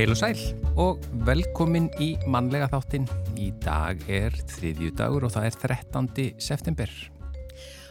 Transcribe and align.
Heil 0.00 0.14
og 0.14 0.16
sæl 0.16 0.38
og 0.80 1.02
velkomin 1.28 1.90
í 2.00 2.14
mannlega 2.24 2.70
þáttinn. 2.72 3.04
Í 3.36 3.50
dag 3.60 4.00
er 4.08 4.32
þriðju 4.48 4.94
dagur 4.96 5.26
og 5.26 5.32
það 5.34 5.48
er 5.50 5.56
13. 5.60 6.06
september. 6.40 6.94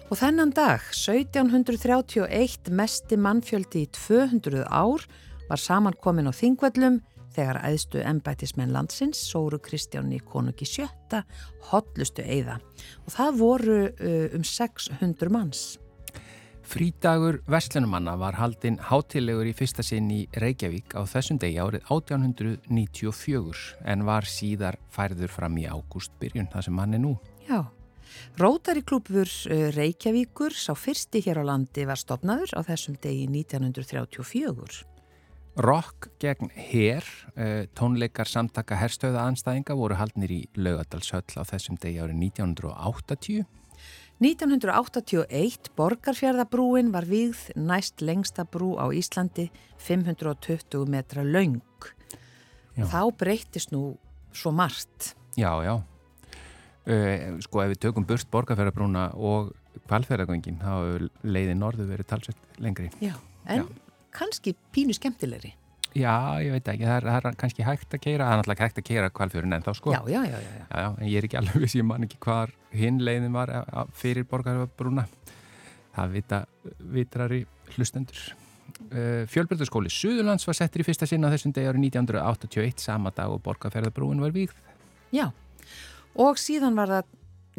Og 0.10 0.18
þennan 0.18 0.50
dag, 0.58 0.82
1731, 0.90 2.72
mesti 2.74 3.20
mannfjöldi 3.22 3.84
í 3.86 3.90
200 3.94 4.64
ár, 4.66 5.06
var 5.52 5.62
samankomin 5.62 6.26
á 6.26 6.34
Þingvellum 6.34 6.98
þegar 7.36 7.62
æðstu 7.70 8.02
ennbætismenn 8.02 8.74
landsins, 8.74 9.22
Sóru 9.30 9.62
Kristjáni 9.62 10.18
konungi 10.26 10.66
sjötta, 10.66 11.28
hotlustu 11.70 12.26
eiða. 12.26 12.58
Og 13.06 13.14
það 13.20 13.38
voru 13.44 13.78
uh, 13.86 14.34
um 14.34 14.42
600 14.42 15.30
manns. 15.30 15.78
Frídagur 16.70 17.40
Vestlunumanna 17.50 18.14
var 18.22 18.36
haldinn 18.38 18.76
hátilegur 18.92 19.48
í 19.50 19.56
fyrsta 19.58 19.82
sinn 19.82 20.06
í 20.14 20.20
Reykjavík 20.38 20.94
á 20.94 21.02
þessum 21.10 21.40
degi 21.42 21.58
árið 21.58 21.82
1894 21.90 23.64
en 23.90 24.06
var 24.06 24.28
síðar 24.30 24.78
færður 24.94 25.34
fram 25.34 25.58
í 25.58 25.66
ágústbyrjun 25.66 26.52
það 26.54 26.68
sem 26.68 26.82
hann 26.84 26.94
er 26.94 27.02
nú. 27.02 27.16
Já, 27.48 27.66
Rótari 28.38 28.86
klúpur 28.86 29.26
Reykjavíkur 29.50 30.54
sá 30.54 30.76
fyrsti 30.78 31.24
hér 31.26 31.42
á 31.42 31.50
landi 31.50 31.90
var 31.90 31.98
stopnaður 31.98 32.54
á 32.54 32.62
þessum 32.70 33.02
degi 33.02 33.26
1934. 33.26 34.86
Rock 35.66 36.12
gegn 36.22 36.54
Her, 36.54 37.02
tónleikar 37.74 38.30
samtaka 38.30 38.78
herstöða 38.78 39.26
anstæðinga 39.26 39.74
voru 39.74 39.98
haldnir 39.98 40.38
í 40.38 40.44
Laugadalshöll 40.54 41.34
á 41.34 41.44
þessum 41.50 41.82
degi 41.82 41.98
árið 41.98 42.30
1980 42.30 43.50
1981 44.20 45.70
Borgarfjörðabrúin 45.80 46.90
var 46.92 47.06
vígð 47.08 47.54
næst 47.56 48.02
lengsta 48.04 48.44
brú 48.44 48.74
á 48.76 48.92
Íslandi 48.92 49.46
520 49.80 50.90
metra 50.92 51.24
laung. 51.24 51.62
Já. 52.76 52.84
Þá 52.84 53.02
breytist 53.16 53.72
nú 53.72 53.96
svo 54.36 54.52
margt. 54.52 55.14
Já, 55.40 55.54
já. 55.64 55.80
Uh, 56.90 57.40
sko 57.46 57.64
ef 57.64 57.72
við 57.72 57.82
tökum 57.86 58.08
burt 58.08 58.28
Borgarfjörðabrúna 58.34 59.06
og 59.16 59.54
kvalfjörðagöngin 59.88 60.60
þá 60.60 61.08
leiði 61.24 61.56
norðu 61.56 61.88
verið 61.88 62.12
talsett 62.12 62.60
lengri. 62.60 62.92
Já, 63.00 63.16
en 63.48 63.64
já. 63.64 63.68
kannski 64.20 64.56
pínu 64.76 64.96
skemmtilegri. 65.00 65.54
Já, 65.98 66.38
ég 66.44 66.54
veit 66.54 66.68
ekki, 66.70 66.86
það 66.86 66.96
er, 67.00 67.06
það 67.10 67.28
er 67.32 67.38
kannski 67.42 67.66
hægt 67.66 67.96
að 67.96 68.02
keira, 68.04 68.26
það 68.26 68.32
er 68.32 68.40
náttúrulega 68.40 68.66
hægt 68.68 68.82
að 68.82 68.86
keira 68.86 69.12
kvalfjörun 69.18 69.56
en 69.56 69.64
þá 69.66 69.70
sko. 69.74 69.94
Já, 69.96 70.02
já, 70.06 70.20
já, 70.28 70.36
já. 70.38 70.52
já, 70.60 70.66
já 70.70 70.90
en 70.90 71.08
ég 71.10 71.16
er 71.18 71.26
ekki 71.26 71.40
alveg 71.40 71.64
viss, 71.64 71.78
ég 71.80 71.88
man 71.90 72.06
ekki 72.06 72.20
hvar 72.22 72.54
hinn 72.78 73.00
leiðin 73.02 73.34
var 73.34 73.54
fyrir 73.98 74.28
borgarbrúna. 74.30 75.08
Það 75.96 76.14
vita 76.14 76.44
vitrari 76.94 77.42
hlustendur. 77.74 78.22
Uh, 78.90 79.26
Fjölbjörnskóli 79.30 79.90
Suðurlands 79.92 80.46
var 80.48 80.58
settir 80.58 80.84
í 80.84 80.86
fyrsta 80.86 81.08
sinna 81.10 81.32
þessum 81.34 81.56
degi 81.56 81.72
árið 81.72 81.88
1981, 81.90 82.86
sama 82.86 83.12
dag 83.16 83.34
og 83.34 83.42
borgarferðarbrúin 83.46 84.22
var 84.22 84.36
vígð. 84.36 84.54
Já, 85.16 85.32
og 86.22 86.38
síðan 86.38 86.78
var 86.78 86.94
það 86.94 87.10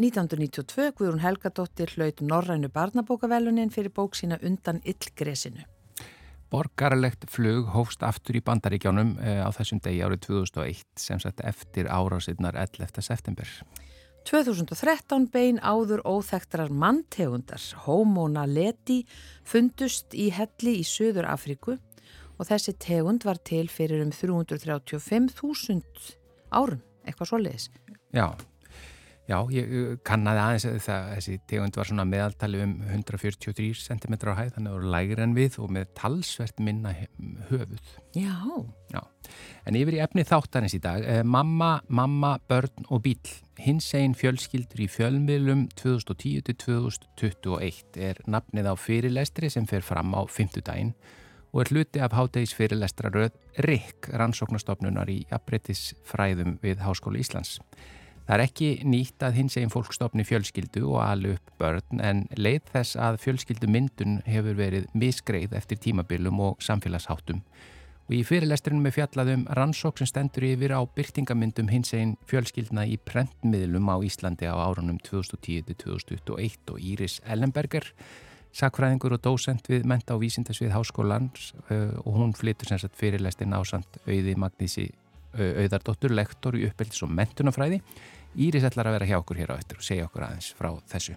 1992 0.00 0.94
Guðrún 0.96 1.24
Helgadóttir 1.24 1.92
hlaut 1.96 2.22
Norrænu 2.22 2.70
barnabókavelunin 2.72 3.74
fyrir 3.74 3.92
bók 3.92 4.14
sína 4.16 4.38
undan 4.46 4.80
Yllgresinu. 4.86 5.66
Borgarlegt 6.50 7.28
flug 7.30 7.68
hófst 7.74 8.02
aftur 8.02 8.40
í 8.40 8.42
bandaríkjánum 8.42 9.14
eh, 9.22 9.38
á 9.38 9.48
þessum 9.54 9.78
degi 9.84 10.02
árið 10.02 10.24
2001 10.26 10.82
sem 10.98 11.20
sett 11.22 11.40
eftir 11.46 11.86
árásinnar 11.86 12.58
11. 12.58 13.02
september. 13.06 13.46
2013 14.28 15.28
bein 15.32 15.60
áður 15.62 16.02
óþektrar 16.04 16.70
manntegundar, 16.74 17.62
Homona 17.86 18.44
leti, 18.50 19.06
fundust 19.46 20.14
í 20.14 20.28
helli 20.34 20.80
í 20.82 20.84
Suður 20.84 21.30
Afríku 21.30 21.78
og 22.36 22.48
þessi 22.48 22.74
tegund 22.80 23.24
var 23.28 23.38
til 23.44 23.68
fyrir 23.70 24.02
um 24.04 24.12
335.000 24.12 25.82
árum, 26.50 26.82
eitthvað 27.06 27.30
svo 27.30 27.38
leiðis. 27.40 27.70
Já, 28.16 28.26
Já, 29.30 29.44
ég 29.54 30.00
kannaði 30.02 30.40
aðeins 30.42 30.64
að 30.66 30.80
þessi 31.14 31.36
tegund 31.46 31.76
var 31.78 31.86
svona 31.86 32.02
meðaltali 32.08 32.58
um 32.64 32.72
143 32.82 33.78
cm 33.78 34.14
á 34.26 34.34
hæð, 34.34 34.56
þannig 34.56 34.58
að 34.58 34.66
það 34.66 34.74
voru 34.74 34.90
lægir 34.90 35.20
en 35.22 35.36
við 35.36 35.54
og 35.62 35.70
með 35.76 35.84
talsvert 36.00 36.58
minna 36.66 36.90
höfuð. 37.50 37.84
Já. 38.16 38.34
Já. 38.90 39.02
En 39.70 39.78
yfir 39.78 39.94
í 39.94 40.02
efni 40.02 40.26
þáttanins 40.26 40.74
í 40.74 40.82
dag, 40.82 41.06
eh, 41.06 41.22
mamma, 41.22 41.78
mamma, 41.86 42.42
börn 42.50 42.90
og 42.90 43.06
bíl. 43.06 43.22
Hins 43.60 43.92
einn 43.94 44.16
fjölskyldur 44.18 44.80
í 44.82 44.88
fjölmiðlum 44.90 45.68
2010-2021 45.78 48.02
er 48.02 48.18
nafnið 48.26 48.66
á 48.66 48.74
fyrirlestri 48.74 49.46
sem 49.52 49.66
fer 49.70 49.86
fram 49.86 50.10
á 50.10 50.26
fymtudaginn 50.26 50.98
og 51.52 51.60
er 51.62 51.70
hluti 51.70 52.02
af 52.02 52.18
hádegis 52.18 52.54
fyrirlestraröð 52.58 53.30
RIK, 53.62 54.10
rannsóknastofnunar 54.10 55.06
í 55.10 55.26
Abrettisfræðum 55.30 56.58
við 56.62 56.78
Háskóli 56.82 57.18
Íslands. 57.22 57.62
Það 58.26 58.36
er 58.36 58.44
ekki 58.44 58.68
nýtt 58.86 59.24
að 59.26 59.36
hins 59.40 59.56
eginn 59.58 59.72
fólkstofni 59.72 60.24
fjölskyldu 60.26 60.84
og 60.86 61.00
alu 61.02 61.34
upp 61.34 61.52
börn 61.58 62.02
en 62.04 62.22
leið 62.38 62.68
þess 62.70 62.98
að 63.00 63.18
fjölskyldu 63.24 63.70
myndun 63.70 64.20
hefur 64.28 64.54
verið 64.58 64.86
misgreið 64.94 65.56
eftir 65.58 65.80
tímabilum 65.82 66.38
og 66.44 66.62
samfélagsháttum. 66.62 67.40
Og 68.10 68.16
í 68.18 68.24
fyrirlesturinnum 68.26 68.88
er 68.90 68.94
fjallaðum 68.96 69.44
rannsók 69.54 70.00
sem 70.00 70.08
stendur 70.10 70.42
yfir 70.48 70.72
á 70.74 70.82
byrtingamyndum 70.82 71.68
hins 71.70 71.92
eginn 71.94 72.16
fjölskyldna 72.26 72.82
í 72.90 72.96
prentmiðlum 73.06 73.86
á 73.86 74.02
Íslandi 74.02 74.50
á 74.50 74.58
árunum 74.58 74.98
2010-2021 75.06 76.74
og 76.74 76.80
Íris 76.82 77.20
Ellenberger, 77.22 77.86
sakfræðingur 78.50 79.14
og 79.14 79.22
dósent 79.22 79.70
við 79.70 79.86
Menta 79.86 80.16
og 80.16 80.24
Vísindasvið 80.24 80.74
Háskólans 80.74 81.52
og 81.70 82.10
hún 82.18 82.34
flytur 82.34 82.72
sem 82.72 82.82
sagt 82.82 82.98
fyrirlestin 82.98 83.54
ásand 83.54 84.02
auði 84.08 84.34
Magnísi 84.34 84.88
auðardóttur, 85.34 86.14
lektor 86.14 86.56
í 86.58 86.66
uppeldis 86.68 87.04
og 87.06 87.12
mentunafræði 87.14 87.80
Íris 88.38 88.64
ætlar 88.66 88.86
að 88.86 88.98
vera 88.98 89.08
hjá 89.10 89.18
okkur 89.18 89.40
hér 89.40 89.52
á 89.54 89.58
eftir 89.58 89.80
og 89.80 89.84
segja 89.84 90.06
okkur 90.06 90.26
aðeins 90.28 90.52
frá 90.54 90.70
þessu. 90.92 91.16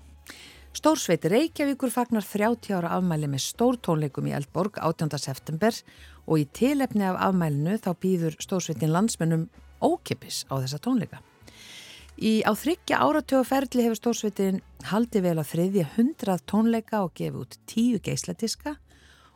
Stórsveit 0.73 1.25
Reykjavíkur 1.29 1.91
fagnar 1.93 2.25
30 2.25 2.73
ára 2.73 2.95
afmæli 2.97 3.27
með 3.29 3.43
stórtónleikum 3.45 4.25
í 4.31 4.33
Eldborg 4.33 4.79
18. 4.81 5.11
september 5.21 5.77
og 6.25 6.41
í 6.41 6.47
tilefni 6.49 7.05
af 7.05 7.19
afmælinu 7.27 7.77
þá 7.77 7.91
býður 8.01 8.39
Stórsveitin 8.41 8.93
landsmennum 8.95 9.45
ókipis 9.85 10.47
á 10.49 10.57
þessa 10.57 10.81
tónleika. 10.81 11.21
Í 12.17 12.41
á 12.41 12.51
þryggja 12.57 13.01
áratöguferðli 13.05 13.85
hefur 13.85 14.01
Stórsveitin 14.01 14.63
haldið 14.89 15.27
vel 15.27 15.37
á 15.37 15.45
þriðja 15.45 15.85
hundrað 15.93 16.43
tónleika 16.49 17.03
og 17.05 17.13
gefið 17.13 17.45
út 17.45 17.59
tíu 17.69 18.01
geisladiska 18.01 18.79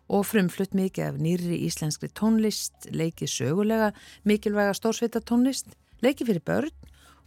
og 0.08 0.26
frumflutt 0.28 0.76
mikið 0.78 1.10
af 1.10 1.18
nýri 1.22 1.60
íslenskri 1.68 2.10
tónlist, 2.16 2.88
leikið 2.92 3.32
sögulega 3.32 3.92
mikilvæga 4.28 4.76
stórsveita 4.78 5.22
tónlist, 5.24 5.74
leikið 6.04 6.32
fyrir 6.32 6.46
börn 6.48 6.76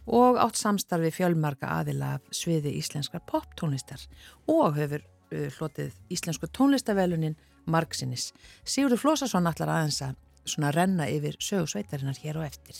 og 0.09 0.39
átt 0.41 0.57
samstarfi 0.57 1.11
fjölmarka 1.13 1.69
aðila 1.69 2.15
af 2.17 2.33
sviði 2.33 2.73
íslenskar 2.79 3.21
poptónlistar 3.29 4.01
og 4.49 4.77
hefur 4.79 5.03
uh, 5.03 5.47
hlotið 5.57 5.93
íslensku 6.13 6.49
tónlistavelunin 6.49 7.37
Marksinnis. 7.69 8.31
Sigurður 8.65 9.03
Flósasson 9.03 9.45
allar 9.45 9.69
aðeins 9.69 10.01
að 10.01 10.17
svona 10.49 10.71
renna 10.73 11.05
yfir 11.05 11.37
sögursveitarinnar 11.37 12.17
hér 12.23 12.41
og 12.41 12.47
eftir. 12.47 12.79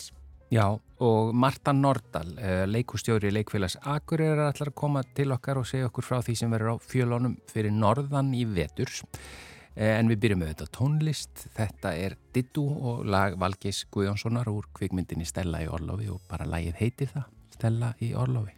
Já, 0.52 0.66
og 1.00 1.30
Marta 1.32 1.72
Nordal, 1.72 2.34
uh, 2.36 2.64
leikustjóri 2.68 3.30
leikfélags 3.32 3.78
Akureyrar 3.88 4.50
er 4.50 4.50
allar 4.50 4.72
að 4.72 4.76
koma 4.82 5.04
til 5.16 5.30
okkar 5.32 5.62
og 5.62 5.70
segja 5.70 5.88
okkur 5.88 6.04
frá 6.04 6.18
því 6.26 6.36
sem 6.42 6.52
verður 6.52 6.76
á 6.76 6.76
fjölónum 6.82 7.38
fyrir 7.48 7.72
norðan 7.72 8.34
í 8.36 8.42
veturs. 8.50 9.00
En 9.72 10.10
við 10.10 10.18
byrjum 10.20 10.42
með 10.42 10.50
þetta 10.52 10.66
tónlist, 10.76 11.44
þetta 11.56 11.94
er 11.96 12.16
Dittu 12.34 12.64
og 12.68 13.06
lag 13.08 13.38
Valgeis 13.40 13.86
Guðjónssonar 13.92 14.50
úr 14.52 14.68
kvikmyndinni 14.76 15.24
Stella 15.24 15.62
í 15.64 15.68
Orlofi 15.72 16.10
og 16.12 16.20
bara 16.28 16.44
lagið 16.44 16.76
heitir 16.82 17.08
það, 17.14 17.30
Stella 17.56 17.94
í 18.04 18.12
Orlofi. 18.12 18.52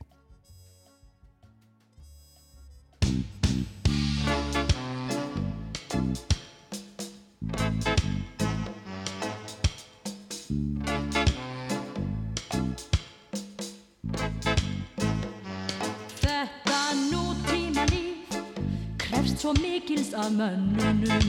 Svo 19.45 19.53
mikils 19.53 20.15
af 20.15 20.31
mönnunum. 20.33 21.25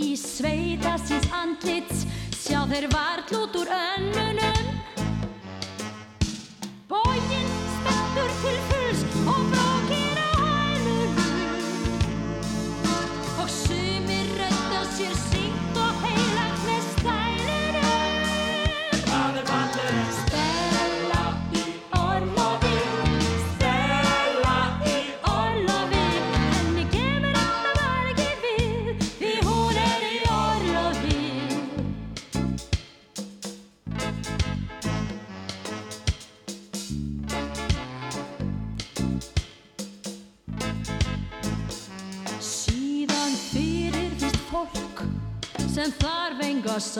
Í 0.00 0.14
sveita 0.16 0.94
síns 1.04 1.28
andlits 1.42 2.06
sjá 2.32 2.62
þeir 2.70 2.88
vart 2.94 3.34
út 3.36 3.58
úr 3.60 3.68
önnunum. 3.76 4.70
Bógin 6.88 7.35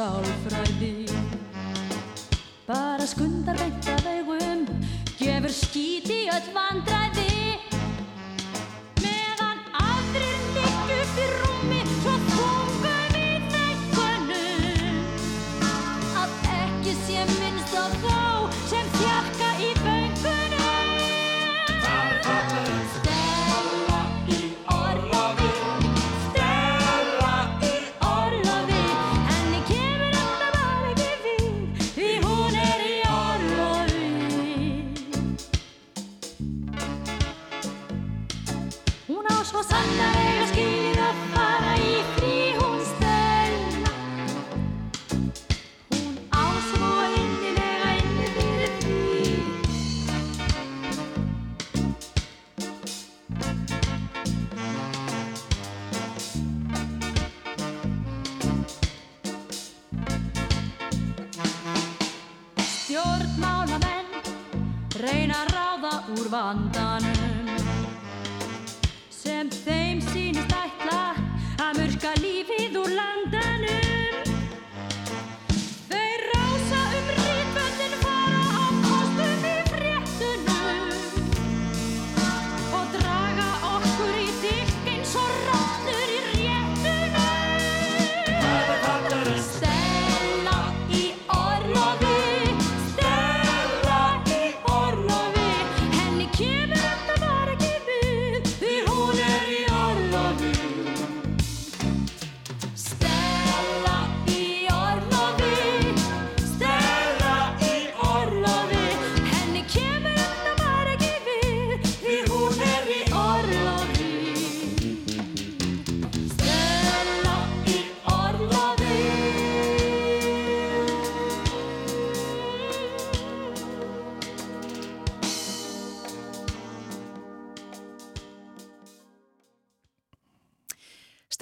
sálfræði. 0.07 1.09
Bara 2.67 3.07
skundar 3.07 3.57
beint 3.59 3.89
af 3.89 3.96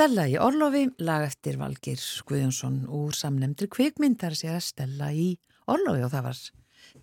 Stella 0.04 0.26
í 0.28 0.34
Orlofi, 0.36 0.82
lag 1.00 1.22
eftir 1.24 1.54
Valgir 1.56 2.00
Guðjónsson 2.28 2.82
úr 2.92 3.16
samnemndri 3.16 3.70
kvikmynd 3.72 4.18
þar 4.20 4.34
sé 4.36 4.50
að 4.52 4.58
Stella 4.66 5.06
í 5.16 5.30
Orlofi 5.72 6.02
og 6.04 6.10
það 6.12 6.26
var 6.26 6.40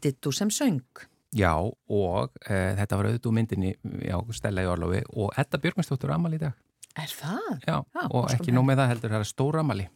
Dittu 0.06 0.34
sem 0.38 0.52
söng. 0.54 1.02
Já, 1.34 1.56
og 1.58 2.38
e, 2.46 2.60
þetta 2.78 3.00
var 3.00 3.10
auðvitað 3.10 3.32
úr 3.32 3.36
myndinni, 3.40 3.72
já, 4.06 4.20
Stella 4.38 4.68
í 4.68 4.70
Orlofi 4.70 5.02
og 5.18 5.34
Edda 5.34 5.58
Björgvinsdóttur 5.64 6.14
Amali 6.14 6.38
í 6.38 6.44
dag. 6.44 6.62
Er 6.94 7.16
það? 7.24 7.50
Já, 7.66 7.74
Já, 7.82 8.04
og 8.06 8.30
ekki 8.36 8.54
nóg 8.54 8.70
með 8.70 8.84
það 8.84 8.94
heldur, 8.94 9.16
það 9.16 9.26
er 9.26 9.32
stór 9.32 9.58
Amali. 9.64 9.88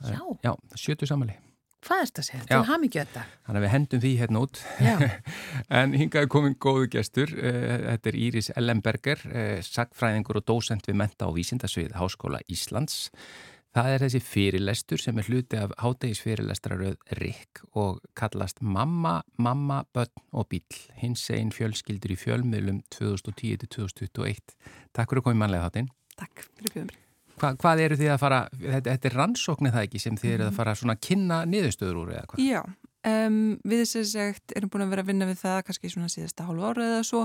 Já, 0.00 0.22
Já, 0.48 0.54
sjötu 0.72 1.10
samali. 1.12 1.36
Hvað 1.86 2.02
er 2.02 2.08
þetta 2.10 2.22
að 2.22 2.28
segja? 2.28 2.42
Já. 2.44 2.50
Til 2.52 2.68
hamingju 2.70 3.00
þetta. 3.02 3.24
Þannig 3.46 3.60
að 3.60 3.66
við 3.66 3.74
hendum 3.76 4.02
því 4.04 4.12
hérna 4.20 4.44
út. 4.46 4.62
En 5.80 5.96
hingaði 5.96 6.30
komin 6.30 6.56
góðu 6.62 6.88
gestur. 6.92 7.32
Eh, 7.38 7.74
Þetta 7.86 8.10
er 8.12 8.18
Íris 8.26 8.52
Ellenberger, 8.58 9.22
eh, 9.32 9.58
sagfræðingur 9.66 10.40
og 10.40 10.46
dósent 10.50 10.86
við 10.88 10.98
menta 11.00 11.28
og 11.30 11.36
vísindasvið 11.38 11.94
Háskóla 11.98 12.42
Íslands. 12.52 13.06
Það 13.76 13.90
er 13.92 14.02
þessi 14.06 14.20
fyrirlestur 14.24 15.02
sem 15.02 15.18
er 15.20 15.26
hluti 15.28 15.58
af 15.60 15.74
hátegisfyrirlestraröð 15.82 16.94
RIK 17.18 17.60
og 17.76 17.98
kallast 18.16 18.62
Mamma, 18.64 19.18
Mamma, 19.36 19.82
Bönn 19.92 20.22
og 20.32 20.48
Bíl. 20.48 20.64
Hins 20.96 21.26
einn 21.34 21.52
fjölskyldur 21.52 22.14
í 22.14 22.16
fjölmiðlum 22.16 22.80
2010-2021. 22.96 24.56
Takk 24.96 25.12
fyrir 25.12 25.20
að 25.20 25.26
koma 25.28 25.36
í 25.36 25.42
mannlega 25.44 25.68
þáttinn. 25.68 25.92
Takk 26.16 26.46
fyrir 26.56 26.72
bjöðum. 26.78 26.94
Hva, 27.36 27.52
hvað 27.60 27.84
eru 27.84 28.00
þið 28.00 28.10
að 28.14 28.20
fara, 28.22 28.40
þetta, 28.56 28.90
þetta 28.90 29.08
er 29.10 29.16
rannsóknið 29.20 29.76
það 29.76 29.86
ekki 29.86 30.02
sem 30.02 30.18
þið 30.20 30.34
eru 30.34 30.48
að 30.48 30.58
fara 30.58 30.74
svona 30.80 30.96
að 30.96 31.04
kynna 31.08 31.40
niðurstöður 31.50 32.02
úr 32.02 32.12
eða 32.14 32.26
hvað? 32.30 32.42
Já, 32.46 32.60
um, 33.12 33.38
við 33.68 33.84
að 33.86 34.10
sagt 34.12 34.56
erum 34.56 34.72
búin 34.72 34.86
að 34.86 34.92
vera 34.94 35.04
að 35.04 35.12
vinna 35.12 35.30
við 35.30 35.40
það 35.44 35.62
kannski 35.68 35.92
svona 35.92 36.12
síðasta 36.12 36.48
hálfu 36.48 36.68
ára 36.70 36.90
eða 36.90 37.06
svo 37.10 37.24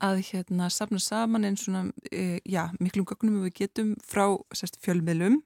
að 0.00 0.22
hérna 0.30 0.70
safna 0.72 0.98
saman 1.02 1.44
einn 1.44 1.58
svona, 1.60 1.82
e, 2.08 2.40
já, 2.48 2.70
miklum 2.80 3.04
gögnum 3.08 3.42
við 3.44 3.52
getum 3.58 3.92
frá 4.00 4.24
sérst, 4.56 4.78
fjölmiðlum 4.84 5.40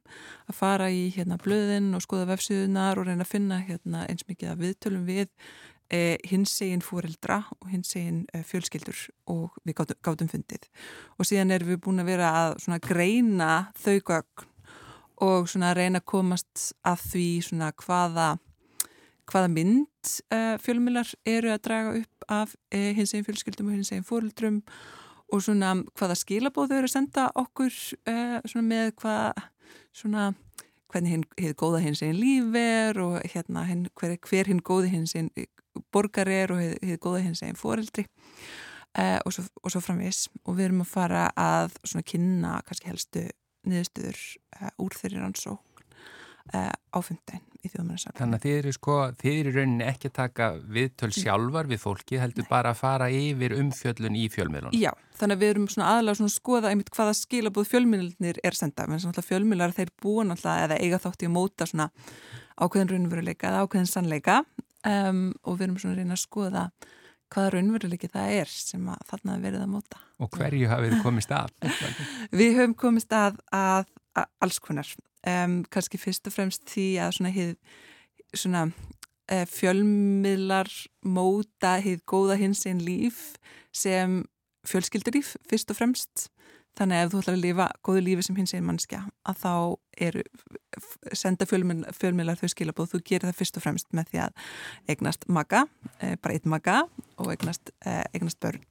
að 0.47 0.59
fara 0.59 0.91
í 0.95 1.09
hérna 1.15 1.41
blöðin 1.43 1.91
og 1.97 2.05
skoða 2.05 2.29
vefsíðunar 2.31 3.01
og 3.01 3.09
reyna 3.09 3.27
að 3.27 3.33
finna 3.33 3.59
hérna 3.67 4.05
eins 4.07 4.27
mikið 4.29 4.53
að 4.53 4.63
viðtölum 4.63 5.09
við 5.09 5.33
e, 5.93 6.17
hins 6.29 6.55
egin 6.65 6.83
fóreldra 6.85 7.43
og 7.61 7.69
hins 7.73 7.95
egin 7.99 8.25
e, 8.33 8.43
fjölskyldur 8.47 8.99
og 9.33 9.55
við 9.65 9.79
gátum, 9.81 10.01
gátum 10.05 10.31
fundið. 10.33 10.67
Og 11.19 11.29
síðan 11.29 11.55
erum 11.55 11.75
við 11.75 11.83
búin 11.85 12.03
að 12.03 12.11
vera 12.13 12.33
að 12.55 12.81
greina 12.85 13.53
þau 13.79 13.97
gögn 14.01 14.51
og 15.25 15.47
reyna 15.79 16.03
að 16.03 16.11
komast 16.11 16.73
að 16.83 17.07
því 17.13 17.29
hvaða 17.85 18.35
hvaða 19.31 19.49
mynd 19.49 20.11
uh, 20.35 20.57
fjölmiðlar 20.61 21.15
eru 21.25 21.55
að 21.55 21.63
draga 21.65 21.95
upp 22.01 22.27
af 22.29 22.55
uh, 22.75 22.91
hins 22.97 23.15
eginn 23.15 23.25
fjölskyldum 23.25 23.71
og 23.71 23.79
hins 23.79 23.93
eginn 23.93 24.05
fóreldrum 24.05 24.61
og 25.33 25.41
hvaða 25.97 26.17
skilabóðu 26.21 26.77
eru 26.77 26.91
að 26.91 26.93
senda 26.93 27.31
okkur 27.35 27.73
svona 27.73 28.67
með 28.69 28.91
hvað 29.01 29.41
svona 29.97 30.27
hvernig 30.95 31.17
hinn 31.17 31.27
hefði 31.35 31.57
góða 31.59 31.83
hins 31.83 32.03
eginn 32.05 32.21
líf 32.21 32.59
er 32.59 33.01
og 33.03 33.19
hérna 33.33 33.67
hinn, 33.69 33.89
hver, 33.99 34.15
hver 34.23 34.51
hinn 34.51 34.63
góði 34.63 34.93
hins 34.95 35.17
eginn 35.17 35.33
borgar 35.95 36.31
er 36.31 36.55
og 36.55 36.63
hefði 36.63 37.01
góða 37.03 37.25
hins 37.27 37.43
eginn 37.43 37.59
fóreldri 37.59 38.07
uh, 38.07 39.19
og, 39.25 39.33
svo, 39.35 39.47
og 39.63 39.75
svo 39.75 39.83
framvis 39.83 40.29
og 40.45 40.59
við 40.59 40.69
erum 40.69 40.85
að 40.85 40.93
fara 40.93 41.29
að 41.35 41.79
kynna 42.07 42.61
kannski 42.67 42.91
helstu 42.93 43.27
niðurstöður 43.67 44.21
uh, 44.61 44.71
úr 44.85 44.99
þeirri 45.01 45.23
rannsókn. 45.23 45.63
uh, 45.65 45.74
á 46.53 46.99
fundin 47.01 47.43
í 47.65 47.71
þjóðmennasafn 47.73 48.19
Þannig 48.19 48.39
að 48.39 48.45
þið 48.45 48.57
eru 48.59 48.73
sko, 48.77 48.97
þið 49.21 49.39
eru 49.41 49.53
rauninni 49.55 49.87
ekki 49.89 50.11
að 50.11 50.17
taka 50.19 50.49
viðtöl 50.77 51.11
sjálfar 51.17 51.71
við 51.71 51.81
fólki, 51.83 52.19
heldur 52.21 52.49
bara 52.51 52.75
að 52.75 52.81
fara 52.83 53.09
yfir 53.13 53.55
umfjöllun 53.57 54.19
í 54.21 54.27
fjölmiðlunum. 54.33 54.77
Já, 54.77 54.91
þannig 55.19 55.39
að 55.39 55.45
við 55.45 55.53
erum 55.55 55.69
svona 55.73 55.93
aðalega 55.95 56.19
svona 56.21 56.33
að 56.33 56.37
skoða 56.37 56.73
einmitt 56.73 56.93
hvaða 56.95 57.17
skilabúð 57.21 57.71
fjölmiðlunir 57.73 58.43
er 58.45 58.59
senda, 58.59 58.89
menn 58.91 59.03
svona 59.03 59.25
fjölmiðlar 59.25 59.77
þeir 59.79 59.95
búa 60.05 60.27
náttúrulega 60.29 60.69
eða 60.69 60.81
eiga 60.85 61.01
þátt 61.07 61.25
í 61.25 61.31
að 61.31 61.35
móta 61.39 61.71
svona 61.71 61.89
ákveðin 62.61 62.93
raunveruleika 62.93 63.51
eða 63.51 63.65
ákveðin 63.65 63.91
sannleika 63.91 64.43
um, 64.85 65.25
og 65.43 65.59
við 65.59 65.69
erum 65.69 65.81
svona 65.81 65.97
að 65.97 66.03
reyna 66.03 66.19
að 66.19 66.25
skoða 66.27 66.69
hvaða 67.35 67.53
raunveruleiki 67.57 68.11
það 68.13 68.39
er 68.39 68.53
sem 68.53 68.89
að 68.93 69.05
þarna 69.11 69.35
er 69.35 69.45
verið 69.49 69.65
að 69.65 69.71
móta. 69.73 70.01
Og 70.23 70.31
hverju 70.37 70.71
hafið 70.71 70.97
komist 71.03 71.33
að? 71.35 71.55
Við 72.39 72.59
höfum 72.61 72.77
komist 72.79 73.15
að, 73.17 73.41
að 73.51 73.89
alls 74.15 74.61
konar, 74.63 74.89
um, 75.27 75.63
kannski 75.73 76.01
fyrst 76.01 76.29
og 76.29 76.37
fremst 76.37 76.67
því 76.71 76.89
að 77.05 77.17
svona, 77.19 77.33
hið, 77.35 77.55
svona 78.35 78.67
uh, 78.69 79.47
fjölmiðlar 79.51 80.71
móta 81.07 81.79
hið 81.85 82.05
góða 82.11 82.39
hins 82.41 82.65
einn 82.69 82.83
líf 82.85 83.35
sem 83.75 84.23
fjölskyldurlíf 84.69 85.35
fyrst 85.51 85.73
og 85.75 85.81
fremst. 85.81 86.29
Þannig 86.75 86.99
að 86.99 87.05
ef 87.05 87.11
þú 87.13 87.19
ætlar 87.21 87.37
að 87.37 87.45
lifa 87.45 87.67
góðu 87.87 88.01
lífi 88.03 88.25
sem 88.27 88.39
hins 88.39 88.55
einn 88.57 88.65
mannskja 88.67 89.05
að 89.31 89.37
þá 89.45 89.53
eru, 90.09 90.25
senda 91.15 91.47
fjölmiðlar, 91.47 91.95
fjölmiðlar 91.95 92.41
þau 92.41 92.51
skilabóð, 92.51 92.89
þú 92.97 93.01
gerir 93.11 93.29
það 93.29 93.39
fyrst 93.39 93.61
og 93.61 93.65
fremst 93.67 93.95
með 93.95 94.11
því 94.11 94.23
að 94.25 94.41
eignast 94.91 95.29
maga, 95.31 95.61
eh, 96.01 96.17
bara 96.19 96.35
eitt 96.35 96.49
maga 96.51 96.81
og 97.23 97.31
eignast, 97.31 97.71
eh, 97.87 98.03
eignast 98.11 98.41
börn. 98.43 98.65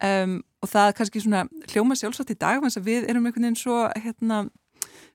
Um, 0.00 0.40
og 0.64 0.70
það 0.72 0.88
er 0.88 0.96
kannski 0.96 1.20
svona 1.20 1.44
hljóma 1.72 1.96
sjálfsagt 1.98 2.32
í 2.32 2.38
dag, 2.40 2.62
þannig 2.62 2.80
að 2.80 2.88
við 2.88 3.06
erum 3.12 3.26
einhvern 3.28 3.46
veginn 3.48 3.60
svo 3.60 3.78
hérna, 4.00 4.42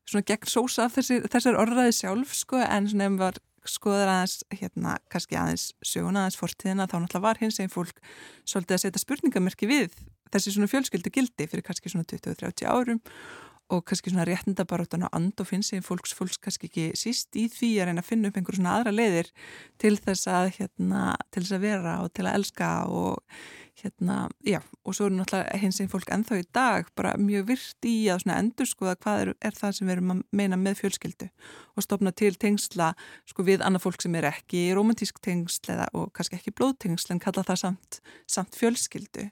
svona 0.05 0.25
gegn 0.29 0.49
sósa 0.49 0.87
þessi, 0.93 1.19
þessar 1.33 1.57
orðræði 1.61 1.95
sjálf 1.97 2.33
sko 2.37 2.61
en 2.61 2.89
svona 2.91 3.09
ef 3.09 3.19
var 3.21 3.39
skoður 3.69 4.11
aðeins 4.11 4.35
hérna 4.53 4.97
kannski 5.09 5.37
aðeins 5.39 5.71
söguna 5.85 6.25
aðeins 6.25 6.37
fortíðina 6.37 6.85
þá 6.85 6.99
náttúrulega 6.99 7.23
var 7.25 7.41
hins 7.41 7.57
eginn 7.59 7.73
fólk 7.73 8.01
svolítið 8.45 8.77
að 8.77 8.83
setja 8.83 9.01
spurningamerki 9.01 9.69
við 9.69 9.95
þessi 10.33 10.53
svona 10.55 10.69
fjölskyldu 10.69 11.13
gildi 11.13 11.47
fyrir 11.49 11.65
kannski 11.65 11.91
svona 11.91 12.05
20-30 12.11 12.69
árum 12.69 13.01
og 13.73 13.81
kannski 13.89 14.11
svona 14.11 14.27
réttindabaróttan 14.27 15.07
og 15.07 15.13
and 15.17 15.41
og 15.41 15.47
finnst 15.49 15.73
sem 15.73 15.83
fólks 15.83 16.13
fólks 16.13 16.37
kannski 16.37 16.69
ekki 16.69 16.85
síst 16.99 17.35
í 17.39 17.47
því 17.49 17.71
að 17.79 17.89
reyna 17.89 18.03
að 18.03 18.09
finna 18.11 18.29
upp 18.29 18.39
einhver 18.39 18.57
svona 18.57 18.73
aðra 18.77 18.93
leiðir 18.93 19.29
til 19.81 19.95
þess 19.97 20.27
að 20.29 20.49
hérna, 20.59 21.03
til 21.31 21.43
þess 21.43 21.55
að 21.57 21.65
vera 21.65 21.95
og 22.03 22.11
til 22.13 22.27
að 22.27 22.35
elska 22.39 22.71
og 22.85 23.39
hérna, 23.81 24.29
já, 24.45 24.59
og 24.85 24.95
svo 24.95 25.09
er 25.09 25.15
náttúrulega 25.17 25.59
hins 25.59 25.79
einn 25.81 25.89
fólk 25.91 26.11
ennþá 26.13 26.37
í 26.39 26.45
dag 26.55 26.87
bara 26.95 27.15
mjög 27.19 27.47
virt 27.49 27.87
í 27.89 27.95
að 28.11 28.21
svona 28.23 28.37
endur 28.39 28.69
skoða 28.69 28.95
hvað 29.03 29.23
er, 29.23 29.31
er 29.49 29.57
það 29.57 29.73
sem 29.77 29.87
við 29.87 29.95
erum 29.95 30.13
að 30.13 30.21
meina 30.39 30.59
með 30.59 30.79
fjölskyldu 30.83 31.29
og 31.75 31.85
stopna 31.85 32.13
til 32.15 32.31
tengsla 32.39 32.93
sko 33.27 33.45
við 33.47 33.65
annað 33.65 33.85
fólk 33.87 34.05
sem 34.05 34.15
er 34.15 34.29
ekki 34.29 34.67
romantísk 34.77 35.19
tengsl 35.25 35.73
eða 35.75 35.89
og 35.97 36.13
kannski 36.15 36.39
ekki 36.39 36.55
blóðtengsl 36.55 37.15
en 37.15 37.23
kalla 37.23 37.43
það 37.47 37.61
samt, 37.65 37.99
samt 38.31 38.55
fjölskyldu. 38.55 39.27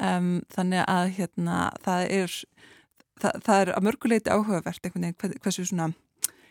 Um, 0.00 0.40
þannig 0.52 0.84
að 0.88 1.14
hérna 1.18 1.56
það 1.84 2.06
er 2.20 2.36
það, 3.22 3.42
það 3.46 3.64
er 3.64 3.72
að 3.74 3.86
mörguleiti 3.88 4.32
áhugavert 4.32 4.86
einhvern 4.86 5.08
veginn 5.08 5.42
hversu 5.44 5.66
svona 5.68 5.90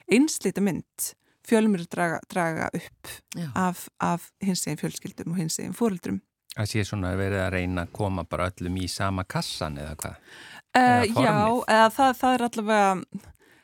einslita 0.10 0.64
mynd 0.66 1.12
fjölmur 1.50 1.86
draga, 1.90 2.20
draga 2.30 2.70
upp 2.74 3.14
Já. 3.38 3.50
af, 3.56 3.88
af 4.00 4.30
hins 4.44 4.66
eginn 4.68 4.82
fjölskyldum 4.82 5.34
og 5.34 5.42
hins 5.42 5.60
eginn 5.60 5.78
fóreldrum. 5.78 6.22
Það 6.56 6.72
sé 6.72 6.86
svona 6.86 7.14
verið 7.18 7.44
að 7.46 7.52
reyna 7.56 7.86
að 7.86 7.92
koma 7.96 8.26
bara 8.28 8.50
öllum 8.52 8.78
í 8.82 8.88
sama 8.92 9.26
kassan 9.30 9.78
eða 9.80 9.98
hvað? 10.02 10.24
Uh, 10.70 10.82
Eða 10.82 11.26
já, 11.26 11.36
eða 11.74 11.90
það, 11.96 12.16
það 12.20 12.34
er 12.34 12.46
allavega 12.46 12.90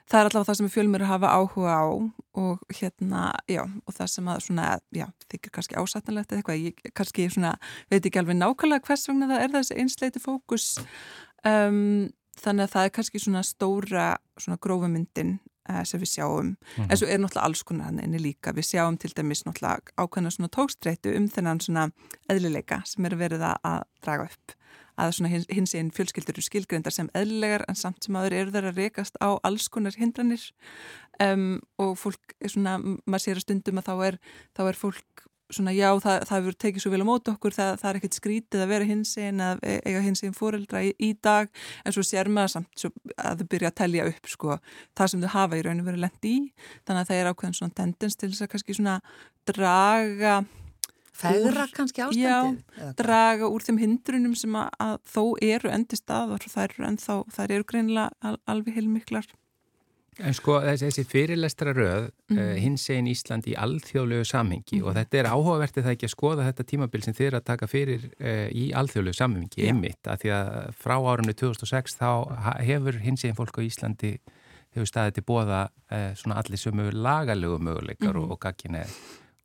það 0.06 0.20
er 0.20 0.30
allavega 0.30 0.48
það 0.50 0.58
sem 0.60 0.72
fjölmur 0.74 1.06
hafa 1.10 1.32
áhuga 1.34 1.76
á 1.82 1.86
og 2.36 2.76
hérna, 2.78 3.22
já, 3.50 3.64
og 3.64 3.96
það 3.96 4.12
sem 4.12 4.30
að 4.30 4.42
svona, 4.46 4.66
já, 4.94 5.06
þykir 5.32 5.54
kannski 5.56 5.78
ásættanlegt 5.80 6.34
eða 6.34 6.42
eitthvað, 6.42 6.66
ég 6.68 6.94
kannski 6.98 7.28
svona 7.34 7.56
veit 7.94 8.02
ekki 8.06 8.22
alveg 8.22 8.38
nákvæmlega 8.38 8.86
hvers 8.86 9.08
vegna 9.10 9.30
það 9.32 9.46
er 9.46 9.56
þessi 9.56 9.80
einsleiti 9.82 10.22
fókus 10.22 10.68
um, 11.48 12.10
þannig 12.42 12.68
að 12.68 12.74
það 12.76 12.88
er 12.88 12.96
kannski 12.98 13.22
svona 13.22 13.44
stóra 13.46 14.08
svona 14.40 14.60
grófumyndin 14.62 15.38
uh, 15.70 15.84
sem 15.88 16.02
við 16.02 16.12
sjáum, 16.16 16.52
en 16.86 16.98
svo 16.98 17.08
er 17.08 17.22
náttúrulega 17.22 17.48
alls 17.48 17.64
konar 17.68 17.90
hann 17.90 18.04
inni 18.04 18.22
líka, 18.22 18.54
við 18.56 18.70
sjáum 18.72 19.00
til 19.02 19.14
dæmis 19.16 19.46
náttúrulega 19.48 19.96
ákveðna 19.98 20.34
svona 20.36 20.52
tókstreitu 20.56 21.16
um 21.18 21.30
þennan 21.32 21.64
svona 21.64 21.88
eðlileika 22.32 22.82
sem 22.90 23.08
er 23.08 23.18
verið 23.20 23.48
að, 23.48 23.58
að 23.64 23.82
draga 24.06 24.30
upp. 24.30 24.56
Að 24.96 25.12
svona 25.18 25.42
hins 25.52 25.74
einn 25.76 25.92
fjölskyldur 25.92 26.38
eru 26.38 26.44
skilgreyndar 26.46 26.94
sem 26.96 27.10
eðlilegar 27.20 27.66
en 27.68 27.76
samt 27.76 28.06
sem 28.06 28.16
aður 28.16 28.38
eru 28.38 28.54
þar 28.54 28.70
að 28.70 28.78
rekast 28.80 29.18
á 29.20 29.36
alls 29.44 29.68
konar 29.68 29.98
hindranir. 30.00 30.46
Um, 31.20 31.60
og 31.80 31.98
fólk 32.00 32.36
er 32.40 32.54
svona, 32.54 32.78
maður 33.04 33.24
sér 33.26 33.42
að 33.42 33.44
stundum 33.44 33.82
að 33.82 33.90
þá 33.90 33.96
er, 34.08 34.18
þá 34.56 34.62
er 34.70 34.80
fólk 34.80 35.26
svona 35.54 35.74
já, 35.76 35.90
það, 36.02 36.26
það 36.30 36.40
hefur 36.40 36.58
tekið 36.64 36.84
svo 36.84 36.92
vel 36.94 37.02
á 37.06 37.08
mót 37.08 37.32
okkur 37.32 37.56
það, 37.56 37.72
það 37.82 37.90
er 37.90 38.00
ekkert 38.00 38.18
skrítið 38.18 38.64
að 38.66 38.74
vera 38.74 38.90
hins 38.90 39.14
einn 39.22 39.44
að 39.46 39.64
eiga 39.86 40.02
hins 40.06 40.24
einn 40.26 40.36
fóreldra 40.38 40.82
í, 40.88 40.92
í 40.98 41.12
dag 41.22 41.52
en 41.86 41.96
svo 41.96 42.06
sér 42.06 42.32
maður 42.34 42.56
samt 42.56 42.82
svo 42.82 42.92
að 43.16 43.44
þau 43.44 43.48
byrja 43.54 43.72
að 43.72 43.80
telja 43.84 44.10
upp 44.10 44.30
sko, 44.32 44.60
það 44.98 45.14
sem 45.14 45.26
þau 45.26 45.32
hafa 45.36 45.60
í 45.60 45.64
rauninu 45.66 45.88
verið 45.88 46.06
lent 46.08 46.30
í 46.30 46.36
þannig 46.88 47.02
að 47.02 47.10
það 47.12 47.22
er 47.22 47.32
ákveðin 47.32 47.58
svona 47.62 47.80
tendens 47.82 48.20
til 48.20 48.32
þess 48.32 48.46
að 48.48 48.54
kannski 48.56 48.78
svona 48.80 49.00
draga 49.46 50.38
Fegra 51.16 51.64
kannski 51.72 52.04
Já, 52.04 52.12
eða 52.12 52.50
hvað? 52.76 52.90
draga 53.00 53.48
úr 53.48 53.64
þeim 53.64 53.78
hindrunum 53.80 54.36
sem 54.36 54.56
að, 54.60 54.68
að 54.84 54.96
þó 55.14 55.22
eru 55.48 55.72
endi 55.72 56.00
staðar 56.00 56.44
og 56.44 56.52
þær 56.52 56.74
eru 56.74 56.88
ennþá, 56.90 57.16
þær 57.38 57.54
eru 57.56 57.68
greinilega 57.70 58.10
al, 58.20 58.36
alveg 58.52 58.76
heilmiklar. 58.76 59.30
En 60.24 60.32
sko 60.36 60.62
þessi, 60.64 60.88
þessi 60.88 61.04
fyrirlestra 61.12 61.74
röð 61.76 62.06
mm. 62.06 62.36
Mhm. 62.36 62.40
uh, 62.40 62.54
hins 62.64 62.86
einn 62.94 63.10
Ísland 63.12 63.48
í 63.52 63.56
alþjóðlegu 63.60 64.28
samhengi 64.30 64.80
og 64.84 64.96
þetta 64.96 65.20
er 65.20 65.30
áhugavertið 65.34 65.88
það 65.88 65.96
ekki 65.98 66.08
að 66.08 66.14
skoða 66.14 66.46
þetta 66.48 66.68
tímabil 66.70 67.04
sem 67.04 67.18
þið 67.18 67.28
er 67.28 67.38
að 67.40 67.48
taka 67.50 67.68
fyrir 67.68 68.06
uh, 68.14 68.48
í 68.48 68.70
alþjóðlegu 68.80 69.20
samhengi 69.20 69.66
Já. 69.66 69.68
einmitt 69.72 70.08
að 70.08 70.24
því 70.24 70.34
að 70.38 70.50
frá 70.80 70.96
árunni 70.96 71.36
2006 71.36 72.00
þá 72.00 72.10
hefur 72.64 73.02
hins 73.04 73.28
einn 73.28 73.36
fólk 73.36 73.60
á 73.60 73.68
Íslandi 73.68 74.14
hefur 74.76 74.90
staðið 74.92 75.18
til 75.18 75.26
bóða 75.28 75.60
uh, 75.68 76.12
svona 76.16 76.40
allir 76.40 76.64
sömu 76.64 76.88
lagalegu 76.96 77.60
möguleikar 77.64 78.20
og, 78.20 78.32
og 78.36 78.42
gagginni. 78.44 78.86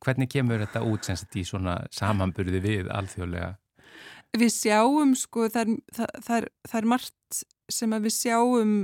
Hvernig 0.00 0.30
kemur 0.32 0.62
þetta 0.62 0.84
út 0.86 1.04
sem 1.04 1.18
sagt 1.18 1.36
í 1.36 1.44
svona 1.44 1.80
samanburði 1.92 2.62
við 2.64 2.94
alþjóðlega? 2.94 3.52
Við 4.38 4.52
sjáum 4.54 5.16
sko, 5.18 5.48
það 5.50 6.46
er 6.46 6.86
margt 6.88 7.42
sem 7.70 7.90
að 7.92 8.06
við 8.06 8.14
sjáum 8.16 8.74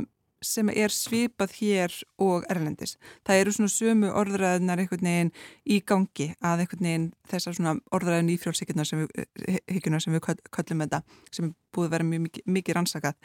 sem 0.44 0.68
er 0.68 0.92
svipað 0.92 1.54
hér 1.60 1.92
og 2.22 2.44
erlendis. 2.52 2.96
Það 3.26 3.40
eru 3.40 3.54
svona 3.56 3.72
sömu 3.72 4.10
orðræðunar 4.20 4.82
einhvern 4.82 5.08
veginn 5.08 5.30
í 5.64 5.78
gangi 5.86 6.28
að 6.44 6.64
einhvern 6.64 6.88
veginn 6.88 7.06
þessar 7.30 7.56
svona 7.56 7.74
orðræðun 7.96 8.32
í 8.34 8.36
frjálsíkjurnar 8.42 8.88
sem 8.88 9.02
við, 9.04 9.24
hyggjurnar 9.72 10.04
sem 10.04 10.16
við 10.16 10.24
köll- 10.28 10.44
köllum 10.58 10.84
þetta, 10.84 11.02
sem 11.32 11.48
er 11.48 11.54
búið 11.76 11.88
að 11.88 11.96
vera 11.96 12.08
mjög 12.10 12.24
mikið, 12.26 12.46
mikið 12.58 12.78
rannsakað. 12.78 13.18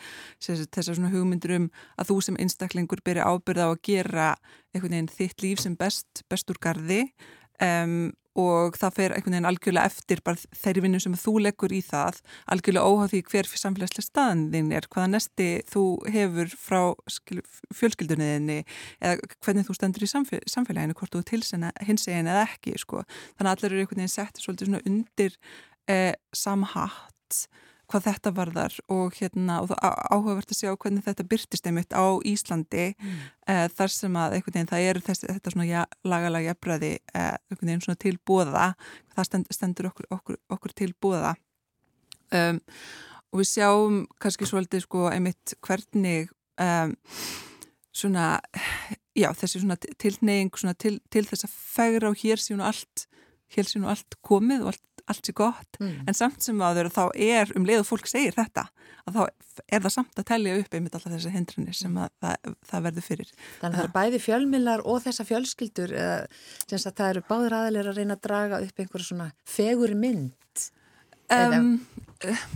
Þessar, 0.48 0.96
svona 0.96 1.12
hugmyndur 1.14 1.58
um 1.58 1.68
að 1.98 2.12
þú 2.12 2.18
sem 2.28 2.40
einstaklingur 2.46 3.04
byrja 3.06 3.28
ábyrða 3.28 3.68
á 3.68 3.72
að 3.72 3.84
gera 3.90 4.32
einhvern 4.72 4.96
veginn 4.96 5.14
þitt 5.18 5.46
líf 5.46 5.64
sem 5.64 5.78
best, 5.80 6.26
best 6.32 6.52
úr 6.52 6.60
garði 6.64 7.04
um, 7.62 8.12
og 8.40 8.78
það 8.80 8.96
fer 8.96 9.14
einhvern 9.16 9.36
veginn 9.36 9.50
algjörlega 9.50 9.92
eftir 9.92 10.22
bara 10.24 10.40
þeirri 10.56 10.84
vinnu 10.86 11.02
sem 11.04 11.16
þú 11.20 11.34
leggur 11.44 11.74
í 11.76 11.82
það 11.84 12.22
algjörlega 12.54 12.88
óháð 12.88 13.14
því 13.14 13.22
hver 13.32 13.50
samfélagslega 13.52 14.08
staðan 14.08 14.46
þinn 14.54 14.72
er, 14.78 14.88
hvaða 14.92 15.12
nesti 15.16 15.50
þú 15.72 15.86
hefur 16.16 16.54
frá 16.56 16.82
fjölskyldunniðinni 17.80 18.62
eða 19.02 19.18
hvernig 19.44 19.68
þú 19.68 19.78
stendur 19.78 20.08
í 20.08 20.12
samfé 20.12 20.42
samfélaginu, 20.50 20.96
hvort 20.98 21.16
þú 21.16 21.24
tilsena 21.28 21.74
hins 21.84 22.08
eginn 22.08 22.30
eða 22.32 22.46
ekki, 22.48 22.78
sko. 22.80 23.04
Þannig 23.36 23.50
að 23.50 23.56
allir 23.58 23.72
eru 23.72 23.84
einhvern 23.84 24.04
veginn 24.04 24.16
sett 24.16 24.40
svolítið 24.40 24.72
svona 24.72 24.86
undir 24.88 25.38
eh, 25.92 26.14
samhatt 26.36 27.48
hvað 27.92 28.06
þetta 28.08 28.32
varðar 28.38 28.78
og 28.94 29.18
hérna 29.20 29.60
og 29.66 29.74
áhugavert 29.78 30.54
að 30.54 30.60
sjá 30.62 30.72
hvernig 30.74 31.06
þetta 31.06 31.28
byrtist 31.28 31.68
einmitt 31.68 31.94
á 31.94 32.06
Íslandi 32.28 32.88
Mm. 33.02 33.20
eh, 33.48 33.68
þar 33.76 33.92
sem 33.94 34.18
að 34.18 34.38
einhvern 34.38 34.56
veginn 34.56 34.72
það 34.72 34.88
eru 34.90 35.04
þessi, 35.06 35.28
þetta 35.28 35.52
svona 35.54 35.68
ja, 35.68 35.86
lagalega 36.08 36.52
jafnbræði 36.52 36.92
eh, 37.14 37.36
einhvern 37.50 37.68
veginn 37.68 37.86
svona 37.86 38.02
til 38.02 38.18
bóða 38.30 38.66
það 39.16 39.28
stend, 39.30 39.52
stendur 39.52 39.92
okkur, 39.92 40.10
okkur, 40.18 40.38
okkur 40.50 40.76
til 40.76 40.94
bóða 41.02 41.36
um, 42.32 42.60
og 43.32 43.42
við 43.42 43.50
sjáum 43.52 44.02
kannski 44.22 44.48
svolítið 44.50 44.86
sko 44.86 45.08
einmitt 45.12 45.56
hvernig 45.64 46.32
um, 46.60 46.96
svona 47.92 48.40
já 49.18 49.30
þessi 49.36 49.62
svona 49.62 49.78
tilneying 50.00 50.52
svona 50.56 50.76
til, 50.80 51.00
til 51.12 51.26
þess 51.28 51.48
að 51.48 51.56
fegra 51.56 52.12
og 52.12 52.20
hér 52.24 52.40
sé 52.40 52.56
nú 52.56 52.64
allt 52.68 53.08
hér 53.52 53.68
sé 53.68 53.82
nú 53.82 53.90
allt 53.92 54.16
komið 54.24 54.64
og 54.64 54.72
allt, 54.72 54.84
allt 55.08 55.26
sé 55.26 55.34
gott 55.34 55.78
Mm. 55.80 56.04
en 56.08 56.14
samt 56.14 56.42
sem 56.44 56.58
að 56.62 56.82
þá 56.94 57.04
er 57.16 57.52
um 57.56 57.66
leið 57.66 57.80
og 57.84 57.88
fólk 57.90 58.08
segir 58.08 58.34
þetta 58.38 58.68
að 59.08 59.16
þá 59.16 59.22
er 59.72 59.80
það 59.82 59.92
samt 59.96 60.20
að 60.22 60.28
telja 60.30 60.58
upp 60.62 60.74
einmitt 60.78 60.94
alltaf 60.96 61.14
þessi 61.16 61.32
hindranir 61.34 61.74
sem 61.76 61.96
að 61.98 62.10
það, 62.22 62.54
það 62.70 62.84
verður 62.88 63.08
fyrir 63.08 63.32
Þannig 63.62 63.66
að 63.66 63.80
það 63.80 63.84
eru 63.88 63.94
bæði 63.98 64.20
fjölmiðlar 64.28 64.84
og 64.86 65.02
þessa 65.06 65.26
fjölskyldur 65.32 65.96
eða 65.98 66.78
sem 66.78 66.92
það 66.92 67.10
eru 67.10 67.24
báður 67.30 67.58
aðeilir 67.58 67.90
að 67.92 67.98
reyna 68.02 68.16
að 68.20 68.22
draga 68.28 68.62
upp 68.62 68.80
einhverja 68.86 69.10
svona 69.10 69.32
fegur 69.46 69.96
mynd 69.96 70.68
Eða- 71.32 71.58
um, 71.58 71.88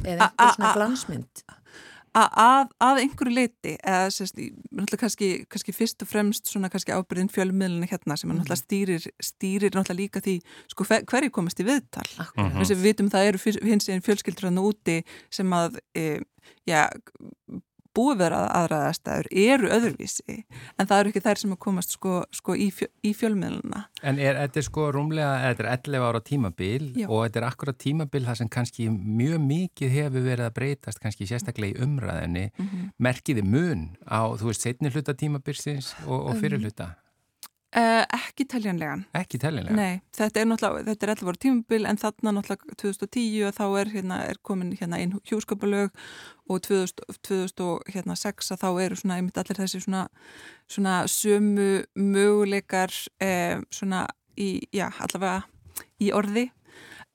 eða 0.03 0.29
einhverja 0.29 0.55
svona 0.55 0.73
glansmynd. 0.75 1.43
Að, 2.15 2.27
að, 2.41 2.69
að 2.87 3.01
einhverju 3.03 3.33
leiti 3.35 3.73
eða 3.75 4.11
sérst, 4.13 4.39
kannski, 4.99 5.29
kannski 5.51 5.75
fyrst 5.75 6.05
og 6.05 6.09
fremst 6.09 6.51
svona 6.51 6.69
kannski 6.73 6.95
ábyrðin 6.95 7.31
fjölmiðluna 7.33 7.89
hérna 7.89 8.17
sem 8.19 8.29
mm. 8.29 8.39
náttúrulega 8.39 8.61
stýrir, 8.61 9.07
stýrir 9.23 9.75
náttúrulega 9.75 9.99
líka 10.01 10.23
því 10.23 10.37
sko 10.71 10.87
hver, 10.87 11.05
hverju 11.11 11.33
komast 11.35 11.61
í 11.61 11.67
viðtal 11.67 12.07
þess 12.15 12.71
að 12.71 12.75
við 12.75 12.85
vitum 12.89 13.11
það 13.13 13.29
eru 13.31 13.55
hins 13.67 13.89
einn 13.91 14.05
fjölskyldur 14.05 14.49
hann 14.49 14.63
úti 14.63 15.01
sem 15.33 15.55
að 15.55 15.79
e, 15.97 16.07
já, 16.69 16.87
búið 17.95 18.21
vera 18.23 18.41
aðraðastæður 18.61 19.29
eru 19.45 19.71
öðruvísi 19.75 20.37
en 20.77 20.89
það 20.89 20.97
eru 20.99 21.13
ekki 21.13 21.23
þær 21.25 21.41
sem 21.41 21.55
að 21.55 21.61
komast 21.65 21.95
sko, 21.95 22.15
sko 22.35 22.57
í, 22.57 22.69
fjö, 22.75 22.89
í 23.05 23.13
fjölmiðluna 23.17 23.85
En 24.05 24.19
er 24.21 24.37
þetta 24.39 24.65
sko 24.67 24.89
rúmlega, 24.93 25.31
þetta 25.47 25.65
er 25.65 25.71
11 25.73 26.07
ára 26.09 26.23
tímabil 26.25 26.91
Já. 26.93 27.07
og 27.07 27.23
þetta 27.25 27.41
er 27.41 27.47
akkurat 27.49 27.79
tímabil 27.81 28.25
það 28.27 28.41
sem 28.41 28.51
kannski 28.57 28.89
mjög 28.91 29.41
mikið 29.45 29.95
hefur 29.95 30.27
verið 30.27 30.49
að 30.49 30.57
breytast 30.59 31.01
kannski 31.03 31.29
sérstaklega 31.29 31.75
í 31.75 31.87
umræðinni 31.87 32.49
mm 32.51 32.91
merkiði 33.05 33.43
mun 33.43 33.89
á, 34.07 34.23
þú 34.37 34.49
veist, 34.49 34.63
setni 34.63 34.91
hluta 34.93 35.13
tímabilsins 35.17 35.93
og, 36.05 36.29
og 36.29 36.37
fyrir 36.39 36.61
hluta 36.61 36.93
uh, 37.77 38.03
ekki 38.17 38.47
teljanlegan 38.49 39.05
ekki 39.17 39.39
tellinlega. 39.41 39.75
Nei, 39.77 40.01
þetta 40.15 40.41
er 40.41 40.49
náttúrulega, 40.49 40.85
þetta 40.89 41.07
er 41.07 41.13
11 41.15 41.31
ára 41.31 41.41
tímabil 41.45 41.89
en 41.89 42.01
þarna 42.01 42.35
náttúrulega 42.37 42.77
2010 42.81 43.47
og 43.49 43.55
þá 43.59 43.65
er, 43.67 43.93
hérna, 43.95 44.19
er 44.31 44.41
komin 44.41 44.73
hérna 44.79 44.99
einn 45.01 45.15
hjúskapalög 45.29 45.93
og 46.49 46.61
2000, 46.67 47.17
2006 47.25 48.53
að 48.53 48.61
þá 48.61 48.69
eru 48.85 48.99
svona 48.99 49.19
einmitt 49.19 49.39
allir 49.41 49.59
þessi 49.59 49.81
svona, 49.85 50.05
svona 50.71 50.99
sömu 51.09 51.69
möguleikar 51.97 52.93
eh, 53.23 53.57
svona 53.73 54.05
í, 54.37 54.59
já, 54.75 54.89
allavega 55.03 55.43
í 56.03 56.11
orði 56.15 56.49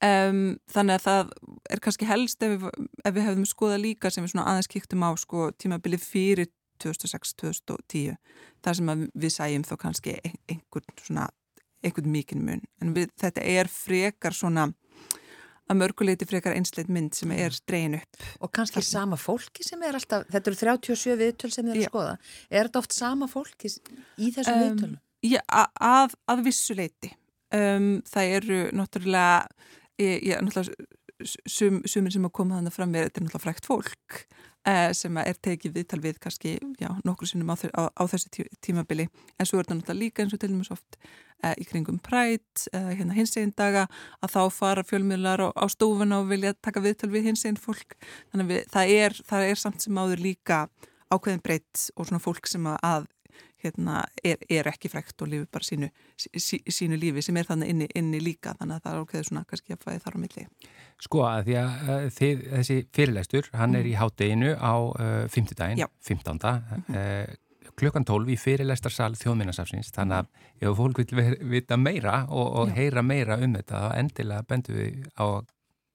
um, 0.04 0.56
þannig 0.72 0.96
að 0.98 1.04
það 1.06 1.34
er 1.74 1.82
kannski 1.84 2.08
helst 2.08 2.44
ef 2.44 2.56
við, 2.56 2.88
ef 3.04 3.14
við 3.16 3.26
hefðum 3.28 3.48
skoða 3.48 3.80
líka 3.80 4.12
sem 4.12 4.24
við 4.24 4.34
svona 4.34 4.48
aðeins 4.50 4.70
kíktum 4.72 5.04
á 5.04 5.10
sko 5.20 5.50
tímabilið 5.60 6.04
fyrir 6.04 6.50
2006-2010 6.84 8.16
þar 8.64 8.78
sem 8.78 9.04
við 9.14 9.34
sæjum 9.36 9.66
þó 9.68 9.74
kannski 9.80 10.16
einhvern 10.24 10.96
svona, 11.00 11.28
einhvern 11.84 12.12
mikinn 12.12 12.44
mun 12.46 12.64
en 12.82 12.94
við, 12.96 13.12
þetta 13.20 13.44
er 13.46 13.70
frekar 13.72 14.36
svona 14.36 14.70
að 15.70 15.78
mörguleiti 15.78 16.26
frekar 16.26 16.56
einsleit 16.58 16.90
mynd 16.90 17.14
sem 17.14 17.30
er 17.34 17.54
dreyin 17.68 17.98
upp. 18.00 18.24
Og 18.42 18.50
kannski 18.54 18.80
Þarna. 18.80 18.90
sama 18.90 19.18
fólki 19.20 19.66
sem 19.66 19.82
er 19.86 19.98
alltaf, 19.98 20.26
þetta 20.32 20.50
eru 20.50 20.58
37 20.58 21.18
viðtöl 21.20 21.52
sem 21.54 21.68
þið 21.68 21.74
eru 21.76 21.84
að 21.84 21.90
skoða, 21.92 22.14
er 22.50 22.68
þetta 22.68 22.82
oft 22.82 22.96
sama 22.96 23.28
fólki 23.30 23.70
í 23.70 24.32
þessum 24.34 24.56
um, 24.56 24.64
viðtölum? 24.64 24.96
Já, 25.30 25.40
að, 25.90 26.16
að 26.32 26.44
vissuleiti. 26.48 27.12
Um, 27.54 27.90
það 28.06 28.34
eru 28.38 28.58
náttúrulega, 28.78 29.68
ég, 30.00 30.16
ég, 30.30 30.42
náttúrulega 30.42 30.90
sum, 31.46 31.80
sumir 31.88 32.14
sem 32.14 32.26
að 32.26 32.34
koma 32.40 32.58
þannig 32.58 32.74
fram 32.74 32.92
með 32.94 33.08
þetta 33.08 33.20
er 33.20 33.26
náttúrulega 33.26 33.46
frækt 33.46 33.70
fólk 33.70 34.20
sem 34.92 35.16
er 35.22 35.38
tekið 35.40 35.72
viðtal 35.78 36.00
við 36.04 36.18
kannski 36.20 36.58
já, 36.80 36.90
nokkur 37.04 37.28
sinnum 37.28 37.52
á, 37.52 37.56
á, 37.72 37.88
á 37.88 38.02
þessu 38.10 38.28
tí, 38.28 38.44
tímabili. 38.60 39.08
En 39.38 39.48
svo 39.48 39.58
er 39.58 39.64
þetta 39.64 39.78
náttúrulega 39.78 40.00
líka 40.00 40.24
eins 40.24 40.34
og 40.36 40.40
til 40.42 40.50
dæmis 40.52 40.72
oft 40.74 40.98
eh, 41.42 41.54
í 41.56 41.64
kringum 41.64 42.00
prætt, 42.04 42.66
eh, 42.76 42.90
hérna 42.98 43.16
hins 43.16 43.32
einn 43.40 43.54
daga 43.56 43.86
að 44.20 44.34
þá 44.34 44.40
fara 44.52 44.84
fjölmiðlar 44.84 45.46
á, 45.46 45.48
á 45.56 45.64
stofuna 45.72 46.20
og 46.20 46.28
vilja 46.32 46.52
taka 46.60 46.82
viðtal 46.84 47.10
við 47.14 47.30
hins 47.30 47.46
einn 47.48 47.60
fólk. 47.60 47.96
Þannig 48.32 48.44
að 48.44 48.52
við, 48.52 48.62
það, 48.74 48.94
er, 48.98 49.18
það 49.32 49.48
er 49.48 49.62
samt 49.64 49.86
sem 49.86 50.02
áður 50.02 50.24
líka 50.26 50.60
ákveðin 51.10 51.42
breytt 51.42 51.88
og 51.96 52.06
svona 52.06 52.22
fólk 52.22 52.50
sem 52.50 52.68
að 52.70 53.08
hérna, 53.64 54.04
er, 54.24 54.40
er 54.50 54.68
ekki 54.70 54.90
frækt 54.92 55.22
og 55.24 55.30
lifir 55.32 55.48
bara 55.52 55.66
sínu, 55.66 55.90
sí, 56.16 56.60
sínu 56.66 56.98
lífi 57.00 57.24
sem 57.24 57.36
er 57.36 57.48
þannig 57.48 57.72
inni, 57.74 57.88
inni 57.98 58.20
líka 58.22 58.54
þannig 58.58 58.78
að 58.78 58.86
það 58.86 58.96
er 58.96 59.04
okkur 59.04 59.28
svona 59.28 59.44
kannski 59.50 59.76
að 59.76 59.84
fæði 59.84 60.02
þar 60.04 60.16
á 60.16 60.22
milli 60.24 60.46
Sko 61.00 61.22
að 61.24 61.46
því 61.46 61.58
að 61.60 62.08
þið, 62.16 62.42
þessi 62.54 62.78
fyrirlæstur, 62.96 63.50
hann 63.56 63.76
er 63.78 63.86
í 63.88 63.94
mm. 63.94 64.00
hátteginu 64.02 64.50
á 64.60 64.74
uh, 64.76 65.28
5. 65.32 65.54
daginn, 65.56 65.86
15. 66.04 66.40
Mm 66.40 66.84
-hmm. 66.86 66.98
uh, 67.00 67.72
klukkan 67.80 68.04
12 68.04 68.34
í 68.34 68.36
fyrirlæstarsal 68.36 69.14
þjóðminnarsafsins 69.16 69.92
þannig 69.96 70.20
að 70.20 70.26
mm. 70.28 70.68
ef 70.68 70.76
fólk 70.76 71.02
vil 71.16 71.36
vita 71.54 71.76
meira 71.80 72.26
og, 72.28 72.46
og 72.60 72.72
heyra 72.76 73.02
meira 73.02 73.38
um 73.40 73.54
þetta 73.56 73.84
þá 73.86 73.98
endilega 74.02 74.48
bendu 74.48 74.76
við 74.76 75.06
á 75.16 75.26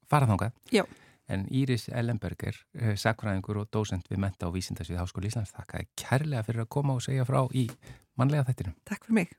faraþángað 0.09 0.53
Já 0.73 0.85
En 1.27 1.47
Íris 1.49 1.87
Ellenberger, 1.89 2.57
eh, 2.77 2.93
sakfræðingur 3.01 3.63
og 3.63 3.71
dósend 3.73 4.05
við 4.11 4.21
Menta 4.21 4.47
og 4.47 4.53
Vísindasvið 4.55 5.01
Háskóli 5.01 5.31
Íslands, 5.31 5.55
þakka 5.55 5.85
kærlega 5.97 6.43
fyrir 6.45 6.65
að 6.65 6.69
koma 6.69 6.93
og 6.93 7.01
segja 7.01 7.25
frá 7.25 7.41
í 7.53 7.69
manlega 8.15 8.45
þættinu. 8.51 8.75
Takk 8.85 9.07
fyrir 9.07 9.19
mig. 9.21 9.33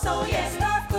so 0.00 0.24
yes, 0.26 0.58
love. 0.60 0.89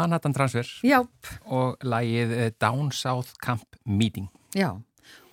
Manhattan 0.00 0.34
Transfer 0.36 0.68
Já, 0.86 1.00
og 1.46 1.82
lagið 1.86 2.36
eh, 2.36 2.52
Down 2.60 2.90
South 2.96 3.36
Camp 3.44 3.66
Meeting. 3.84 4.28
já. 4.56 4.72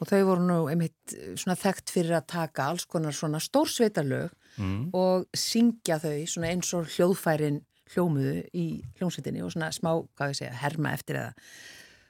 Og 0.01 0.09
þau 0.09 0.19
voru 0.25 0.43
nú 0.45 0.57
einmitt 0.71 1.13
eh, 1.13 1.35
svona 1.37 1.55
þekkt 1.57 1.91
fyrir 1.93 2.15
að 2.17 2.27
taka 2.33 2.67
alls 2.71 2.85
konar 2.89 3.15
svona 3.15 3.41
stórsveitarlög 3.43 4.33
Mm. 4.57 4.87
og 4.97 5.27
syngja 5.37 5.99
þau 6.01 6.23
svona 6.25 6.47
eins 6.49 6.71
og 6.73 6.87
hljóðfærin 6.89 7.59
hljómuðu 7.93 8.39
í 8.57 8.63
hljómsveitinni 8.97 9.43
og 9.45 9.51
svona 9.53 9.67
smá, 9.69 9.91
hvað 10.17 10.31
ég 10.31 10.39
segja, 10.39 10.55
herma 10.63 10.93
eftir 10.97 11.19
eða 11.19 11.33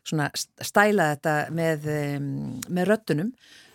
svona 0.08 0.30
stæla 0.64 1.10
þetta 1.12 1.34
með, 1.52 1.90
um, 1.92 2.30
með 2.72 2.88
röttunum 2.88 3.34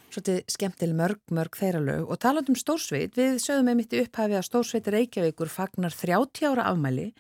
svolítið 0.09 0.40
skemmtileg 0.57 0.97
mörg, 0.97 1.21
mörg 1.37 1.61
þeirra 1.61 1.83
lög 1.85 2.09
og 2.09 2.21
talandum 2.25 2.57
stórsveit, 2.57 3.12
við 3.16 3.37
sögum 3.45 3.68
einmitt 3.75 3.92
í 3.92 4.01
upphafi 4.07 4.38
að 4.40 4.49
stórsveitir 4.49 4.97
Reykjavíkur 4.97 5.53
fagnar 5.53 5.92
30 5.92 6.49
ára 6.55 6.71
afmæli 6.73 7.11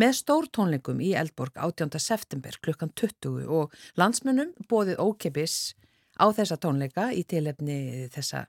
með 0.00 0.16
stórtónleikum 0.20 1.00
í 1.04 1.12
Eldborg 1.18 1.58
18. 1.60 1.98
september 2.00 2.56
klukkan 2.64 2.92
20 2.96 3.50
og 3.50 3.74
landsmönnum 4.00 4.54
bóðið 4.70 5.00
ókeppis 5.02 5.74
á 6.20 6.28
þessa 6.36 6.56
tónleika 6.60 7.10
í 7.16 7.24
tilefni 7.28 8.08
þessa 8.12 8.44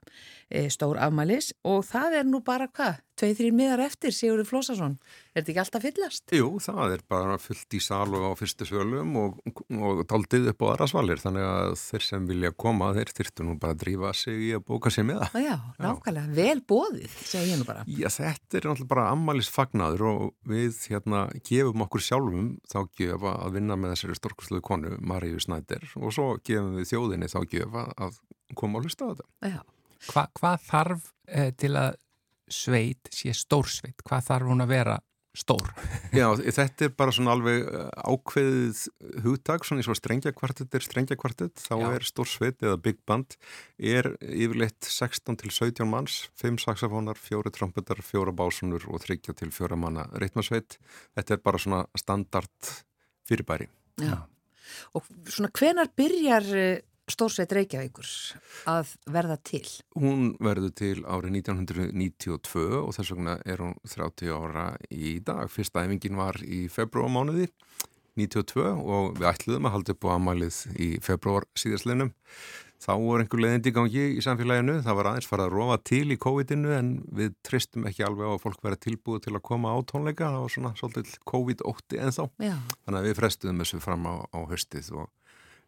e, 0.48 0.68
stór 0.72 1.00
afmælis 1.02 1.52
og 1.68 1.84
það 1.88 2.18
er 2.20 2.28
nú 2.28 2.42
bara 2.44 2.68
hvað? 2.68 3.00
Tveið 3.20 3.34
þrýr 3.38 3.54
miðar 3.56 3.80
eftir 3.84 4.14
Sigurður 4.16 4.46
Flósason. 4.48 4.94
Er 5.32 5.42
þetta 5.42 5.50
ekki 5.52 5.60
alltaf 5.62 5.82
fyllast? 5.84 6.32
Jú, 6.32 6.46
það 6.64 6.94
er 6.94 7.02
bara 7.12 7.34
fullt 7.40 7.76
í 7.76 7.80
sal 7.84 8.06
og 8.16 8.24
á 8.24 8.32
fyrstu 8.40 8.66
svölum 8.68 9.10
og, 9.20 9.40
og 9.76 10.00
daldið 10.08 10.48
upp 10.52 10.64
á 10.64 10.66
aðra 10.72 10.88
svalir 10.88 11.20
þannig 11.20 11.44
að 11.44 11.74
þeir 11.82 12.06
sem 12.06 12.28
vilja 12.30 12.52
koma 12.64 12.88
þeir 12.96 13.12
þyrftu 13.18 13.46
nú 13.46 13.56
bara 13.60 13.76
að 13.76 13.82
drífa 13.84 14.12
sig 14.16 14.40
í 14.46 14.50
að 14.56 14.64
bóka 14.70 14.92
sér 14.94 15.06
með 15.10 15.20
það. 15.26 15.44
Já, 15.44 15.56
nákvæmlega, 15.84 16.36
vel 16.38 16.62
bóðið, 16.72 17.18
segi 17.28 17.52
ég 17.52 17.60
nú 17.60 17.68
bara. 17.68 17.84
Já, 17.86 18.08
þetta 18.16 18.58
er 18.58 18.68
náttúrulega 18.70 18.92
bara 18.94 19.06
ammælisfagnaður 19.12 20.06
og 20.08 20.24
við 20.48 20.80
hérna 20.88 21.26
gefum 21.50 21.84
okkur 21.86 22.06
sjálfum 22.08 22.48
þá 22.72 22.78
gefa 22.96 23.34
að 23.44 23.58
vinna 23.58 23.76
með 23.76 23.94
þessari 23.96 24.18
storkusluðu 24.22 24.64
konu, 24.70 24.94
Maríu 25.04 25.42
Snæder 25.42 25.84
og 26.00 26.16
svo 26.16 26.32
gefum 26.40 26.78
við 26.80 26.88
þjóðinni 26.94 27.28
þá 27.32 27.40
gefa 27.52 27.86
að 28.08 28.18
koma 28.56 28.80
að 28.80 28.88
hlusta 28.88 29.04
á 29.04 29.10
þetta. 29.12 29.28
Já, 29.52 29.60
Hva, 30.02 30.24
hvað 30.34 30.64
þarf 30.66 31.12
eh, 31.30 31.52
til 31.54 31.76
að 31.78 32.00
sveit 32.54 33.10
sé 33.14 33.34
stórsveit? 33.36 34.04
Hvað 34.06 34.28
þarf 34.28 34.52
hún 34.52 34.64
að 34.64 34.72
vera 34.74 34.98
stór? 35.36 35.70
Já, 36.18 36.26
þetta 36.36 36.86
er 36.86 36.94
bara 36.96 37.14
svona 37.14 37.34
alveg 37.36 37.64
uh, 37.64 37.86
ákveðið 38.04 38.82
hugtak, 39.24 39.66
svona 39.66 39.82
eins 39.82 39.90
og 39.92 39.98
strengjakvartett 39.98 40.76
er 40.76 40.84
strengjakvartett, 40.84 41.62
þá 41.64 41.74
Já. 41.74 41.86
er 41.96 42.08
stórsveit 42.08 42.64
eða 42.64 42.80
big 42.84 43.00
band, 43.08 43.38
er 43.78 44.12
yfirleitt 44.20 44.88
16 44.88 45.40
til 45.42 45.54
17 45.54 45.88
manns, 45.88 46.26
5 46.42 46.60
saxofónar, 46.66 47.20
4 47.20 47.54
trompetar, 47.56 48.02
4 48.04 48.36
básunur 48.36 48.84
og 48.92 49.04
3 49.06 49.18
til 49.32 49.54
4 49.54 49.80
manna 49.80 50.08
ritmasveit. 50.20 50.76
Þetta 51.16 51.38
er 51.38 51.42
bara 51.44 51.62
svona 51.64 51.86
standard 51.98 52.74
fyrirbæri. 53.28 53.70
já. 54.00 54.20
Og 54.96 55.06
svona 55.28 55.50
hvenar 55.52 55.90
byrjar 55.96 56.46
eh, 56.56 56.80
Stórsveit 57.12 57.52
Reykjavíkur 57.52 58.08
að 58.72 58.94
verða 59.12 59.36
til? 59.44 59.64
Hún 59.98 60.32
verður 60.42 60.72
til 60.78 60.96
árið 61.04 61.38
1992 61.42 62.66
og 62.80 62.90
þess 62.96 63.12
vegna 63.14 63.36
er 63.44 63.62
hún 63.64 63.76
30 63.84 64.32
ára 64.32 64.66
í 64.88 65.18
dag. 65.24 65.46
Fyrsta 65.52 65.84
æfingin 65.84 66.16
var 66.20 66.40
í 66.44 66.64
februarmánuði 66.72 67.50
92 68.18 68.64
og 68.64 69.14
við 69.16 69.28
ætluðum 69.30 69.68
að 69.68 69.74
halda 69.76 69.94
upp 69.96 70.04
á 70.04 70.10
amalið 70.16 70.58
í 70.76 70.90
februar 71.04 71.48
síðastlinum. 71.58 72.12
Þá 72.82 72.92
voru 72.98 73.22
einhver 73.22 73.40
leiðindi 73.44 73.70
í 73.70 73.74
gangi 73.76 74.04
í 74.18 74.22
samfélaginu. 74.24 74.80
Það 74.82 74.96
var 74.98 75.08
aðeins 75.12 75.28
farið 75.30 75.44
að 75.46 75.52
rofa 75.54 75.76
til 75.86 76.02
í 76.10 76.18
COVID-inu 76.18 76.72
en 76.74 76.88
við 77.14 77.36
tristum 77.46 77.86
ekki 77.86 78.02
alveg 78.02 78.26
á 78.26 78.32
að 78.34 78.40
fólk 78.42 78.64
vera 78.66 78.78
tilbúið 78.82 79.28
til 79.28 79.34
að 79.36 79.44
koma 79.46 79.70
á 79.70 79.78
tónleika. 79.86 80.32
Það 80.32 80.42
var 80.42 80.54
svona 80.56 80.72
svolítið 80.80 81.12
COVID-8 81.30 82.00
ennþá. 82.08 82.26
Já, 82.42 82.56
Þannig 82.82 82.98
að 82.98 83.06
við 83.06 83.18
frestuðum 83.20 83.62
þessu 83.62 83.80
fram 83.86 84.08
á, 84.10 84.14
á 84.26 84.38
höstið 84.50 84.90
og, 84.98 85.06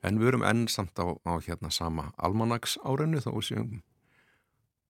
en 0.04 0.20
við 0.20 0.32
erum 0.32 0.46
enn 0.46 0.64
samt 0.70 0.98
á, 1.00 1.06
á 1.24 1.32
hérna 1.44 1.72
sama 1.74 2.10
almanags 2.16 2.78
árinu 2.84 3.22
þó 3.24 3.32
sem 3.44 3.82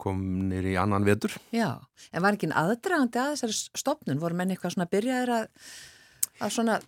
komnir 0.01 0.67
í 0.67 0.77
annan 0.81 1.07
vetur. 1.07 1.37
já. 1.55 1.81
En 2.13 2.23
var 2.25 2.37
ekki 2.37 2.51
en 2.51 2.57
aðdragandi 2.59 3.21
að 3.21 3.35
þessari 3.35 3.59
stopnun? 3.79 4.23
Voru 4.23 4.37
menn 4.39 4.51
eitthvað 4.53 4.75
svona 4.75 4.91
byrjaðir 4.91 5.35
að, 5.39 5.45
að 6.41 6.57
svona 6.57 6.81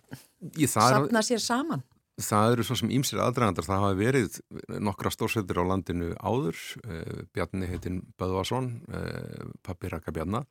Í 0.53 0.67
það, 0.69 0.89
er, 0.89 0.97
sapna 0.97 1.23
sér 1.25 1.41
saman? 1.41 1.85
það 2.17 2.55
eru 2.55 2.65
svo 2.65 2.77
sem 2.79 2.91
ímsir 2.97 3.21
aðdragandar. 3.21 3.65
Það 3.67 3.83
hafa 3.83 3.97
verið 3.97 4.39
nokkra 4.81 5.11
stórsveitir 5.13 5.61
á 5.61 5.69
landinu 5.69 6.11
áður. 6.17 6.57
Eh, 6.83 7.23
Bjarni 7.33 7.69
heitinn 7.69 8.01
Böðvarsson, 8.17 8.71
eh, 8.89 9.45
pappi 9.61 9.91
Raka 9.93 10.11
Bjarna. 10.11 10.43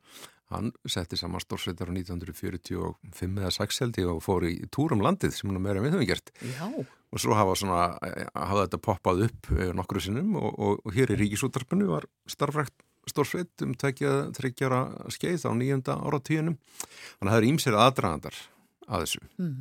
Hann 0.47 0.71
setti 0.87 1.19
saman 1.19 1.43
stórsveitar 1.43 1.91
á 1.91 1.93
1945 1.93 3.41
eða 3.41 3.51
6 3.51 3.81
held 3.83 3.97
ég 3.99 4.11
og 4.11 4.21
fór 4.23 4.47
í 4.47 4.53
túrum 4.71 5.03
landið 5.03 5.35
sem 5.35 5.51
hann 5.51 5.59
meira 5.63 5.83
með 5.83 5.97
höfum 5.97 6.07
gert. 6.07 6.31
Já, 6.39 6.69
og 7.11 7.21
svo 7.21 7.35
hafa, 7.35 7.55
svona, 7.59 7.81
eh, 8.03 8.27
hafa 8.33 8.65
þetta 8.65 8.81
poppað 8.83 9.23
upp 9.27 9.51
eh, 9.55 9.71
nokkru 9.75 10.01
sinnum 10.03 10.35
og, 10.39 10.49
og, 10.55 10.81
og 10.83 10.95
hér 10.95 11.13
í 11.15 11.19
Ríkisútarpinu 11.21 11.87
var 11.91 12.07
starfrækt 12.29 12.75
stórsveit 13.07 13.63
um 13.63 13.73
tvekja, 13.77 14.13
þryggjara 14.35 14.81
skeið 15.13 15.47
á 15.47 15.51
nýjönda 15.55 15.95
áratíunum 16.03 16.57
þannig 16.57 17.29
að 17.29 17.31
það 17.31 17.39
er 17.39 17.47
ímsir 17.47 17.77
aðdragandar 17.79 18.41
að 18.87 19.05
þessu 19.05 19.23
mm. 19.37 19.55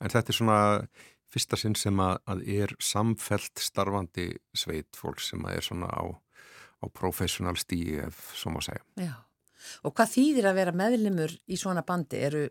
en 0.00 0.14
þetta 0.14 0.32
er 0.32 0.38
svona 0.38 0.60
fyrsta 1.36 1.58
sinn 1.60 1.76
sem 1.76 2.00
að, 2.00 2.16
að 2.32 2.42
er 2.56 2.74
samfelt 2.80 3.60
starfandi 3.60 4.30
sveit 4.56 4.96
fólk 4.96 5.20
sem 5.24 5.44
að 5.44 5.58
er 5.58 5.68
svona 5.68 5.90
á, 5.92 6.04
á 6.80 6.84
professional 6.88 7.56
stíi 7.60 8.00
ef 8.06 8.30
svo 8.38 8.54
má 8.56 8.62
segja 8.64 8.84
já. 8.96 9.14
Og 9.84 9.94
hvað 9.96 10.14
þýðir 10.14 10.50
að 10.50 10.58
vera 10.60 10.76
meðlimur 10.76 11.36
í 11.46 11.58
svona 11.60 11.84
bandi? 11.86 12.22
Eru 12.28 12.46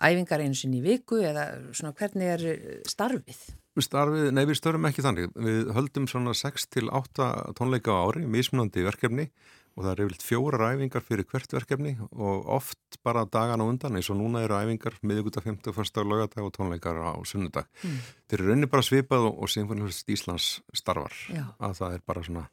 æfingar 0.00 0.42
einu 0.42 0.56
sinni 0.56 0.80
í 0.80 0.84
viku 0.84 1.20
eða 1.22 1.46
svona 1.76 1.94
hvernig 1.96 2.34
er 2.34 2.44
eh, 2.54 2.68
starfið? 2.88 3.40
Starfið, 3.80 4.26
nei 4.34 4.42
við 4.48 4.58
störum 4.58 4.88
ekki 4.88 5.04
þannig. 5.04 5.30
Við 5.40 5.70
höldum 5.76 6.08
svona 6.10 6.34
6 6.36 6.66
til 6.74 6.90
8 6.92 7.30
tónleika 7.56 7.94
á 7.96 8.02
ári, 8.02 8.26
mismunandi 8.28 8.84
verkefni 8.84 9.30
og 9.76 9.84
það 9.84 9.92
er 9.92 10.02
yfirleitt 10.02 10.26
fjórar 10.26 10.64
æfingar 10.74 11.04
fyrir 11.06 11.26
hvert 11.30 11.54
verkefni 11.54 11.92
og 12.10 12.48
oft 12.58 12.98
bara 13.06 13.22
dagan 13.24 13.62
á 13.62 13.64
undan 13.64 13.96
eins 13.96 14.10
og 14.12 14.18
núna 14.18 14.42
eru 14.44 14.58
æfingar 14.58 14.98
50. 14.98 15.70
fyrsta 15.76 16.04
lögadag 16.04 16.44
og 16.44 16.52
tónleikar 16.56 16.98
á 16.98 17.14
sunnudag. 17.24 17.70
Mm. 17.84 18.00
Þeir 18.28 18.40
eru 18.40 18.50
raunni 18.50 18.70
bara 18.72 18.84
svipað 18.84 19.28
og, 19.30 19.38
og 19.44 19.52
Sinfonihúsist 19.52 20.10
Íslands 20.12 20.50
starfar 20.74 21.14
Já. 21.30 21.44
að 21.62 21.78
það 21.80 21.96
er 21.96 22.04
bara 22.10 22.26
svona, 22.26 22.44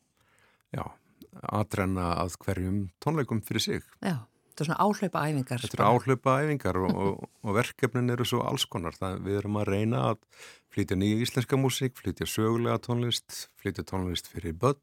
já, 0.78 0.86
aðrenna 1.44 2.10
að 2.24 2.38
hverjum 2.44 2.82
tónleikum 3.04 3.42
fyrir 3.46 3.64
sig. 3.64 3.88
Já, 4.02 4.20
þetta 4.50 4.64
er 4.64 4.70
svona 4.70 4.86
áhlaupa 4.86 5.24
æfingar. 5.28 5.64
Þetta 5.64 5.78
eru 5.80 5.88
áhlaupa 5.88 6.38
æfingar 6.44 6.80
og, 6.84 7.02
og, 7.06 7.28
og 7.44 7.58
verkefnin 7.58 8.14
eru 8.16 8.28
svo 8.28 8.44
alls 8.48 8.68
konar. 8.70 8.98
Það, 8.98 9.20
við 9.28 9.42
erum 9.42 9.60
að 9.62 9.70
reyna 9.72 10.04
að 10.12 10.24
flytja 10.74 10.98
nýja 11.00 11.22
íslenska 11.26 11.60
músík, 11.60 11.96
flytja 11.98 12.28
sögulega 12.30 12.78
tónlist, 12.86 13.48
flytja 13.62 13.86
tónlist 13.88 14.30
fyrir 14.30 14.58
börn, 14.62 14.82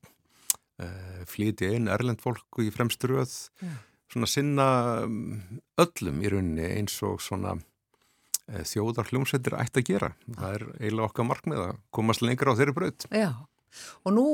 uh, 0.82 1.20
flytja 1.30 1.70
inn 1.76 1.90
erlend 1.92 2.22
fólk 2.24 2.62
í 2.62 2.70
fremsturöð, 2.74 3.34
Já. 3.62 3.74
svona 4.10 4.30
sinna 4.30 4.66
um, 5.04 5.60
öllum 5.80 6.22
í 6.24 6.32
rauninni 6.32 6.66
eins 6.80 6.96
og 7.06 7.22
svona 7.22 7.54
uh, 7.58 8.62
þjóðar 8.66 9.12
hljómsveitir 9.12 9.58
ætti 9.60 9.84
að 9.84 9.90
gera. 9.92 10.12
Það 10.26 10.58
er 10.58 10.66
eiginlega 10.80 11.10
okkar 11.10 11.28
markmið 11.30 11.64
að 11.68 11.82
komast 11.94 12.24
lengra 12.26 12.54
á 12.54 12.58
þeirri 12.58 12.76
braut. 12.80 13.06
Já, 13.10 13.30
og 14.04 14.12
nú 14.12 14.24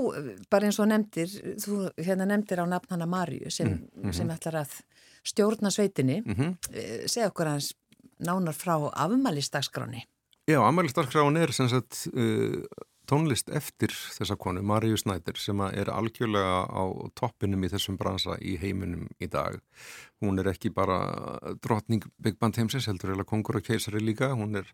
bara 0.51 0.67
eins 0.67 0.79
og 0.81 0.89
nefndir, 0.89 1.29
þú 1.63 1.91
hérna 1.99 2.27
nefndir 2.27 2.63
á 2.63 2.67
nafn 2.69 2.91
hana 2.91 3.07
Marju 3.07 3.51
sem, 3.51 3.69
Mm, 3.69 4.03
mhm. 4.05 4.13
sem 4.13 4.29
ætlar 4.29 4.65
að 4.65 4.81
stjórna 5.25 5.71
sveitinni, 5.71 6.23
Mm 6.25 6.35
-hmm. 6.35 6.57
Eh, 6.73 7.07
segja 7.07 7.29
okkur 7.29 7.47
aðeins 7.47 7.75
nánar 8.21 8.55
frá 8.55 8.91
afmælistaskráni. 8.93 10.05
Já, 10.51 10.59
Amelistarkráin 10.67 11.37
er 11.37 11.53
sem 11.53 11.69
sagt 11.69 12.09
uh, 12.17 12.65
tónlist 13.11 13.51
eftir 13.55 13.89
þessa 13.91 14.37
konu, 14.37 14.63
Maríu 14.67 14.97
Snæder, 14.99 15.37
sem 15.39 15.61
er 15.61 15.91
algjörlega 15.93 16.67
á 16.67 16.83
toppinum 17.19 17.65
í 17.67 17.71
þessum 17.73 17.99
bransa 18.01 18.37
í 18.41 18.57
heiminum 18.59 19.09
í 19.21 19.29
dag. 19.31 19.61
Hún 20.23 20.39
er 20.43 20.51
ekki 20.53 20.73
bara 20.75 20.99
drottning 21.63 22.03
Big 22.23 22.39
Band 22.39 22.57
heimsins, 22.57 22.87
heldur 22.91 23.15
eða 23.15 23.25
kongur 23.25 23.61
og 23.61 23.67
keisari 23.67 24.03
líka, 24.03 24.33
hún 24.35 24.57
er, 24.63 24.67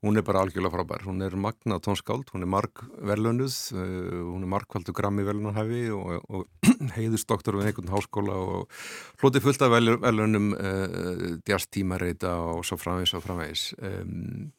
hún 0.00 0.16
er 0.16 0.24
bara 0.24 0.44
algjörlega 0.44 0.72
frábær. 0.74 1.04
Hún 1.06 1.22
er 1.24 1.36
magna 1.36 1.80
tónskáld, 1.82 2.30
hún 2.34 2.46
er 2.46 2.50
marg 2.50 2.84
verlunuð, 3.04 3.56
uh, 3.76 4.20
hún 4.32 4.46
er 4.46 4.52
margkvaldu 4.54 4.94
grammi 4.96 5.26
velunarhæfi 5.26 5.82
og, 5.96 6.24
og 6.28 6.70
heiðustoktor 6.96 7.58
við 7.58 7.70
einhvern 7.70 7.92
háskóla 7.92 8.38
og 8.38 8.80
hloti 9.20 9.44
fullt 9.44 9.66
af 9.66 9.76
velunum 9.76 10.54
uh, 10.54 11.36
djastímareita 11.44 12.32
og 12.54 12.64
svo 12.68 12.80
framvegis 12.80 13.18
og 13.18 13.26
framvegis. 13.26 13.68
Um, 13.80 14.50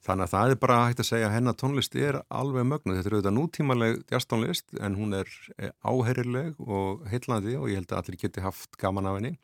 Þannig 0.00 0.24
að 0.26 0.32
það 0.32 0.50
er 0.50 0.58
bara 0.62 0.76
hægt 0.88 1.00
að 1.02 1.06
segja 1.10 1.26
að 1.28 1.34
hennar 1.34 1.56
tónlist 1.60 1.96
er 2.00 2.16
alveg 2.32 2.64
mögnuð. 2.70 2.96
Þetta 2.96 3.10
er 3.10 3.16
auðvitað 3.16 3.34
nútímaleg 3.36 3.98
jazztónlist 4.08 4.78
en 4.80 4.96
hún 4.96 5.12
er 5.18 5.28
eh, 5.60 5.74
áheyrileg 5.84 6.56
og 6.64 7.04
heillandi 7.10 7.58
og 7.58 7.68
ég 7.68 7.82
held 7.82 7.92
að 7.92 8.00
allir 8.00 8.20
geti 8.22 8.44
haft 8.44 8.78
gaman 8.80 9.10
af 9.10 9.18
henni. 9.18 9.34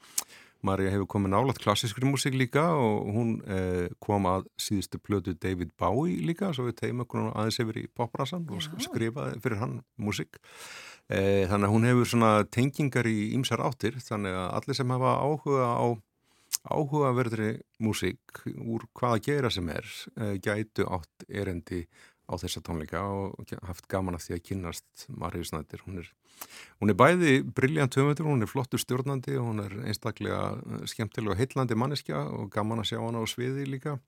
Marja 0.66 0.90
hefur 0.92 1.06
komið 1.14 1.32
nálat 1.34 1.60
klassískri 1.62 2.08
músík 2.08 2.34
líka 2.36 2.64
og 2.74 3.10
hún 3.14 3.30
eh, 3.46 3.86
kom 4.02 4.26
að 4.30 4.48
síðustu 4.60 4.98
plötu 5.02 5.34
David 5.38 5.70
Bowie 5.78 6.18
líka 6.26 6.50
svo 6.56 6.66
við 6.68 6.76
tegum 6.82 7.04
okkur 7.06 7.30
aðeins 7.32 7.60
yfir 7.62 7.80
í 7.82 7.86
popbransan 7.96 8.44
og 8.50 8.64
sk- 8.64 8.82
skrifaði 8.88 9.38
fyrir 9.44 9.62
hann 9.62 9.78
músík. 10.02 10.40
Eh, 11.08 11.44
þannig 11.46 11.68
að 11.68 11.74
hún 11.76 11.86
hefur 11.86 12.10
svona 12.10 12.32
tengingar 12.50 13.06
í 13.06 13.30
ýmsar 13.38 13.62
áttir 13.62 14.00
þannig 14.02 14.34
að 14.34 14.48
allir 14.58 14.78
sem 14.80 14.94
hafa 14.96 15.14
áhuga 15.22 15.70
á 15.78 15.86
áhugaverðri 16.66 17.50
músík 17.84 18.40
úr 18.58 18.86
hvaða 18.96 19.20
gera 19.22 19.50
sem 19.52 19.68
er 19.70 19.86
uh, 20.16 20.34
gætu 20.42 20.86
átt 20.88 21.26
erendi 21.28 21.84
á 22.26 22.34
þessa 22.42 22.62
tónleika 22.66 23.02
og 23.06 23.52
haft 23.66 23.86
gaman 23.90 24.16
af 24.18 24.24
því 24.26 24.36
að 24.36 24.44
kynnast 24.48 25.06
Maríu 25.14 25.46
Snættir. 25.46 25.82
Hún 25.86 26.00
er, 26.02 26.08
hún 26.82 26.90
er 26.90 26.98
bæði 26.98 27.34
brilljant 27.54 27.94
höfundur, 27.98 28.26
hún 28.26 28.42
er 28.42 28.50
flottur 28.50 28.82
stjórnandi 28.82 29.36
og 29.38 29.46
hún 29.50 29.62
er 29.64 29.76
einstaklega 29.86 30.40
eh, 30.58 30.86
skemmtilega 30.90 31.36
og 31.36 31.40
heillandi 31.42 31.78
manneskja 31.78 32.24
og 32.26 32.50
gaman 32.54 32.82
að 32.82 32.90
sjá 32.92 32.98
hana 33.04 33.22
á 33.22 33.26
sviði 33.30 33.68
líka. 33.70 33.98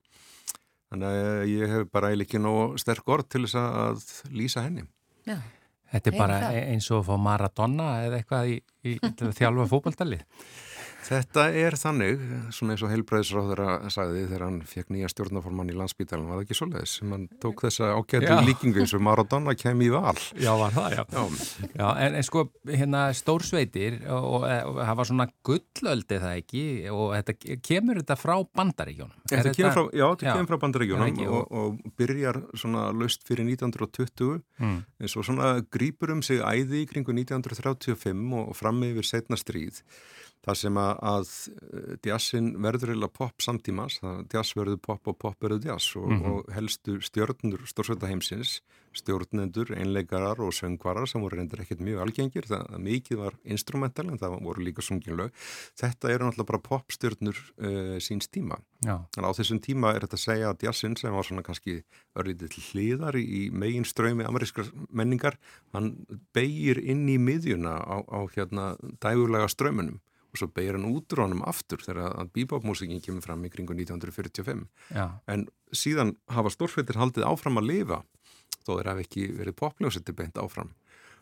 Þannig 0.89 1.07
að 1.21 1.47
ég 1.53 1.69
hef 1.75 1.87
bara 1.93 2.09
eiginlega 2.09 2.27
ekki 2.27 2.41
nóg 2.41 2.77
sterk 2.81 3.09
orð 3.13 3.27
til 3.29 3.45
þess 3.45 3.59
að 3.61 4.03
lýsa 4.33 4.65
henni. 4.65 4.87
Já, 5.29 5.37
Þetta 5.89 6.09
er 6.11 6.17
bara 6.19 6.39
það. 6.43 6.57
eins 6.69 6.87
og 6.93 6.99
að 6.99 7.07
fá 7.07 7.15
Maradona 7.25 7.85
eða 8.05 8.17
eitthvað 8.19 8.49
í, 8.51 8.57
í 8.85 8.91
til 9.01 9.29
að 9.29 9.37
þjálfa 9.39 9.65
fótballtalið. 9.71 10.25
Þetta 11.07 11.43
er 11.55 11.75
þannig, 11.79 12.19
svona 12.53 12.73
eins 12.75 12.83
og 12.85 12.91
heilbræðisráður 12.91 13.61
að 13.65 13.85
sagði 13.95 14.23
þegar 14.27 14.43
hann 14.45 14.57
fekk 14.69 14.89
nýja 14.93 15.09
stjórnaformann 15.13 15.71
í 15.71 15.75
landsbítalinn, 15.79 16.27
var 16.29 16.37
það 16.41 16.43
ekki 16.45 16.57
svoleiðis 16.59 16.95
sem 16.99 17.13
hann 17.15 17.23
tók 17.41 17.63
þessa 17.65 17.91
ágættu 17.95 18.35
líkingu 18.45 18.83
eins 18.83 18.93
og 18.97 19.03
Maradona 19.07 19.55
kem 19.57 19.81
í 19.85 19.89
val. 19.93 20.13
Já, 20.37 20.51
var 20.59 20.75
það, 20.75 20.97
já. 20.97 21.03
Já, 21.09 21.23
Já, 21.79 21.87
en, 22.05 22.17
en 22.19 22.27
sko, 22.27 22.43
hérna 22.67 23.05
stórsveitir 23.17 23.99
og, 24.11 24.45
það 24.49 24.93
var 24.99 25.09
svona 25.09 25.27
gullöldi 25.49 26.19
það 26.21 26.35
ekki 26.43 26.63
og 26.93 27.15
þetta 27.15 27.57
kemur 27.69 28.01
þetta 28.03 28.19
frá 28.19 28.35
bandaríkjónum. 28.59 29.15
Er 29.31 29.39
Þetta 29.39 29.55
kemur 29.57 29.75
frá, 29.77 29.83
já, 29.95 30.05
þetta 30.13 30.29
Já. 30.29 30.33
kemur 30.35 30.51
frá 30.51 30.61
bandaríkjónum 30.65 31.23
og, 31.29 31.57
og 31.63 31.95
byrjar 31.99 32.41
svona 32.59 32.89
löst 32.93 33.25
fyrir 33.27 33.47
1920 33.49 34.43
Mm. 34.59 34.81
eins 34.99 35.13
og 35.15 35.23
svona 35.23 35.61
grípur 35.71 36.11
um 36.11 36.19
sig 36.25 36.41
æði 36.43 36.81
í 36.83 36.87
kringu 36.89 37.13
1935 37.15 38.33
og 38.41 38.55
fram 38.59 38.81
yfir 38.83 39.07
setna 39.07 39.37
stríð. 39.39 39.79
Það 40.45 40.55
sem 40.55 40.77
að, 40.79 40.91
að 41.03 41.31
eh, 41.51 41.95
jazzin 42.07 42.45
verður 42.63 42.93
eða 42.95 43.09
pop 43.11 43.43
samtímas, 43.43 43.99
jazz 44.31 44.53
verður 44.55 44.77
pop 44.81 45.09
og 45.11 45.17
pop 45.19 45.35
verður 45.43 45.65
jazz 45.73 45.95
og, 45.99 46.07
Mhm. 46.09 46.25
og 46.31 46.53
helstu 46.55 46.99
stjörnur 47.03 47.65
stórsveita 47.67 48.07
heimsins, 48.07 48.61
stjórnendur, 48.95 49.69
einleikarar 49.77 50.39
og 50.41 50.53
söngvarar 50.55 51.05
sem 51.07 51.21
voru 51.21 51.37
reyndir 51.37 51.59
ekkert 51.61 51.83
mjög 51.85 51.99
algengir, 52.05 52.47
það, 52.49 52.63
mikið 52.81 53.17
var 53.19 53.35
instrumental 53.45 54.07
en 54.09 54.17
það 54.17 54.39
voru 54.41 54.63
líka 54.65 54.81
sunginlög. 54.81 55.29
Þetta 55.77 56.09
eru 56.09 56.25
náttúrulega 56.25 56.49
bara 56.49 56.63
popstjörnur 56.69 57.37
uh, 57.61 57.99
síns 58.01 58.31
tíma. 58.33 58.57
Já, 58.81 58.95
að 59.19 59.27
á 59.29 59.31
þessum 59.37 59.61
tíma 59.61 59.93
er 59.93 60.07
þetta 60.07 60.17
að 60.17 60.25
segja 60.25 60.49
að 60.49 60.65
jazzin 60.65 60.97
sem 60.97 61.13
var 61.13 61.23
svona 61.27 61.43
kannski 61.45 61.83
örlítið 62.17 62.49
til 62.55 62.63
hliðar 62.71 63.19
í, 63.19 63.51
megin 63.51 63.85
ströymi 63.85 64.25
amerískar 64.25 64.71
menningar, 64.89 65.37
hann 65.75 65.93
beigir 66.33 66.79
inn 66.81 67.05
í 67.11 67.19
miðjuna 67.21 67.77
á, 67.85 68.01
á 68.09 68.19
hérna 68.33 68.71
dægulega 69.03 69.51
ströymunum 69.51 69.99
og 70.29 70.39
svo 70.39 70.49
beigir 70.53 70.77
hann 70.77 70.89
út 70.89 71.09
úr 71.15 71.23
honum 71.25 71.41
aftur 71.47 71.81
þegar 71.81 72.13
að 72.13 72.31
bebop-músikin 72.37 73.01
kemur 73.03 73.25
fram 73.25 73.45
í 73.45 73.51
kringu 73.53 73.73
1945. 73.73 74.67
já, 74.93 75.05
En 75.27 75.47
síðan 75.73 76.15
hafa 76.29 76.53
stórfættir 76.53 76.99
haldið 76.99 77.25
áfram 77.25 77.61
að 77.61 77.69
lifa 77.71 78.03
þó 78.65 78.77
þeir 78.77 78.91
hafi 78.91 79.05
ekki 79.07 79.25
verið 79.39 79.57
popljósiti 79.63 80.15
beint 80.15 80.37
áfram 80.37 80.73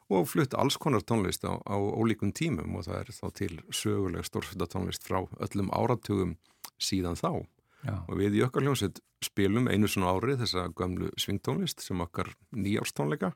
og 0.08 0.28
flutt 0.32 0.56
alls 0.56 0.78
konar 0.80 1.04
tónlist 1.04 1.44
á, 1.44 1.60
á 1.60 1.76
ólíkum 1.76 2.32
tímum 2.32 2.78
og 2.80 2.88
það 2.88 3.00
er 3.02 3.10
þá 3.16 3.26
til 3.36 3.54
söguleg 3.76 4.28
stórfætta 4.28 4.68
tónlist 4.72 5.04
frá 5.04 5.20
öllum 5.44 5.72
áratugum 5.76 6.38
síðan 6.80 7.20
þá. 7.20 7.44
já. 7.84 7.96
Og 8.08 8.16
við 8.20 8.40
í 8.40 8.44
okkar 8.46 8.64
hljómsveit 8.64 9.02
spilum 9.24 9.68
einu 9.68 9.90
svona 9.90 10.14
árið 10.16 10.46
þessa 10.46 10.68
gömlu 10.78 11.12
svingtónlist 11.20 11.84
sem 11.84 12.00
okkar 12.04 12.32
nýjárstónleika 12.56 13.34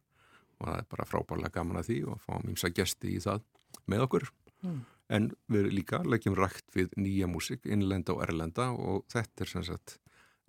og 0.61 0.69
það 0.69 0.77
er 0.77 0.87
bara 0.93 1.07
frábærlega 1.09 1.55
gaman 1.57 1.81
að 1.81 1.89
því 1.89 1.99
og 2.13 2.23
fáum 2.23 2.49
ímsa 2.53 2.71
gesti 2.71 3.15
í 3.17 3.21
það 3.23 3.43
með 3.89 4.05
okkur. 4.07 4.27
En 5.11 5.31
við 5.51 5.71
líka 5.75 5.99
leggjum 6.07 6.37
rækt 6.39 6.71
við 6.75 6.93
nýja 6.99 7.27
músík, 7.27 7.65
innlenda 7.67 8.15
og 8.15 8.23
erlenda 8.23 8.69
og 8.71 9.03
þetta 9.11 9.43
er 9.43 9.51
sem 9.51 9.65
sagt 9.67 9.97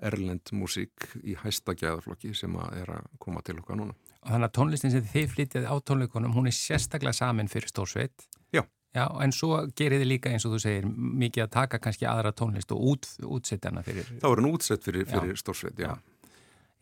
erlend 0.02 0.52
músík 0.54 1.08
í 1.22 1.34
hæsta 1.38 1.74
gæðaflokki 1.78 2.32
sem 2.34 2.54
að 2.58 2.78
er 2.82 2.92
að 2.98 3.08
koma 3.22 3.42
til 3.46 3.58
okkar 3.60 3.78
núna. 3.78 3.96
Og 4.22 4.30
þannig 4.30 4.48
að 4.48 4.54
tónlistin 4.58 4.94
sem 4.94 5.10
þið 5.12 5.34
flytjað 5.34 5.66
á 5.66 5.74
tónleikunum, 5.82 6.34
hún 6.36 6.48
er 6.50 6.54
sérstaklega 6.56 7.14
samin 7.16 7.50
fyrir 7.50 7.70
stórsveit. 7.70 8.28
Já. 8.54 8.62
Já, 8.92 9.06
en 9.24 9.32
svo 9.32 9.56
gerir 9.78 10.02
þið 10.02 10.10
líka 10.10 10.30
eins 10.30 10.44
og 10.46 10.54
þú 10.54 10.62
segir 10.66 10.88
mikið 11.22 11.46
að 11.46 11.52
taka 11.54 11.80
kannski 11.82 12.06
aðra 12.10 12.34
tónlist 12.36 12.74
og 12.74 12.82
út, 12.92 13.08
útsetja 13.24 13.70
hana 13.70 13.84
fyrir. 13.86 14.10
Það 14.20 14.34
voru 14.34 14.44
hann 14.44 14.52
útsett 14.52 14.84
fyrir, 14.84 15.06
fyrir 15.08 15.38
stórsveit, 15.40 15.78
já. 15.80 15.94
Já. 15.94 16.11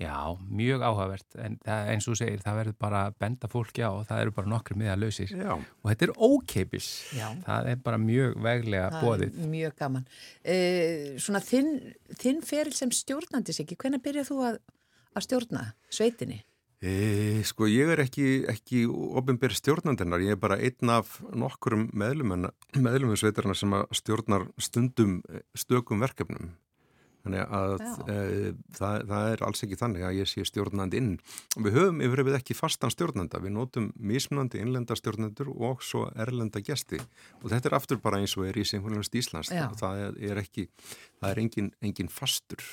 Já, 0.01 0.17
mjög 0.49 0.81
áhugavert, 0.81 1.27
en 1.45 1.59
það, 1.61 1.89
eins 1.93 2.07
og 2.09 2.15
þú 2.15 2.19
segir, 2.23 2.41
það 2.41 2.59
verður 2.61 2.77
bara 2.81 3.01
að 3.11 3.17
benda 3.21 3.49
fólki 3.53 3.83
á 3.85 3.91
og 3.93 4.07
það 4.09 4.23
eru 4.25 4.33
bara 4.39 4.49
nokkru 4.55 4.77
miða 4.81 4.95
lausir. 4.97 5.29
Já, 5.37 5.53
Og 5.59 5.91
þetta 5.91 6.07
er 6.07 6.13
ókeipis. 6.17 6.87
Já. 7.19 7.27
Það 7.45 7.69
er 7.75 7.83
bara 7.85 7.99
mjög 8.01 8.37
veglega 8.47 8.91
Það 8.95 9.05
bóðið. 9.05 9.35
er 9.45 9.51
mjög 9.55 9.75
gaman. 9.83 10.07
Eh, 10.43 11.19
svona 11.21 11.43
þinn, 11.45 11.73
þinn 12.17 12.41
feril 12.49 12.73
sem 12.73 12.91
stjórnandi 12.97 13.53
sig, 13.53 13.75
hvernig 13.77 14.01
byrjað 14.01 14.31
þú 14.33 14.39
að, 14.49 14.57
að 15.17 15.27
stjórna 15.29 15.67
sveitinni? 15.93 16.41
E, 16.81 17.43
sko 17.45 17.67
ég 17.69 17.91
er 17.93 18.01
ekki, 18.01 18.47
ekki 18.49 18.87
ofinbér 18.89 19.53
stjórnandennar, 19.53 20.23
ég 20.25 20.33
er 20.33 20.41
bara 20.41 20.57
einn 20.57 20.89
af 20.95 21.19
nokkurum 21.37 21.91
meðlumum, 21.93 22.47
sveitarna 23.21 23.53
sem 23.53 23.75
að 23.77 23.85
stjórnar 24.01 24.47
stundum 24.57 25.19
eh, 25.29 25.43
stökum 25.53 26.01
verkefnum. 26.01 26.55
Þannig 27.20 27.52
að 27.52 27.74
e, 28.09 28.18
það, 28.76 29.02
það 29.11 29.30
er 29.30 29.42
alls 29.44 29.64
ekki 29.66 29.78
þannig 29.80 30.04
að 30.09 30.18
ég 30.20 30.30
sé 30.30 30.44
stjórnandi 30.48 31.00
inn. 31.00 31.11
Við 31.56 31.76
höfum 31.76 32.02
yfir 32.06 32.22
við 32.30 32.37
ekki 32.38 32.56
fastan 32.56 32.92
stjórnanda, 32.94 33.42
við 33.44 33.54
notum 33.59 33.90
mismunandi 33.96 34.62
innlenda 34.62 34.96
stjórnendur 34.96 35.52
og 35.52 35.85
svo 35.85 36.06
erlenda 36.16 36.62
gesti 36.64 37.00
og 37.42 37.50
þetta 37.52 37.70
er 37.70 37.76
aftur 37.76 38.00
bara 38.00 38.20
eins 38.22 38.37
og 38.38 38.48
er 38.48 38.56
í 38.56 38.64
Sinfónilast 38.64 39.16
Íslands. 39.20 39.52
Já. 39.52 39.66
Það 39.76 40.22
er 40.30 40.40
ekki, 40.40 40.68
það 41.20 41.35
er 41.35 41.42
engin, 41.44 41.74
engin 41.85 42.12
fastur. 42.12 42.64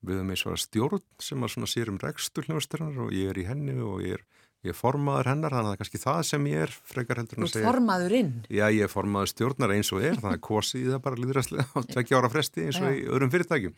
Við 0.00 0.16
höfum 0.16 0.30
eins 0.32 0.46
og 0.48 0.60
stjórn 0.62 1.02
sem 1.20 1.42
að 1.44 1.52
svona 1.54 1.68
sér 1.68 1.90
um 1.92 1.98
rekstur 2.00 2.46
hljóðstörunar 2.46 3.02
og 3.04 3.10
ég 3.12 3.32
er 3.32 3.42
í 3.42 3.48
henni 3.48 3.74
og 3.84 4.00
ég 4.06 4.16
er, 4.16 4.22
ég 4.60 4.72
er 4.74 4.76
formaður 4.76 5.28
hennar, 5.30 5.54
þannig 5.54 5.64
að 5.64 5.70
það 5.70 5.76
er 5.76 5.80
kannski 5.80 6.00
það 6.02 6.20
sem 6.28 6.46
ég 6.50 6.64
er 6.66 6.72
frekar 6.90 7.20
heldur 7.20 7.38
Þú 7.38 7.40
en 7.40 7.46
að 7.48 7.52
segja. 7.54 7.66
formaður 7.70 8.14
inn. 8.18 8.32
Já, 8.52 8.64
ég 8.76 8.84
er 8.84 8.92
formaður 8.92 9.30
stjórnar 9.32 9.72
eins 9.76 9.92
og 9.96 10.02
er, 10.04 10.18
þannig 10.20 10.36
að 10.36 10.44
kosið 10.50 10.82
í 10.82 10.90
það 10.90 11.02
bara 11.06 11.20
líðræslega 11.22 11.66
á 11.70 11.78
tvekja 11.94 12.20
ára 12.20 12.32
fresti 12.34 12.66
eins 12.66 12.80
og 12.82 12.88
Já. 12.90 12.92
í 12.98 13.06
öðrum 13.08 13.32
fyrirtækjum. 13.32 13.74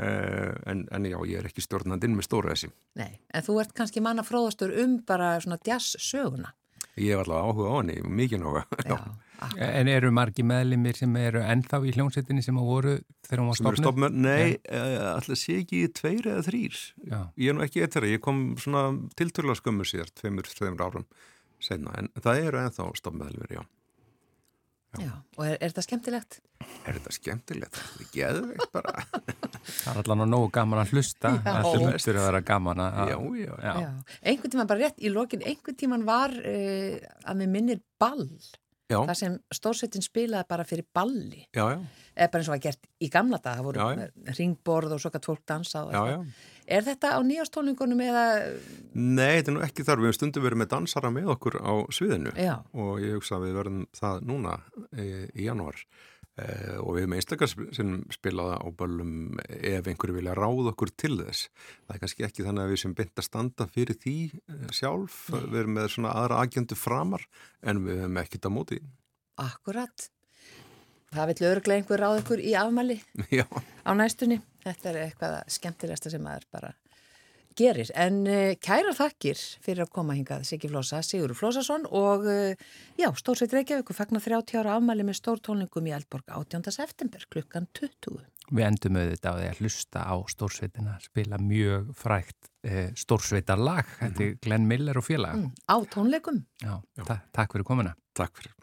Uh, 0.00 0.52
en, 0.70 0.84
en 0.94 1.08
já, 1.10 1.18
ég 1.26 1.40
er 1.40 1.48
ekki 1.50 1.64
stjórnandinn 1.66 2.14
með 2.14 2.28
stóra 2.28 2.54
þessi. 2.54 2.70
Nei, 3.00 3.10
en 3.34 3.42
þú 3.48 3.58
ert 3.64 3.74
kannski 3.74 4.02
manna 4.04 4.22
fróðastur 4.22 4.70
um 4.84 5.00
bara 5.08 5.32
svona 5.42 5.58
jazz 5.66 5.96
söguna. 5.98 6.54
Ég 6.98 7.14
hef 7.14 7.22
allavega 7.22 7.50
áhuga 7.50 7.70
á 7.70 7.74
henni, 7.80 7.96
mikið 8.20 8.42
nága. 8.42 8.62
Já. 8.84 8.96
En 9.64 9.88
eru 9.88 10.10
margi 10.12 10.44
meðlimir 10.44 10.98
sem 10.98 11.14
eru 11.16 11.40
ennþá 11.40 11.80
í 11.88 11.94
hljómsveitinni 11.94 12.42
sem 12.44 12.58
að 12.60 12.66
voru 12.68 12.94
þegar 13.24 13.40
hún 13.40 13.50
var 13.50 13.58
stofnuð? 13.60 13.80
stofnum, 13.80 14.18
nei, 14.26 14.58
uh, 14.68 14.96
alltaf 15.14 15.40
sé 15.40 15.60
ekki 15.62 15.84
tveir 15.96 16.28
eða 16.28 16.44
þrýr. 16.50 16.80
Já. 17.06 17.20
Ég 17.40 17.52
er 17.52 17.56
nú 17.56 17.64
ekki 17.64 17.84
eitt 17.84 17.96
þeirra, 17.96 18.12
ég 18.12 18.24
kom 18.24 18.42
svona 18.60 18.84
tilturlega 19.16 19.60
skömmu 19.62 19.86
síðar, 19.88 20.12
tveimur, 20.20 20.50
tveimur 20.50 20.84
árum 20.84 21.06
senna, 21.62 21.94
en 22.00 22.10
það 22.20 22.42
eru 22.50 22.60
ennþá 22.64 22.88
stofnmeðlumir, 23.00 23.56
já. 23.60 23.64
Já, 24.98 25.10
og 25.38 25.44
er, 25.46 25.52
er 25.54 25.70
þetta 25.70 25.82
skemmtilegt? 25.86 26.40
Er 26.82 26.96
þetta 26.96 27.12
skemmtilegt? 27.14 27.76
Það 27.78 28.00
er 28.02 28.08
geðveikt 28.16 28.72
bara. 28.74 28.94
Það 29.70 29.90
er 29.92 30.00
allan 30.02 30.24
að 30.24 30.32
nógu 30.32 30.48
gaman 30.56 30.80
að 30.82 30.94
hlusta. 30.96 31.30
Já. 31.36 31.44
Það 31.46 31.68
hljóttur 31.76 32.18
að 32.18 32.26
vera 32.26 32.40
gaman 32.48 32.82
að... 32.82 32.98
Já, 33.12 33.18
já. 33.38 33.52
Já. 33.84 34.16
Einhvern 34.32 34.54
tíman 34.54 34.70
bara 34.72 34.82
rétt 34.82 34.98
í 34.98 35.12
lokin, 35.12 35.44
einhvern 35.46 35.78
tíman 35.78 36.06
var 36.08 36.34
uh, 36.34 36.96
að 37.22 37.38
mér 37.42 37.52
minnir 37.54 37.84
ball. 38.02 38.26
Já, 38.90 38.98
Það 39.06 39.16
sem 39.20 39.34
stórsveitin 39.54 40.04
spilaði 40.04 40.48
bara 40.50 40.66
fyrir 40.66 40.86
balli. 40.94 41.44
já, 41.54 41.64
já, 41.72 41.78
Eða 42.16 42.30
bara 42.32 42.42
eins 42.42 42.48
og 42.50 42.54
var 42.56 42.62
gert 42.64 42.88
í 43.00 43.08
gamla 43.08 43.38
dag. 43.38 43.60
Það 43.60 43.66
voru 43.68 44.34
ringborð 44.38 44.94
og 44.96 45.00
svo 45.00 45.12
gætt 45.14 45.28
fólk 45.30 45.44
dansa. 45.46 45.84
Er 46.70 46.84
þetta 46.86 47.14
á 47.16 47.18
nýjástónlingunum 47.26 48.02
eða... 48.04 48.24
Nei, 48.94 49.38
þetta 49.40 49.50
er 49.50 49.56
nú 49.56 49.62
ekki 49.64 49.86
þar. 49.86 50.02
Við 50.02 50.10
höfum 50.10 50.18
stundum 50.18 50.44
verið 50.44 50.60
með 50.62 50.72
dansara 50.74 51.10
með 51.14 51.32
okkur 51.36 51.56
á 51.62 51.72
sviðinu 51.94 52.34
og 52.74 52.92
ég 53.02 53.16
hugsa 53.16 53.38
að 53.38 53.46
við 53.46 53.56
verðum 53.60 53.86
það 53.96 54.26
núna 54.28 54.58
e, 54.92 55.06
í 55.34 55.46
janúar 55.48 55.80
og 56.80 56.94
við 56.94 57.02
höfum 57.04 57.14
einstakar 57.16 57.50
spilaða 58.14 58.60
á 58.62 58.66
böllum 58.72 59.40
ef 59.48 59.88
einhverju 59.90 60.16
vilja 60.16 60.36
ráða 60.38 60.72
okkur 60.72 60.92
til 60.96 61.18
þess. 61.18 61.50
Það 61.86 61.96
er 61.96 62.02
kannski 62.04 62.26
ekki 62.28 62.46
þannig 62.46 62.64
að 62.64 62.72
við 62.72 62.80
sem 62.84 62.94
beint 62.96 63.20
að 63.20 63.26
standa 63.26 63.66
fyrir 63.70 63.98
því 64.00 64.14
e, 64.38 64.60
sjálf, 64.76 65.18
við 65.34 65.58
erum 65.64 65.76
með 65.76 65.90
svona 65.96 66.14
aðra 66.16 66.40
agjendu 66.44 66.78
framar 66.78 67.26
en 67.60 67.82
við 67.84 68.00
höfum 68.04 68.22
ekkert 68.22 68.48
á 68.48 68.50
móti. 68.54 68.80
akkurat. 69.40 70.08
Það 71.10 71.32
vill 71.32 71.48
örglega 71.48 71.80
einhver 71.80 72.04
ráð 72.04 72.20
ykkur 72.20 72.40
í 72.46 72.52
afmæli 72.54 73.00
Já, 73.40 73.46
á 73.82 73.90
næstunni. 73.98 74.38
Þetta 74.62 74.92
er 74.92 75.00
eitthvað 75.08 75.36
skemmtilegsta 75.50 76.12
sem 76.12 76.22
maður 76.22 76.46
bara 76.54 76.72
gerir. 77.58 77.90
En 77.98 78.22
uh, 78.28 78.52
kæra 78.62 78.94
þakkir 78.96 79.40
fyrir 79.64 79.84
að 79.86 79.92
koma 79.94 80.16
hingað 80.18 80.46
Siggi 80.48 80.70
Flosa, 80.70 81.02
Sigur 81.06 81.34
Flosason 81.38 81.86
og 81.90 82.26
uh, 82.28 82.66
já, 83.00 83.08
Stórsveit 83.18 83.54
Reykjavík 83.56 83.94
fagnar 83.96 84.24
30 84.24 84.60
ára 84.62 84.76
afmæli 84.78 85.06
með 85.06 85.20
stórtónlingum 85.20 85.88
í 85.90 85.94
Eldborg 85.96 86.30
18. 86.30 86.70
september 86.74 87.26
klukkan 87.32 87.68
20. 87.78 88.22
Við 88.50 88.66
endum 88.66 88.98
auðvitað 88.98 89.30
á 89.30 89.38
því 89.38 89.48
að 89.50 89.60
hlusta 89.62 90.02
á 90.02 90.14
stórsveitina, 90.32 90.96
spila 91.04 91.38
mjög 91.38 91.92
frækt 91.98 92.50
e, 92.66 92.88
stórsveitarlag. 92.98 93.94
Þetta 94.00 94.26
er 94.26 94.36
Glenn 94.42 94.66
Miller 94.70 94.98
og 94.98 95.06
félaga. 95.06 95.38
Mm, 95.38 95.54
á 95.70 95.76
tónleikum. 95.94 96.42
Já, 96.58 96.74
ta 97.04 97.20
takk 97.30 97.54
fyrir 97.54 97.70
komuna. 97.70 97.94
takk 98.18 98.42
fyrir. 98.42 98.56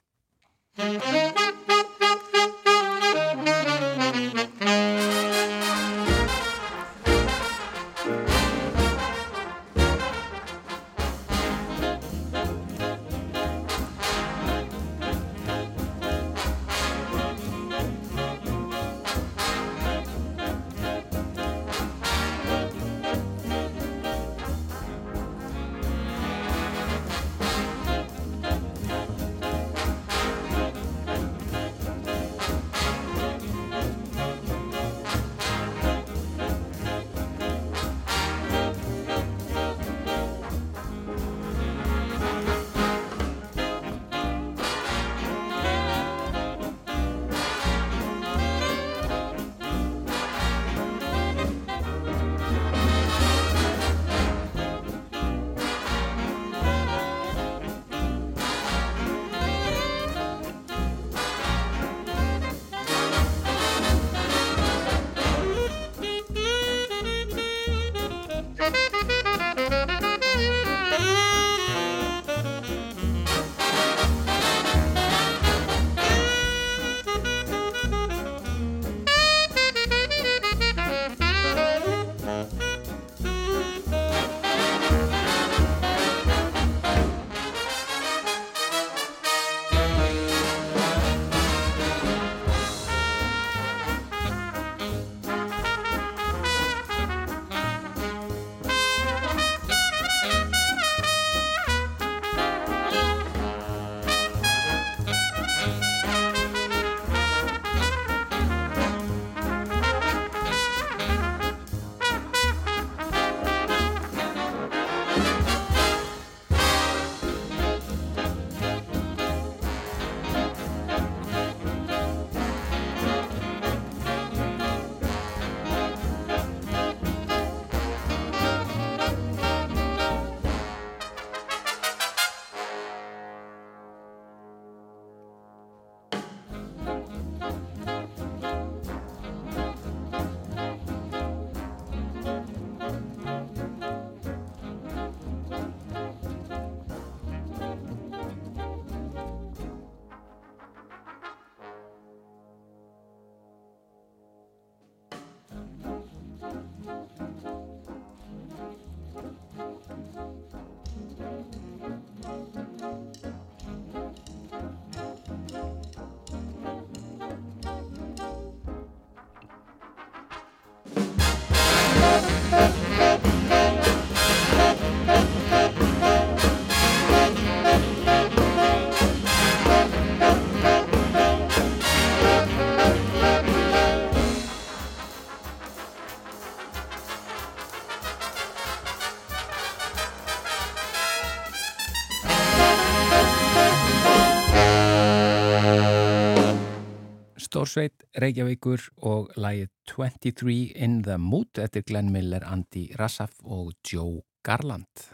Reykjavíkur 198.17 198.81
og 199.05 199.29
lagið 199.37 199.69
23 199.91 200.55
in 200.75 201.01
the 201.05 201.19
Mood 201.21 201.59
eftir 201.61 201.85
Glenn 201.85 202.09
Miller, 202.11 202.41
Andy 202.45 202.87
Rassaf 202.97 203.35
og 203.43 203.75
Joe 203.85 204.23
Garland. 204.43 205.05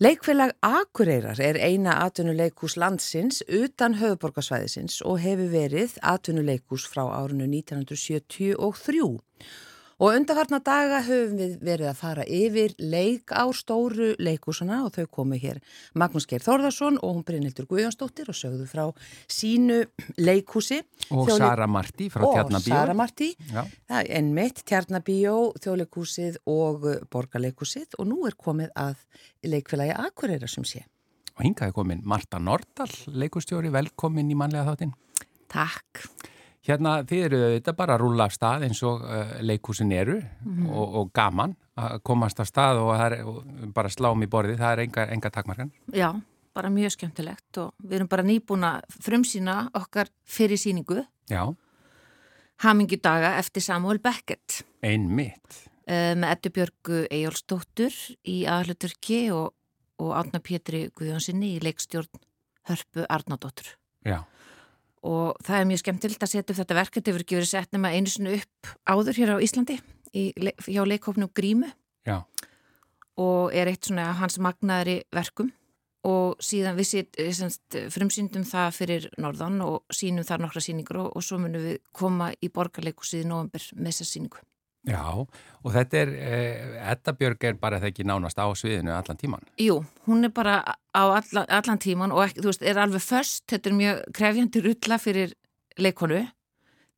Leikfélag 0.00 0.54
Akureyrar 0.64 1.38
er 1.44 1.58
eina 1.60 1.98
atvinnuleikús 2.06 2.78
landsins 2.80 3.42
utan 3.46 3.98
höfuborgarsvæðisins 4.00 5.02
og 5.04 5.18
hefur 5.20 5.50
verið 5.52 5.98
atvinnuleikús 6.00 6.86
frá 6.88 7.04
árinu 7.04 7.44
1973. 7.44 8.54
Og 10.00 10.14
undarfarna 10.16 10.62
daga 10.64 11.02
höfum 11.04 11.34
við 11.36 11.56
verið 11.60 11.88
að 11.90 11.98
fara 11.98 12.24
yfir 12.24 12.72
leik 12.80 13.34
á 13.36 13.44
stóru 13.52 14.14
leikúsana 14.16 14.78
og 14.86 14.94
þau 14.94 15.04
komu 15.12 15.36
hér 15.36 15.58
Magnús 15.92 16.24
Geir 16.30 16.40
Þórðarsson 16.40 16.96
og 17.04 17.18
hún 17.18 17.24
Brynhildur 17.28 17.66
Guðjónsdóttir 17.68 18.30
og 18.32 18.38
sögðu 18.38 18.64
frá 18.70 18.86
sínu 19.28 19.82
leikúsi. 20.16 20.78
Og 21.10 21.28
Þjóðleik- 21.28 21.44
Sara 21.44 21.66
Marti 21.68 22.08
frá 22.08 22.24
Tjarnabíu. 22.24 22.72
Og 22.72 22.80
Sara 22.80 22.94
Marti, 22.96 23.28
Já. 23.52 23.66
það 23.90 24.00
er 24.00 24.10
ennmitt, 24.22 24.64
Tjarnabíó, 24.64 25.36
Þjóðleikúsið 25.60 26.40
og 26.46 26.88
Borgarleikúsið 27.12 27.98
og 27.98 28.08
nú 28.08 28.24
er 28.26 28.32
komið 28.40 28.72
að 28.74 28.96
leikfélagi 29.44 29.98
Akureyra 30.00 30.48
sem 30.48 30.64
sé. 30.64 30.86
Og 31.36 31.44
hingaði 31.44 31.76
komin 31.76 32.00
Marta 32.04 32.38
Nordal, 32.40 32.88
leikustjóri, 33.06 33.68
velkomin 33.68 34.32
í 34.32 34.34
mannlega 34.34 34.64
þáttinn. 34.72 34.96
Takk. 35.52 36.06
Hérna, 36.68 36.98
þið 37.08 37.22
eru 37.24 37.38
þetta 37.54 37.72
bara 37.78 37.94
að 37.96 38.02
rúla 38.02 38.26
af 38.28 38.34
stað 38.36 38.66
eins 38.66 38.82
og 38.84 39.00
uh, 39.06 39.30
leikúsin 39.40 39.92
eru 39.96 40.18
og, 40.68 40.96
og 41.00 41.12
gaman 41.16 41.54
að 41.80 41.94
komast 42.04 42.42
af 42.42 42.50
stað 42.50 42.82
og, 42.82 42.90
er, 43.00 43.14
og 43.24 43.38
bara 43.72 43.88
sláum 43.88 44.20
í 44.20 44.28
borði, 44.28 44.58
það 44.60 44.74
er 44.74 44.82
enga, 44.84 45.06
enga 45.14 45.30
takmarkan. 45.32 45.70
Já, 45.96 46.10
bara 46.52 46.68
mjög 46.74 46.92
skemmtilegt 46.98 47.60
og 47.62 47.72
við 47.80 48.00
erum 48.00 48.10
bara 48.12 48.26
nýbúna 48.28 48.74
frumsýna 49.00 49.56
okkar 49.80 50.10
fyrir 50.28 50.60
síningu 50.60 51.00
Já, 51.30 51.46
Hamingjudaga 52.60 53.38
eftir 53.40 53.62
Samuel 53.64 53.98
Beckett 54.04 54.60
einmitt. 54.84 55.62
uh, 55.88 56.12
með 56.18 56.34
Eddu 56.34 56.52
Björgu 56.58 56.98
Eyjólfsdóttur 57.08 57.96
í 58.28 58.42
aðhluturki 58.44 59.22
og, 59.32 59.54
og 59.96 60.12
Átna 60.18 60.42
Pétri 60.44 60.90
Guðjónsinni 60.92 61.54
í 61.56 61.62
leikstjórn 61.64 62.20
Hörpu 62.68 63.06
Arnádóttur. 63.08 63.78
Já, 64.04 64.20
Og 65.06 65.38
það 65.46 65.56
er 65.56 65.68
mjög 65.70 65.80
skemmtilegt 65.80 66.24
að 66.26 66.32
setja 66.34 66.44
upp 66.44 66.58
þetta 66.58 66.76
verk, 66.76 66.96
þetta 66.96 67.12
hefur 67.12 67.24
ekki 67.24 67.38
verið 67.38 67.52
sett 67.54 67.72
nema 67.72 67.92
einu 67.94 68.10
sinu 68.12 68.34
upp 68.36 68.72
áður 68.84 69.16
hér 69.16 69.32
á 69.32 69.44
Íslandi 69.44 69.78
í, 70.12 70.24
hjá 70.68 70.82
leikhófnum 70.84 71.30
Grímu. 71.32 71.70
Já, 72.04 72.20
og 73.20 73.54
er 73.56 73.70
eitt 73.70 73.88
svona 73.88 74.10
hans 74.20 74.38
magnaðri 74.42 75.00
verkum. 75.14 75.50
Og 76.08 76.38
síðan 76.40 76.78
við 76.78 77.04
semst, 77.36 77.76
frumsýndum 77.92 78.46
það 78.48 78.70
fyrir 78.72 79.08
norðan 79.20 79.58
og 79.60 79.82
sínum 79.92 80.24
þar 80.24 80.46
nokkra 80.46 80.62
síningur 80.64 81.02
og, 81.02 81.10
og 81.12 81.24
svo 81.24 81.36
munum 81.42 81.66
við 81.66 81.82
koma 81.92 82.30
í 82.40 82.48
borgarleikusið 82.48 83.26
í 83.26 83.28
november 83.28 83.66
með 83.76 83.92
þessa 83.92 84.08
síningu. 84.08 84.40
Já. 84.88 85.26
Og 85.60 85.72
þetta 85.74 85.98
er, 86.00 86.08
eh, 86.08 86.90
Edda 86.92 87.12
Björg 87.12 87.44
er 87.44 87.54
bara 87.60 87.80
það 87.80 87.90
ekki 87.92 88.06
nánast 88.08 88.38
á 88.40 88.48
sviðinu 88.56 88.94
allan 88.96 89.20
tíman. 89.20 89.44
Jú, 89.60 89.84
hún 90.06 90.24
er 90.24 90.30
bara 90.30 90.62
á 90.94 91.02
allan, 91.20 91.46
allan 91.48 91.78
tíman 91.78 92.12
og 92.12 92.24
ekki, 92.28 92.40
þú 92.40 92.52
veist, 92.52 92.62
er 92.62 92.80
alveg 92.80 93.02
föst, 93.04 93.44
þetta 93.46 93.70
er 93.70 93.76
mjög 93.76 94.04
krefjandi 94.12 94.62
rulla 94.64 94.98
fyrir 94.98 95.34
leikonu 95.78 96.26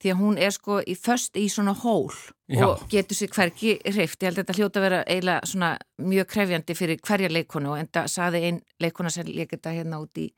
því 0.03 0.13
að 0.13 0.19
hún 0.19 0.39
er 0.39 0.55
sko 0.55 0.81
í 0.83 0.95
föst 0.99 1.39
í 1.39 1.47
svona 1.51 1.75
hól 1.79 2.11
Já. 2.51 2.67
og 2.67 2.87
getur 2.91 3.17
sér 3.17 3.31
hverki 3.31 3.77
hreift. 3.87 4.19
Ég 4.23 4.31
held 4.31 4.39
að 4.39 4.43
þetta 4.43 4.57
hljóta 4.59 4.81
að 4.81 4.87
vera 4.89 5.03
eiginlega 5.07 5.51
svona 5.53 5.71
mjög 6.03 6.27
krefjandi 6.33 6.77
fyrir 6.79 7.03
hverja 7.07 7.31
leikonu 7.31 7.75
og 7.75 7.79
enda 7.79 8.07
saði 8.11 8.43
ein 8.49 8.63
leikona 8.83 9.13
sem 9.15 9.27
leik 9.31 9.55
þetta 9.55 9.77
hérna 9.77 10.01
út 10.03 10.19
í 10.19 10.33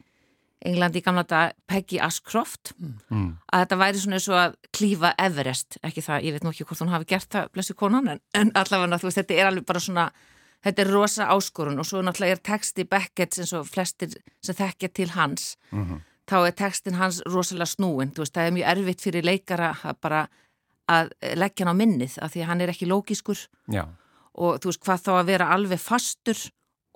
Englandi 0.65 0.99
í 1.01 1.05
gamla 1.05 1.23
dag 1.29 1.53
Peggy 1.69 1.99
Ashcroft. 2.01 2.73
Mm. 3.11 3.37
að 3.53 3.65
þetta 3.65 3.77
væri 3.83 3.99
svona 4.01 4.17
eins 4.19 4.29
og 4.33 4.39
að 4.41 4.55
klífa 4.73 5.11
Everest, 5.19 5.79
ekki 5.85 6.01
það, 6.03 6.23
ég 6.25 6.33
veit 6.33 6.45
nú 6.47 6.51
ekki 6.55 6.65
hvort 6.65 6.81
hún 6.85 6.93
hafi 6.95 7.05
gert 7.11 7.29
það, 7.31 7.51
blessu 7.53 7.75
konan, 7.75 8.09
en, 8.09 8.21
en 8.35 8.53
allavega 8.55 8.99
veist, 9.03 9.19
þetta 9.21 9.35
er 9.35 9.51
alveg 9.51 9.67
bara 9.69 9.81
svona 9.85 10.07
þetta 10.65 10.81
er 10.87 10.91
rosa 10.95 11.27
áskorun 11.35 11.79
og 11.79 11.85
svo 11.87 12.01
náttúrulega 12.01 12.39
er 12.39 12.43
texti 12.49 12.85
Beckett 12.89 13.37
eins 13.39 13.53
og 13.53 13.67
flestir 13.69 14.15
sem 14.43 14.55
þekkja 14.57 14.93
til 14.97 15.11
hans, 15.13 15.57
Mhm. 15.71 16.01
þá 16.27 16.37
er 16.49 16.53
textin 16.57 16.95
hans 16.97 17.21
rosalega 17.29 17.69
snúin, 17.69 18.15
þú 18.17 18.25
veist, 18.25 18.33
það 18.33 18.47
er 18.49 18.57
mjög 18.57 18.71
erfitt 18.73 19.01
fyrir 19.05 19.25
leikara 19.29 19.75
að 19.85 20.01
bara 20.01 20.29
að 20.89 21.11
leggja 21.37 21.65
hann 21.67 21.77
á 21.77 21.81
minnið, 21.81 22.19
af 22.23 22.33
því 22.33 22.41
að 22.43 22.47
hann 22.49 22.61
er 22.61 22.69
ekki 22.73 22.87
lógískur. 22.89 23.47
Já, 23.69 23.85
og 24.35 24.59
þú 24.61 24.71
veist, 24.73 24.81
hvað 24.85 25.03
þá 25.05 25.13
að 25.21 25.27
vera 25.27 25.51
alveg 25.53 25.81
fastur 25.81 26.41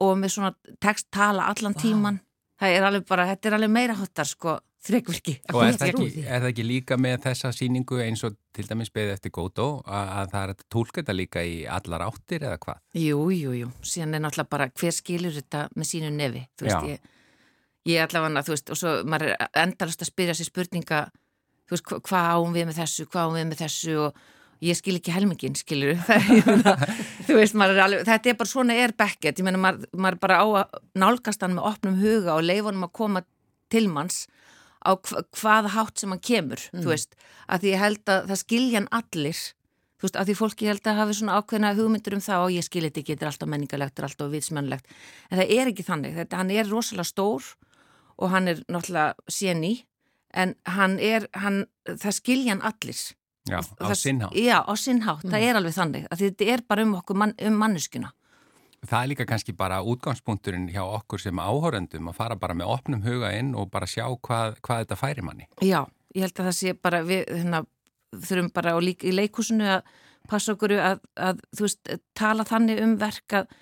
og 0.01 0.17
með 0.17 0.33
svona 0.33 0.55
text 0.81 1.07
tala 1.13 1.45
allan 1.53 1.75
tíman, 1.75 2.21
það 2.61 2.75
er 2.79 2.87
alveg 2.89 3.05
bara, 3.09 3.27
þetta 3.33 3.49
er 3.51 3.57
alveg 3.59 3.71
meira 3.75 3.95
hóttar, 3.99 4.27
sko, 4.29 4.57
þreikvirki. 4.89 5.35
og 5.53 5.63
er 5.67 5.77
það, 5.79 5.89
ekki, 5.93 6.23
er 6.25 6.41
það 6.43 6.49
ekki 6.53 6.65
líka 6.67 6.97
með 7.01 7.17
þessa 7.27 7.51
síningu 7.53 7.99
eins 8.05 8.23
og 8.25 8.37
til 8.55 8.65
dæmis 8.69 8.91
beðið 8.95 9.15
eftir 9.17 9.33
Gótó 9.35 9.67
að, 9.85 10.11
að 10.21 10.33
það 10.33 10.43
er 10.47 10.53
að 10.55 10.65
tólka 10.75 11.01
þetta 11.03 11.17
líka 11.19 11.43
í 11.45 11.57
allar 11.79 12.05
áttir 12.07 12.47
eða 12.47 12.59
hvað? 12.63 12.81
Jú, 13.03 13.21
jú, 13.35 13.55
jú, 13.63 13.71
síðan 13.83 14.15
er 14.19 14.25
náttúrulega 14.25 14.53
bara 14.55 14.69
hver 14.79 14.95
skilur 14.97 15.35
þetta 15.39 15.65
með 15.77 15.91
sínu 15.93 16.11
nefi, 16.15 16.45
þú 16.59 16.69
veist, 16.69 16.89
ég, 16.95 17.15
ég 17.93 18.05
allavega, 18.07 18.45
þú 18.47 18.55
veist, 18.55 18.71
og 18.75 18.81
svo 18.81 18.95
maður 19.05 19.35
er 19.35 19.51
endalast 19.67 20.03
að 20.07 20.11
spyrja 20.13 20.39
sér 20.39 20.51
spurninga, 20.53 21.03
þú 21.69 21.77
veist, 21.77 21.87
hva- 21.91 22.01
hvað 22.09 22.33
áum 22.39 22.55
við 22.59 22.69
með 22.71 22.81
þessu, 22.83 23.07
hvað 23.11 23.27
áum 23.29 23.39
við 23.41 23.49
með 23.53 23.63
þessu 23.67 23.99
og 24.07 24.23
ég 24.65 24.79
skil 24.79 24.97
ekki 24.99 25.15
helmingin, 25.15 25.57
skilur 25.59 25.99
þú 27.27 27.37
veist, 27.39 27.55
er 27.55 27.83
alveg, 27.85 28.07
þetta 28.09 28.33
er 28.33 28.39
bara 28.41 28.51
svona 28.51 28.79
er 28.79 28.95
Beckett, 28.99 29.39
ég 29.39 29.47
meina, 29.47 29.61
maður, 29.63 29.91
maður 29.95 30.21
bara 30.25 30.41
á 30.43 30.47
að 30.47 30.81
nálgast 30.99 31.45
hann 31.45 31.55
með 31.59 31.69
opnum 31.71 32.01
huga 32.01 32.39
og 32.39 32.47
leifunum 32.47 32.89
að 32.89 32.97
koma 33.01 33.25
til 33.73 33.87
manns 33.93 34.25
á 34.83 34.95
hva, 34.95 35.23
hvaða 35.37 35.75
hátt 35.75 36.01
sem 36.01 36.15
hann 36.15 36.25
kemur, 36.25 36.65
þú 36.73 36.91
veist, 36.91 37.15
að 37.47 37.65
því 37.65 37.73
ég 37.75 37.85
held 37.85 38.13
að 38.15 38.29
það 38.33 38.43
skilja 38.43 38.81
hann 38.81 38.93
allir 38.99 39.45
þú 39.99 40.07
veist, 40.07 40.19
að 40.19 40.29
því 40.29 40.37
fólki 40.39 40.69
held 40.71 40.87
að 40.87 41.01
hafi 41.01 41.17
svona 41.19 41.39
ákveðna 41.41 41.75
hugmyndur 41.75 42.15
um 42.15 42.23
það 42.23 42.45
og 42.45 42.53
ég 42.55 42.67
skil 42.67 42.85
þetta 42.87 43.01
ekki, 43.03 43.15
þetta 43.15 43.27
er 43.27 43.31
alltaf 43.33 43.51
menningalegt, 43.51 43.95
þetta 43.95 44.05
er 44.05 44.09
alltaf 44.09 44.31
vitsmennlegt, 44.35 44.93
en 45.29 45.41
það 45.41 45.55
er 45.57 45.71
ekki 45.73 45.87
þannig, 45.87 46.19
þetta, 46.21 46.39
hann 46.39 46.53
er 46.55 46.71
rosalega 46.71 47.09
stór 47.09 47.49
og 48.19 48.31
hann 48.31 48.53
er 48.53 48.63
náttúrulega 48.71 49.31
séni, 49.31 49.73
en 50.35 50.55
hann 50.71 50.99
er, 51.03 51.27
hann, 51.35 51.65
það 51.89 52.15
skilja 52.19 52.55
hann 52.55 52.65
allir. 52.69 53.01
Já, 53.49 53.61
á 53.61 53.95
sinnhátt. 53.97 54.37
Já, 54.37 54.59
á 54.63 54.75
sinnhátt, 54.79 55.27
það 55.27 55.45
er 55.49 55.59
alveg 55.59 55.77
þannig, 55.77 56.09
að 56.13 56.25
þetta 56.25 56.49
er 56.55 56.65
bara 56.69 56.87
um 56.87 56.95
okkur, 57.01 57.21
mann, 57.23 57.35
um 57.49 57.61
manneskuna. 57.61 58.13
Það 58.87 58.99
er 59.01 59.11
líka 59.11 59.27
kannski 59.27 59.53
bara 59.59 59.81
útgangspunkturinn 59.83 60.69
hjá 60.71 60.85
okkur 60.85 61.23
sem 61.23 61.39
áhórendum 61.43 62.11
að 62.13 62.19
fara 62.21 62.37
bara 62.39 62.55
með 62.55 62.75
opnum 62.77 63.03
huga 63.03 63.33
inn 63.35 63.55
og 63.59 63.73
bara 63.73 63.89
sjá 63.91 64.05
hvað, 64.07 64.61
hvað 64.63 64.85
þetta 64.85 64.99
færi 65.01 65.25
manni. 65.27 65.49
Já, 65.67 65.81
ég 66.15 66.29
held 66.29 66.37
að 66.39 66.51
það 66.51 66.59
sé 66.61 66.75
bara 66.79 67.01
við 67.07 67.25
hérna, 67.27 67.65
þurfum 68.15 68.53
bara 68.55 68.77
og 68.79 68.85
líka 68.87 69.09
í 69.11 69.17
leikúsinu 69.17 69.67
að 69.79 69.97
passa 70.31 70.55
okkur 70.55 70.77
að, 70.79 71.03
að 71.19 71.43
þú 71.57 71.67
veist, 71.67 71.91
tala 72.19 72.47
þannig 72.47 72.85
um 72.85 72.95
verk 73.01 73.41
að 73.41 73.59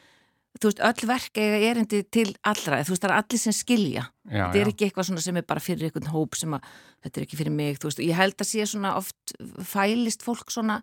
þú 0.60 0.70
veist, 0.70 0.82
öll 0.88 1.08
verk 1.10 1.40
eiga 1.40 1.62
erindi 1.70 2.02
til 2.12 2.28
allra, 2.46 2.82
þú 2.84 2.94
veist, 2.94 3.04
það 3.04 3.10
er 3.10 3.16
allir 3.20 3.42
sem 3.42 3.56
skilja 3.56 4.04
Já, 4.06 4.44
þetta 4.46 4.60
er 4.60 4.62
já. 4.64 4.72
ekki 4.74 4.88
eitthvað 4.88 5.08
svona 5.10 5.26
sem 5.26 5.40
er 5.40 5.48
bara 5.48 5.62
fyrir 5.62 5.88
einhvern 5.88 6.12
hóp 6.14 6.38
sem 6.38 6.56
að, 6.56 6.70
þetta 7.06 7.20
er 7.20 7.26
ekki 7.26 7.40
fyrir 7.42 7.56
mig, 7.58 7.80
þú 7.80 7.90
veist 7.90 8.04
ég 8.06 8.20
held 8.20 8.38
að 8.40 8.52
sé 8.52 8.70
svona 8.70 8.94
oft 9.00 9.36
fælist 9.74 10.24
fólk 10.26 10.54
svona, 10.54 10.80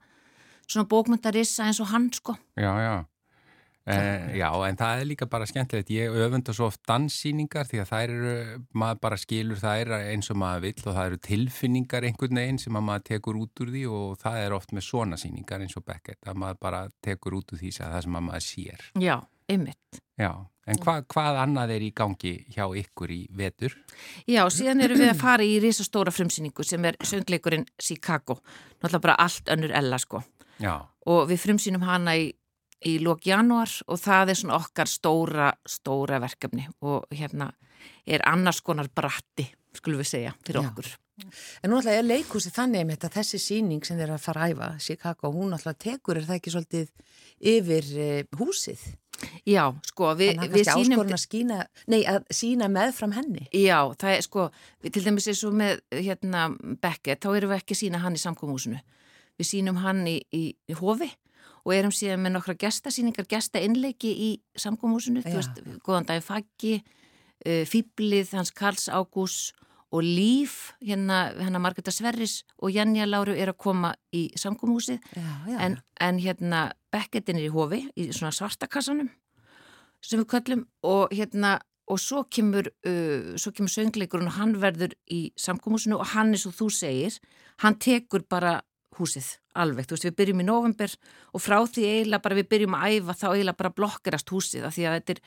svona 0.67 0.89
bókmyndarissa 0.91 1.67
eins 1.67 1.82
og 1.84 1.91
hann, 1.93 2.11
sko 2.13 2.38
Já, 2.59 2.71
já. 2.84 2.95
E, 3.84 4.38
já, 4.39 4.47
en 4.63 4.78
það 4.80 5.01
er 5.01 5.07
líka 5.09 5.26
bara 5.28 5.47
skemmtilegt. 5.47 5.89
Ég 5.91 6.13
öfunda 6.24 6.53
svo 6.55 6.69
oft 6.69 6.80
danssýningar 6.88 7.67
því 7.67 7.82
að 7.84 7.89
þær 7.89 8.13
eru, 8.13 8.36
maður 8.80 9.01
bara 9.03 9.17
skilur 9.19 9.59
þær 9.59 9.91
eins 9.97 10.32
og 10.32 10.39
maður 10.39 10.63
vill 10.69 10.86
og 10.86 10.95
það 10.95 11.07
eru 11.09 11.19
tilfinningar 11.28 12.07
einhvern 12.07 12.39
veginn 12.39 12.61
sem 12.63 12.80
að 12.80 12.86
maður 12.88 13.05
tekur 13.09 13.41
út 13.41 13.63
úr 13.65 13.74
því 13.74 13.84
og 13.99 14.15
það 14.24 14.39
er 14.45 14.55
oft 14.55 14.71
með 14.71 14.88
svona 14.88 15.19
sýningar 15.19 15.65
eins 15.65 15.76
og 15.76 15.84
Beckett 15.89 16.32
að 16.32 16.39
maður 16.45 16.61
bara 16.63 16.82
tekur 17.03 17.36
út 17.41 17.51
úr 17.51 17.59
því 17.59 17.74
sem 17.76 17.91
það 17.91 18.05
sem 18.07 18.17
að 18.21 18.26
maður 18.30 18.47
sér. 18.47 18.88
Já, 19.03 19.17
einmitt 19.52 20.02
Já, 20.20 20.30
en 20.70 20.80
hva, 20.84 21.00
hvað 21.10 21.39
annað 21.41 21.74
er 21.76 21.86
í 21.88 21.89
gangi 21.96 22.34
hjá 22.54 22.68
ykkur 22.80 23.12
í 23.14 23.22
vetur? 23.34 23.74
Já, 24.30 24.44
síðan 24.54 24.84
erum 24.86 25.02
við 25.02 25.10
að 25.10 25.24
fara 25.24 25.48
í 25.48 25.58
risastóra 25.64 26.14
frumsýningu 26.14 26.66
sem 26.68 26.86
er 26.86 27.00
söngleikurinn 27.02 27.66
Chicago 27.82 28.39
náttúrulega 28.44 29.04
bara 29.08 29.18
allt 29.26 29.50
önnur 29.54 29.74
ella, 29.74 30.00
sko 30.02 30.24
Já, 30.62 30.78
og 31.10 31.28
við 31.32 31.41
frumsýnum 31.48 31.86
hana 31.88 32.16
í, 32.20 32.30
í 32.86 33.00
lók 33.04 33.26
januar 33.28 33.72
og 33.88 34.00
það 34.00 34.34
er 34.34 34.41
svona 34.44 34.60
okkar 34.62 34.91
stóra, 34.91 35.52
stóra 35.66 36.22
verkefni 36.24 36.68
og 36.86 37.10
hérna 37.12 37.52
er 38.06 38.24
annars 38.30 38.62
konar 38.64 38.88
bratti, 38.94 39.50
skulum 39.76 40.04
við 40.04 40.12
segja, 40.14 40.36
fyrir 40.46 40.62
Já. 40.62 40.70
okkur. 40.70 40.94
En 41.61 41.70
nú 41.70 41.78
alltaf 41.78 41.93
er 41.93 42.05
leikhúsi 42.05 42.49
þannig 42.53 42.88
með 42.88 42.97
þetta 42.97 43.09
þessi 43.20 43.39
síning 43.41 43.86
sem 43.86 43.99
þeir 43.99 44.16
að 44.16 44.24
fara 44.24 44.47
að 44.47 44.55
æfa, 44.55 44.70
Chicago, 44.82 45.30
hún 45.36 45.53
alltaf 45.53 45.78
tekur, 45.82 46.18
er 46.18 46.26
það 46.26 46.39
ekki 46.39 46.53
svolítið 46.53 46.88
yfir 47.53 47.89
uh, 47.93 48.39
húsið? 48.39 48.82
Já, 49.47 49.68
sko, 49.88 50.09
við, 50.20 50.41
við 50.51 50.72
áskorun 50.74 51.16
að 51.16 51.22
skína, 51.22 51.59
nei, 51.91 52.01
að 52.09 52.26
sína 52.34 52.68
meðfram 52.72 53.14
henni. 53.16 53.45
Já, 53.53 53.78
það 53.99 54.16
er 54.16 54.26
sko, 54.26 54.47
til 54.89 55.03
dæmis 55.05 55.30
eins 55.30 55.43
og 55.47 55.53
með 55.59 55.84
hérna 55.93 56.47
Beckett, 56.82 57.22
þá 57.24 57.38
erum 57.38 57.53
við 57.53 57.61
ekki 57.61 57.78
sína 57.78 58.01
hann 58.03 58.18
í 58.18 58.24
samkómúsinu. 58.24 58.82
Við 59.39 59.49
sínum 59.49 59.80
hann 59.84 60.03
í, 60.09 60.18
í, 60.34 60.43
í 60.70 60.78
hofi 60.78 61.11
og 61.64 61.76
erum 61.78 61.93
síðan 61.95 62.26
með 62.26 62.36
nokkra 62.39 62.57
gestasýningar, 62.66 63.30
gestainnleiki 63.30 64.11
í 64.11 64.30
samkómúsinu, 64.59 65.24
þú 65.24 65.38
veist, 65.38 65.61
góðan 65.86 66.09
daginn 66.09 66.26
faggi, 66.26 66.76
uh, 66.82 67.64
fýblið, 67.70 68.34
hans 68.34 68.51
Karls 68.55 68.89
Ágús 68.89 69.53
og 69.94 70.02
Líf, 70.02 70.74
hérna, 70.82 71.28
hérna 71.38 71.62
Margreta 71.62 71.94
Sverris 71.94 72.41
og 72.58 72.74
Janja 72.74 73.06
Láru 73.06 73.36
er 73.38 73.52
að 73.52 73.60
koma 73.62 73.94
í 74.14 74.30
já. 75.46 75.60
en, 75.60 75.78
en 76.02 76.20
hérna 76.20 76.72
Becketin 76.91 77.38
er 77.38 77.46
í 77.46 77.54
hofi 77.54 77.84
í 77.96 78.10
svona 78.12 78.34
svartakassanum 78.34 79.12
sem 80.04 80.20
við 80.20 80.30
köllum 80.34 80.66
og 80.84 81.14
hérna 81.14 81.60
og 81.91 82.00
svo 82.00 82.24
kemur, 82.32 82.70
uh, 82.88 83.34
svo 83.38 83.52
kemur 83.56 83.72
söngleikurinn 83.72 84.32
og 84.32 84.38
hann 84.39 84.56
verður 84.62 84.96
í 85.12 85.28
samkómhúsinu 85.39 86.00
og 86.00 86.14
hann 86.16 86.34
er 86.34 86.41
svo 86.41 86.54
þú 86.56 86.70
segir, 86.74 87.18
hann 87.62 87.78
tekur 87.78 88.24
bara 88.30 88.62
húsið 88.98 89.36
alveg, 89.58 89.88
þú 89.88 89.98
veist 89.98 90.08
við 90.08 90.18
byrjum 90.20 90.44
í 90.44 90.48
november 90.48 90.94
og 91.34 91.41
frá 91.44 91.60
því 91.66 91.86
eiginlega 91.89 92.24
bara 92.24 92.38
við 92.39 92.50
byrjum 92.54 92.78
að 92.78 92.96
æfa 92.98 93.18
þá 93.20 93.28
eiginlega 93.32 93.60
bara 93.62 93.76
blokkerast 93.78 94.34
húsið 94.34 94.68
af 94.68 94.76
því 94.76 94.86
að 94.88 94.96
þetta 94.98 95.16
er 95.16 95.24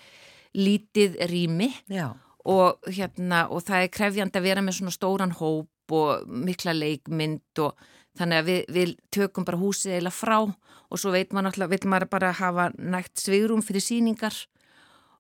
lítið 0.57 1.19
rými 1.31 1.69
Já. 1.93 2.09
Og 2.47 2.86
hérna 2.86 3.47
og 3.51 3.64
það 3.66 3.84
er 3.84 3.92
krefjandi 3.94 4.40
að 4.40 4.49
vera 4.49 4.64
með 4.64 4.78
svona 4.78 4.94
stóran 4.94 5.34
hóp 5.38 5.94
og 5.97 6.26
mikla 6.26 6.74
leikmynd 6.76 7.62
og 7.62 7.78
þannig 8.18 8.40
að 8.40 8.51
við, 8.51 8.61
við 8.74 8.92
tökum 9.14 9.47
bara 9.47 9.61
húsið 9.61 9.99
eila 9.99 10.12
frá 10.14 10.38
og 10.47 11.01
svo 11.01 11.12
veit 11.14 11.32
maður 11.32 11.51
náttúrulega, 11.51 11.72
vil 11.74 11.90
maður 11.90 12.11
bara 12.12 12.32
hafa 12.38 12.68
nægt 12.78 13.20
svigrum 13.20 13.64
fyrir 13.66 13.84
síningar 13.84 14.36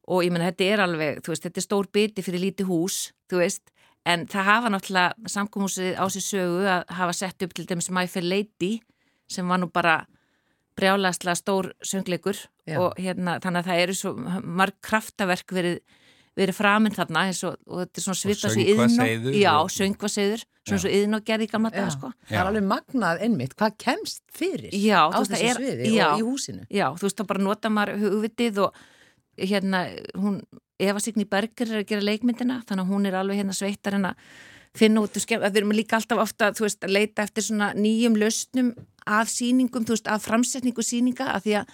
og 0.06 0.22
ég 0.22 0.32
menna 0.32 0.52
þetta 0.52 0.68
er 0.70 0.82
alveg, 0.84 1.22
þú 1.24 1.32
veist, 1.32 1.46
þetta 1.46 1.60
er 1.60 1.66
stór 1.66 1.88
biti 1.92 2.22
fyrir 2.22 2.44
lítið 2.46 2.70
hús, 2.70 2.98
þú 3.30 3.42
veist 3.42 3.72
en 4.06 4.26
það 4.30 4.50
hafa 4.50 4.72
náttúrulega 4.72 5.30
samkómhúsið 5.34 5.96
á 5.98 6.04
sér 6.14 6.24
sögu 6.24 6.66
að 6.70 6.84
hafa 6.98 7.16
sett 7.18 7.42
upp 7.42 7.56
til 7.56 7.66
dæmis 7.66 7.90
My 7.90 8.06
Fair 8.10 8.26
Lady 8.26 8.76
sem 9.30 9.48
var 9.48 9.58
nú 9.58 9.70
bara 9.74 10.04
brjálaslega 10.78 11.34
stór 11.38 11.72
söngleikur 11.82 12.38
Já. 12.68 12.78
og 12.78 12.98
hérna 13.00 13.38
þannig 13.42 13.64
að 13.64 13.70
það 13.70 13.82
eru 13.82 13.96
svo 13.96 14.12
marg 14.42 14.76
kraftaverk 14.84 15.54
verið, 15.56 15.80
verið 16.36 16.56
framinn 16.58 16.92
þarna 16.96 17.22
eins 17.30 17.38
og, 17.48 17.54
og 17.66 17.78
þetta 17.84 18.00
er 18.00 18.04
svona 18.04 18.20
svipað 18.20 18.52
svo 18.52 18.64
yðnó 18.66 18.86
söngvaseiður 18.92 19.36
Já, 19.40 19.52
og- 19.62 19.70
söngvaseiður, 19.72 20.42
svona 20.66 20.80
svo 20.82 20.90
yðnó 20.98 21.20
gerði 21.24 21.46
í 21.46 21.50
gamla 21.54 21.70
Já. 21.72 21.76
dag 21.80 21.92
sko. 21.94 22.10
Það 22.28 22.40
er 22.42 22.50
alveg 22.50 22.66
magnað 22.72 23.22
einmitt, 23.24 23.54
hvað 23.56 23.78
kemst 23.86 24.22
fyrir 24.36 24.74
Já, 24.76 25.00
á 25.08 25.18
þessu 25.22 25.40
er- 25.40 25.56
sviði 25.62 25.94
já. 25.94 26.04
og 26.12 26.20
í 26.20 26.26
húsinu. 26.28 26.66
Já, 26.68 26.86
þú 26.98 27.06
veist 27.08 27.16
þá 27.22 27.26
bara 27.32 27.42
nota 27.46 27.68
maður 27.72 28.02
hugvitið 28.04 28.58
og 28.66 28.82
hérna 29.40 29.80
hún, 30.16 30.42
Eva 30.78 31.00
Signý 31.00 31.24
Berger 31.28 31.70
er 31.72 31.80
að 31.82 31.88
gera 31.88 32.04
leikmyndina 32.04 32.60
þannig 32.68 32.84
að 32.84 32.92
hún 32.92 33.06
er 33.08 33.14
alveg 33.16 33.38
hérna 33.40 33.54
sveittar 33.56 33.94
en 33.96 34.10
að 34.10 34.16
finna 34.76 35.00
út, 35.00 35.14
skemm, 35.16 35.40
að 35.40 35.54
við 35.54 35.62
erum 35.62 35.72
líka 35.72 35.96
alltaf 35.96 36.18
ofta 36.20 36.50
þú 36.52 36.66
veist, 36.66 36.82
að 36.84 36.92
leita 36.92 37.22
eftir 37.24 37.46
svona 37.46 37.70
nýjum 37.72 38.18
lausnum 38.20 38.74
að 39.08 39.30
sýningum, 39.32 39.86
þú 39.88 39.94
veist, 39.96 40.10
að 40.12 40.20
framsetningu 40.26 40.84
sýninga, 40.84 41.30
að 41.32 41.46
því 41.46 41.54
að, 41.62 41.70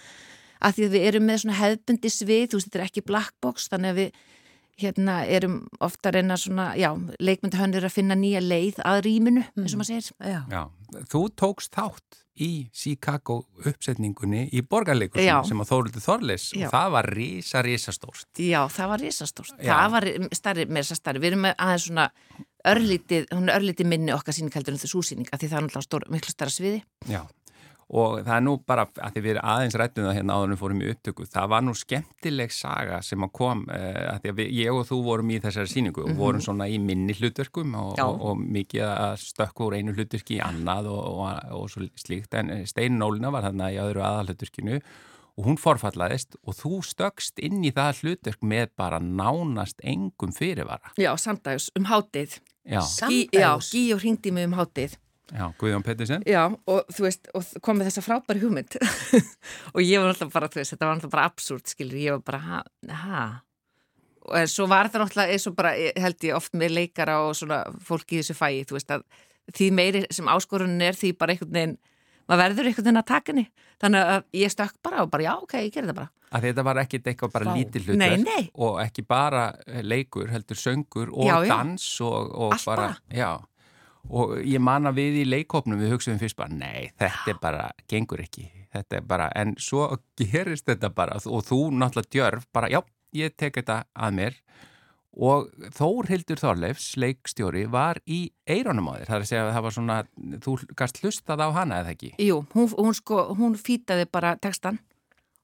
að 0.63 0.77
því 0.77 0.85
að 0.87 0.93
við 0.95 1.07
erum 1.09 1.25
með 1.27 1.41
svona 1.43 1.57
hefbundi 1.59 2.11
svið, 2.15 2.45
þú 2.47 2.59
veist, 2.61 2.69
þetta 2.69 2.79
er 2.79 2.85
ekki 2.87 3.03
black 3.09 3.33
box, 3.43 3.67
þannig 3.73 3.91
að 3.91 3.99
við 3.99 4.21
hérna 4.81 5.21
erum 5.29 5.61
ofta 5.83 6.09
að 6.09 6.19
reyna 6.19 6.37
svona, 6.39 6.71
já, 6.79 6.89
leikmyndahönnir 7.19 7.85
að 7.85 7.95
finna 7.95 8.17
nýja 8.17 8.41
leið 8.43 8.81
að 8.85 9.03
rýminu, 9.07 9.45
eins 9.57 9.75
og 9.75 9.81
maður 9.81 9.91
segir. 9.91 10.11
Já. 10.33 10.41
Já, 10.49 10.63
þú 11.13 11.23
tókst 11.39 11.73
þátt 11.75 12.23
í 12.33 12.49
Chicago 12.73 13.43
uppsetningunni 13.61 14.47
í 14.49 14.61
Já. 14.63 14.65
borgarleikursunum 14.69 15.45
sem 15.45 15.61
að 15.61 15.69
Þóruldur 15.69 16.03
Þorleis 16.03 16.47
Já. 16.49 16.65
og 16.65 16.73
það 16.73 16.95
var 16.95 17.09
risa, 17.13 17.61
risa 17.65 17.93
stórt. 17.93 18.29
Já, 18.41 18.61
það 18.73 18.89
var 18.93 19.03
risastórt. 19.05 19.53
Já. 19.59 19.73
Það 19.75 19.93
var 19.93 20.07
starri, 20.39 20.65
með 20.65 20.81
þess 20.81 20.95
að 20.95 21.01
starri. 21.01 21.21
Við 21.21 21.31
erum 21.31 21.47
aðeins 21.51 21.85
svona 21.87 22.07
örlítið, 22.73 23.29
hún 23.35 23.51
er 23.51 23.59
örlítið 23.59 23.89
minni 23.91 24.15
okkar 24.15 24.33
síning 24.33 24.55
heldur 24.55 24.73
en 24.73 24.81
þessu 24.81 24.97
súsýninga 24.97 25.37
því 25.37 25.51
það 25.51 25.59
er 25.59 25.67
náttúrulega 25.67 25.87
stór, 25.89 26.07
miklu 26.15 26.33
starra 26.33 26.55
sviði. 26.55 26.81
Já, 27.11 27.21
og 27.89 28.19
það 28.23 28.35
er 28.35 28.43
nú 28.45 28.55
bara 28.67 28.85
að 28.87 29.15
því 29.15 29.23
við 29.25 29.31
erum 29.33 29.49
aðeins 29.53 29.77
rættum 29.79 30.07
það 30.07 30.17
hérna 30.17 30.37
áður 30.37 30.47
en 30.47 30.53
við 30.53 30.61
fórum 30.63 30.81
í 30.83 30.89
upptöku, 30.93 31.27
það 31.33 31.51
var 31.53 31.63
nú 31.65 31.75
skemmtileg 31.77 32.55
saga 32.55 32.99
sem 33.05 33.25
að 33.27 33.33
kom, 33.39 33.63
uh, 33.69 34.01
að 34.13 34.19
því 34.23 34.33
að 34.33 34.41
við, 34.41 34.51
ég 34.59 34.79
og 34.79 34.85
þú 34.89 34.99
vorum 35.07 35.31
í 35.33 35.39
þessari 35.43 35.73
síningu 35.73 36.05
og 36.07 36.17
vorum 36.19 36.43
svona 36.43 36.69
í 36.71 36.79
minni 36.81 37.15
hlutverkum 37.17 37.77
og, 37.79 37.95
og, 38.03 38.27
og 38.29 38.43
mikið 38.57 38.85
að 38.89 39.15
stökku 39.23 39.69
úr 39.69 39.79
einu 39.79 39.95
hlutverki 39.95 40.39
í 40.39 40.43
annað 40.43 40.91
og, 40.93 41.01
og, 41.13 41.49
og 41.59 41.71
svo 41.73 41.87
slíkt, 41.99 42.37
en 42.39 42.53
Stein 42.69 42.99
Nólina 42.99 43.33
var 43.33 43.47
þarna 43.49 43.73
í 43.73 43.81
öðru 43.83 44.05
aðalhlutverkinu 44.05 44.79
og 45.33 45.47
hún 45.47 45.57
forfallaðist 45.57 46.37
og 46.45 46.57
þú 46.57 46.79
stökst 46.85 47.41
inn 47.41 47.63
í 47.65 47.73
það 47.73 48.03
hlutverk 48.03 48.43
með 48.45 48.73
bara 48.77 48.99
nánast 49.01 49.81
engum 49.81 50.33
fyrirvara. 50.35 50.93
Já, 50.99 51.13
samdags, 51.17 51.71
um 51.77 51.87
hátið. 51.89 52.37
Já, 52.63 52.79
Gí, 53.09 53.25
já, 53.33 53.57
Samdags. 53.57 53.71
Gíó 53.73 53.97
hringdi 53.99 54.31
mig 54.31 54.47
um 54.47 54.55
hátið. 54.59 54.95
Já, 55.31 55.45
Guðjón 55.59 55.85
Pettersen. 55.85 56.25
Já, 56.27 56.43
og 56.49 56.93
þú 56.93 57.05
veist, 57.07 57.29
og 57.37 57.55
kom 57.63 57.79
með 57.79 57.91
þessa 57.91 58.03
frábæri 58.05 58.43
hugmynd. 58.43 58.77
og 59.73 59.81
ég 59.83 60.01
var 60.01 60.11
náttúrulega 60.11 60.35
bara, 60.35 60.51
þú 60.51 60.61
veist, 60.61 60.75
þetta 60.75 60.89
var 60.89 60.97
náttúrulega 60.97 61.15
bara 61.15 61.27
absúrt, 61.31 61.73
skilur, 61.73 61.99
ég 62.01 62.17
var 62.17 62.25
bara, 62.27 62.41
ha, 62.47 62.63
ha. 63.03 63.25
Og 64.23 64.37
en 64.39 64.51
svo 64.51 64.67
var 64.71 64.91
það 64.91 65.05
náttúrulega 65.05 65.37
eins 65.37 65.47
og 65.49 65.55
bara, 65.59 65.73
held 66.05 66.27
ég 66.29 66.37
oft 66.37 66.57
með 66.59 66.75
leikara 66.79 67.19
og 67.27 67.37
svona 67.39 67.63
fólki 67.83 68.19
í 68.19 68.23
þessu 68.23 68.37
fæi, 68.39 68.63
þú 68.67 68.79
veist, 68.79 68.93
að 68.95 69.07
því 69.53 69.69
meiri 69.75 70.03
sem 70.13 70.29
áskorunin 70.31 70.83
er 70.85 70.97
því 70.97 71.13
bara 71.19 71.35
einhvern 71.35 71.55
veginn, 71.55 71.77
maður 72.29 72.43
verður 72.45 72.69
einhvern 72.69 72.87
veginn 72.87 73.03
að 73.03 73.09
taka 73.11 73.33
henni. 73.33 73.45
Þannig 73.83 74.11
að 74.15 74.27
ég 74.39 74.53
stökk 74.53 74.77
bara 74.85 75.03
og 75.03 75.09
bara, 75.11 75.25
já, 75.27 75.33
ok, 75.43 75.57
ég 75.65 75.73
gerði 75.75 75.91
það 75.91 75.99
bara. 75.99 76.13
Að 76.33 76.45
þetta 76.47 76.63
var 76.65 76.79
ekkit 76.81 77.09
eitthvað 77.11 77.33
bara 77.35 77.53
lítið 77.53 77.89
nei. 77.99 78.39
og 78.57 78.79
ekki 78.81 79.03
bara 79.05 79.43
leikur, 79.85 80.31
heldur 80.33 80.57
söngur 80.57 81.11
og 81.13 81.27
Já, 81.27 81.35
dans 81.45 81.89
og, 82.01 82.31
og 82.31 82.55
bara, 82.65 82.87
bara. 82.95 83.33
Og 84.11 84.35
ég 84.43 84.59
man 84.59 84.89
að 84.89 84.99
við 84.99 85.21
í 85.21 85.27
leikopnum 85.29 85.79
við 85.79 85.93
hugsaðum 85.95 86.19
fyrst 86.19 86.39
bara, 86.39 86.51
nei, 86.51 86.91
þetta 86.99 87.31
er 87.31 87.39
bara, 87.41 87.69
gengur 87.87 88.23
ekki, 88.23 88.49
þetta 88.75 88.99
er 88.99 89.07
bara, 89.07 89.29
en 89.39 89.55
svo 89.61 89.87
gerist 90.19 90.67
þetta 90.67 90.91
bara 90.93 91.15
og 91.23 91.45
þú 91.47 91.61
náttúrulega 91.71 92.11
djörf, 92.11 92.45
bara, 92.53 92.71
já, 92.73 92.81
ég 93.15 93.35
tek 93.39 93.61
þetta 93.61 93.83
að 93.95 94.19
mér. 94.19 94.39
Og 95.13 95.51
Þórhildur 95.77 96.39
Þorleifs, 96.41 96.87
leikstjóri, 96.97 97.67
var 97.69 97.99
í 98.09 98.31
eironum 98.49 98.89
á 98.89 98.97
þér, 98.97 99.05
það 99.07 99.15
er 99.15 99.25
að 99.25 99.29
segja 99.29 99.43
að 99.43 99.51
það 99.53 99.65
var 99.65 99.75
svona, 99.75 99.97
þú 100.41 100.55
gast 100.79 101.01
hlustað 101.03 101.43
á 101.45 101.47
hana 101.53 101.81
eða 101.83 101.93
ekki? 101.93 102.09
Jú, 102.17 102.39
hún, 102.55 102.71
hún 102.73 102.97
sko, 102.97 103.27
hún 103.37 103.53
fýtaði 103.61 104.07
bara 104.09 104.33
textan 104.41 104.81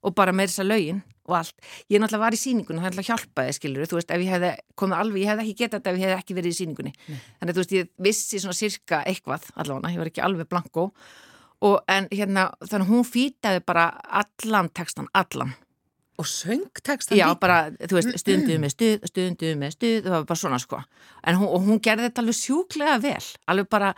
og 0.05 0.15
bara 0.17 0.33
með 0.35 0.51
þessa 0.51 0.67
lögin 0.67 1.01
og 1.29 1.37
allt. 1.39 1.55
Ég 1.91 2.01
náttúrulega 2.01 2.23
var 2.23 2.35
í 2.35 2.41
síningunni, 2.41 2.81
það 2.81 2.87
náttúrulega 2.89 3.13
hjálpaði, 3.13 3.55
skilur, 3.57 3.87
þú 3.89 3.99
veist, 3.99 4.11
ef 4.15 4.23
ég 4.23 4.33
hefði 4.33 4.51
komið 4.79 4.99
alveg, 5.03 5.21
ég 5.21 5.31
hefði 5.31 5.45
ekki 5.45 5.63
getað 5.63 5.79
þetta 5.79 5.91
ef 5.91 5.99
ég 5.99 6.05
hefði 6.07 6.17
ekki 6.23 6.37
verið 6.39 6.51
í 6.51 6.57
síningunni. 6.57 6.93
Þannig 7.05 7.51
að 7.51 7.55
þú 7.55 7.63
veist, 7.63 7.75
ég 7.77 7.89
vissi 8.07 8.41
svona 8.41 8.57
sirka 8.57 9.01
eitthvað, 9.09 9.49
allavega, 9.55 9.93
ég 9.93 10.01
var 10.01 10.11
ekki 10.11 10.25
alveg 10.25 10.49
blanko 10.49 10.89
og 11.69 11.81
en 11.91 12.07
hérna, 12.11 12.49
þannig 12.63 12.85
að 12.85 12.93
hún 12.93 13.07
fýtaði 13.07 13.63
bara 13.67 13.89
allan 14.21 14.69
textan, 14.73 15.09
allan. 15.13 15.53
Og 16.19 16.27
söngteksta 16.27 17.15
Já, 17.15 17.29
bara, 17.39 17.69
þú 17.79 17.95
veist, 17.99 18.15
stundu 18.19 18.57
með 18.59 18.73
stuð, 18.73 19.05
stundu 19.07 19.51
með 19.59 19.75
stuð, 19.77 19.99
það 20.07 20.15
var 20.17 20.25
bara 20.31 20.41
svona, 20.41 20.59
sko. 20.59 20.79
En 21.23 21.39
hún, 21.39 21.47
og 21.47 21.67
hún 21.67 21.79
gerði 21.83 22.09
þetta 22.09 22.23
alveg 22.23 22.39
sjúklega 22.39 22.97
vel, 23.03 23.27
alveg 23.51 23.69
bara, 23.71 23.93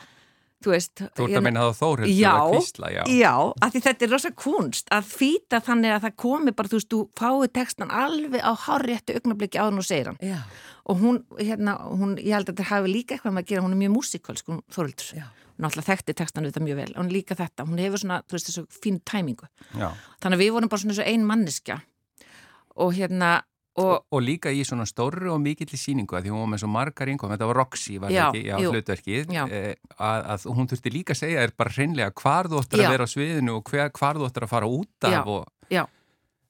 þú 0.61 0.73
veist. 0.73 1.03
Þú 1.17 1.27
ert 1.27 1.37
að 1.39 1.45
meina 1.47 1.65
það 1.65 1.77
Þórhildur 1.81 2.17
Já, 2.17 2.31
að 2.31 2.53
kvísla, 2.55 2.91
já. 2.93 3.01
Já, 3.17 3.33
af 3.61 3.73
því 3.73 3.81
þetta 3.87 4.07
er 4.07 4.11
rosa 4.15 4.31
kunst 4.43 4.91
að 4.93 5.09
fýta 5.11 5.61
þannig 5.65 5.95
að 5.95 6.05
það 6.07 6.15
komi 6.25 6.55
bara, 6.57 6.71
þú 6.71 6.79
veist, 6.79 6.91
þú 6.91 7.01
fái 7.21 7.51
textan 7.59 7.91
alveg 7.91 8.41
á 8.45 8.51
háréttu 8.65 9.17
augnabliki 9.17 9.61
áður 9.61 9.81
og 9.83 9.87
segir 9.87 10.11
hann. 10.11 10.21
Já, 10.21 10.41
Og 10.89 10.97
hún, 10.97 11.19
hérna, 11.37 11.75
hún, 11.93 12.15
ég 12.17 12.33
held 12.33 12.49
að 12.49 12.55
þetta 12.55 12.69
hafi 12.71 12.89
líka 12.89 13.13
eitthvað 13.13 13.35
með 13.35 13.43
að 13.43 13.49
gera, 13.51 13.61
hún 13.61 13.75
er 13.75 13.79
mjög 13.83 13.91
músikölsk, 13.93 14.47
hún 14.49 14.61
Þoruldur. 14.73 15.11
Já. 15.13 15.27
Hún 15.53 15.67
náttúrulega 15.67 15.87
þekkti 15.91 16.15
textan 16.17 16.43
við 16.47 16.51
þetta 16.55 16.63
mjög 16.65 16.79
vel, 16.79 16.93
hún 16.97 17.11
líka 17.13 17.37
þetta, 17.37 17.65
hún 17.69 17.81
hefur 17.83 18.01
svona, 18.01 18.17
þú 18.25 18.35
veist, 18.37 18.49
þessu 18.49 18.63
fínu 18.81 19.01
tæmingu. 19.05 19.49
já. 19.77 19.87
Þannig 20.23 20.39
að 20.39 20.41
við 20.41 20.51
vorum 20.55 20.71
bara 20.73 20.81
svona 20.81 20.95
þessu 20.97 21.05
ein 21.13 21.27
manniska 21.29 21.77
og 22.81 22.95
hérna, 22.97 23.29
og 23.79 24.05
og, 24.11 24.19
líka 24.23 24.51
í 24.51 24.63
svona 24.67 24.85
stóru 24.89 25.31
og 25.31 25.39
mikill 25.39 25.69
síningu 25.79 26.17
að 26.17 26.25
því 26.25 26.33
hún 26.33 26.43
var 26.43 26.51
með 26.53 26.63
svo 26.63 26.69
margar 26.71 27.11
innkom, 27.11 27.31
þetta 27.31 27.47
var 27.47 27.59
Roxy 27.61 27.97
var 28.01 28.11
Já, 28.11 28.25
ekki, 28.27 28.43
já, 28.49 28.55
jú. 28.59 28.73
hlutverkið 28.73 29.31
Já. 29.31 29.43
eh, 29.47 29.75
að, 29.95 30.27
að 30.33 30.45
hún 30.57 30.67
þurfti 30.71 30.91
líka 30.91 31.15
að 31.15 31.21
segja 31.21 31.45
þér 31.45 31.55
bara 31.61 31.73
hreinlega 31.77 32.15
hvar 32.19 32.51
þú 32.51 32.59
ættir 32.59 32.83
að 32.83 32.91
vera 32.91 33.07
á 33.07 33.13
sviðinu 33.13 33.55
og 33.55 33.71
hver, 33.71 33.91
hvar 33.95 34.19
þú 34.19 34.27
ættir 34.27 34.47
að 34.47 34.51
fara 34.51 34.67
út 34.67 35.07
af 35.07 35.31
og, 35.31 35.47
já. 35.71 35.85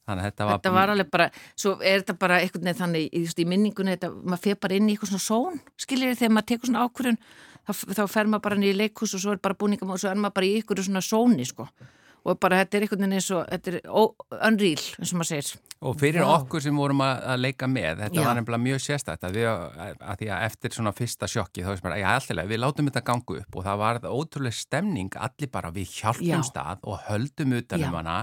þannig 0.09 0.23
að 0.23 0.29
þetta 0.31 0.49
var, 0.49 0.57
þetta 0.57 0.73
var 0.79 0.95
alveg 0.95 1.13
bara, 1.13 1.29
svo 1.53 1.75
er 1.77 2.01
þetta 2.01 2.17
bara 2.25 2.41
einhvern 2.41 2.65
veginn 2.71 2.81
þannig, 2.81 3.07
í, 3.13 3.23
í 3.29 3.47
minningunni 3.53 3.95
þetta, 3.99 4.11
maður 4.25 4.43
fer 4.47 4.61
bara 4.65 4.81
inn 4.81 4.89
í 4.89 4.97
eitthvað 4.97 5.13
svona 5.13 5.27
són, 5.29 5.63
skiljið 5.85 6.19
þegar 6.23 6.35
maður 6.39 6.51
tekur 6.55 6.71
svona 6.71 6.85
ákvörðun, 6.89 7.23
þá, 7.61 7.73
þá 8.01 8.03
fer 8.17 8.33
maður 8.33 8.45
bara 8.49 8.61
niður 8.63 8.73
í 8.73 8.81
leikhús 8.81 9.13
og 9.13 9.25
svo 9.27 9.37
er 9.37 9.45
bara 9.45 9.61
búningum 9.61 9.93
og 9.93 10.01
svo 10.01 10.09
er 10.09 10.17
maður 10.17 10.39
bara 10.41 10.49
í 10.49 10.61
ykkur 10.63 10.81
svona 10.89 11.05
sóni, 11.05 11.45
sko 11.45 11.69
og 12.21 12.37
bara 12.41 12.61
þetta 12.61 12.77
er 12.77 12.85
einhvern 12.85 13.03
veginn 13.05 13.17
eins 13.17 13.29
og 13.33 13.43
þetta 13.49 13.71
er 13.71 13.79
unreal, 14.51 14.85
eins 14.99 15.13
og 15.13 15.21
maður 15.21 15.31
segir 15.31 15.51
og 15.81 15.97
fyrir 15.97 16.21
Vá. 16.21 16.35
okkur 16.35 16.61
sem 16.61 16.77
vorum 16.77 17.01
að, 17.01 17.23
að 17.33 17.41
leika 17.41 17.69
með 17.71 18.03
þetta 18.03 18.19
Já. 18.19 18.25
var 18.27 18.37
nefnilega 18.37 18.65
mjög 18.67 18.81
sérstætt 18.85 19.25
að, 19.25 19.39
að 19.41 20.19
því 20.19 20.31
að 20.35 20.45
eftir 20.45 20.75
svona 20.77 20.93
fyrsta 20.93 21.29
sjokki 21.31 21.65
þá 21.65 21.71
veist 21.73 21.85
bara, 21.87 21.97
já 21.97 22.09
alltaf, 22.13 22.41
við 22.51 22.61
látum 22.61 22.89
þetta 22.91 23.05
ganga 23.09 23.37
upp 23.41 23.57
og 23.57 23.65
það 23.65 23.81
var 23.81 24.01
ótrúlega 24.11 24.59
stemning 24.61 25.17
allir 25.17 25.53
bara 25.53 25.73
við 25.73 25.95
hjálpum 25.97 26.29
Já. 26.29 26.41
stað 26.45 26.85
og 26.85 27.01
höldum 27.09 27.57
utan 27.57 27.87
um 27.87 27.87
Já. 27.89 27.97
hana 27.97 28.17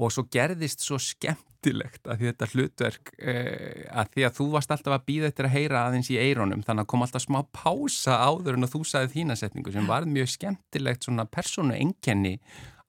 og 0.00 0.12
svo 0.14 0.22
gerðist 0.30 0.84
svo 0.86 1.00
skemmtilegt 1.02 2.06
að 2.06 2.20
því 2.20 2.30
þetta 2.30 2.48
hlutverk 2.54 3.10
eh, 3.18 3.86
að 3.90 4.12
því 4.14 4.26
að 4.28 4.36
þú 4.38 4.46
varst 4.54 4.74
alltaf 4.74 4.94
að 4.94 5.06
býða 5.10 5.30
eftir 5.32 5.48
að 5.48 5.56
heyra 5.56 5.84
aðeins 5.88 6.10
í 6.14 6.18
eironum 6.20 6.62
þannig 6.62 6.86
að 6.86 6.90
kom 6.92 7.02
alltaf 7.04 7.24
smá 7.26 7.40
pása 7.50 8.20
áður 8.22 8.56
en 8.60 8.68
að 8.68 8.76
þú 8.76 8.84
sagði 8.86 9.16
þína 9.16 9.36
setningu 9.40 9.74
sem 9.74 9.90
var 9.90 10.06
mjög 10.06 10.30
skemmtilegt 10.36 11.08
svona 11.08 11.26
persónu 11.26 11.74
enkenni 11.74 12.36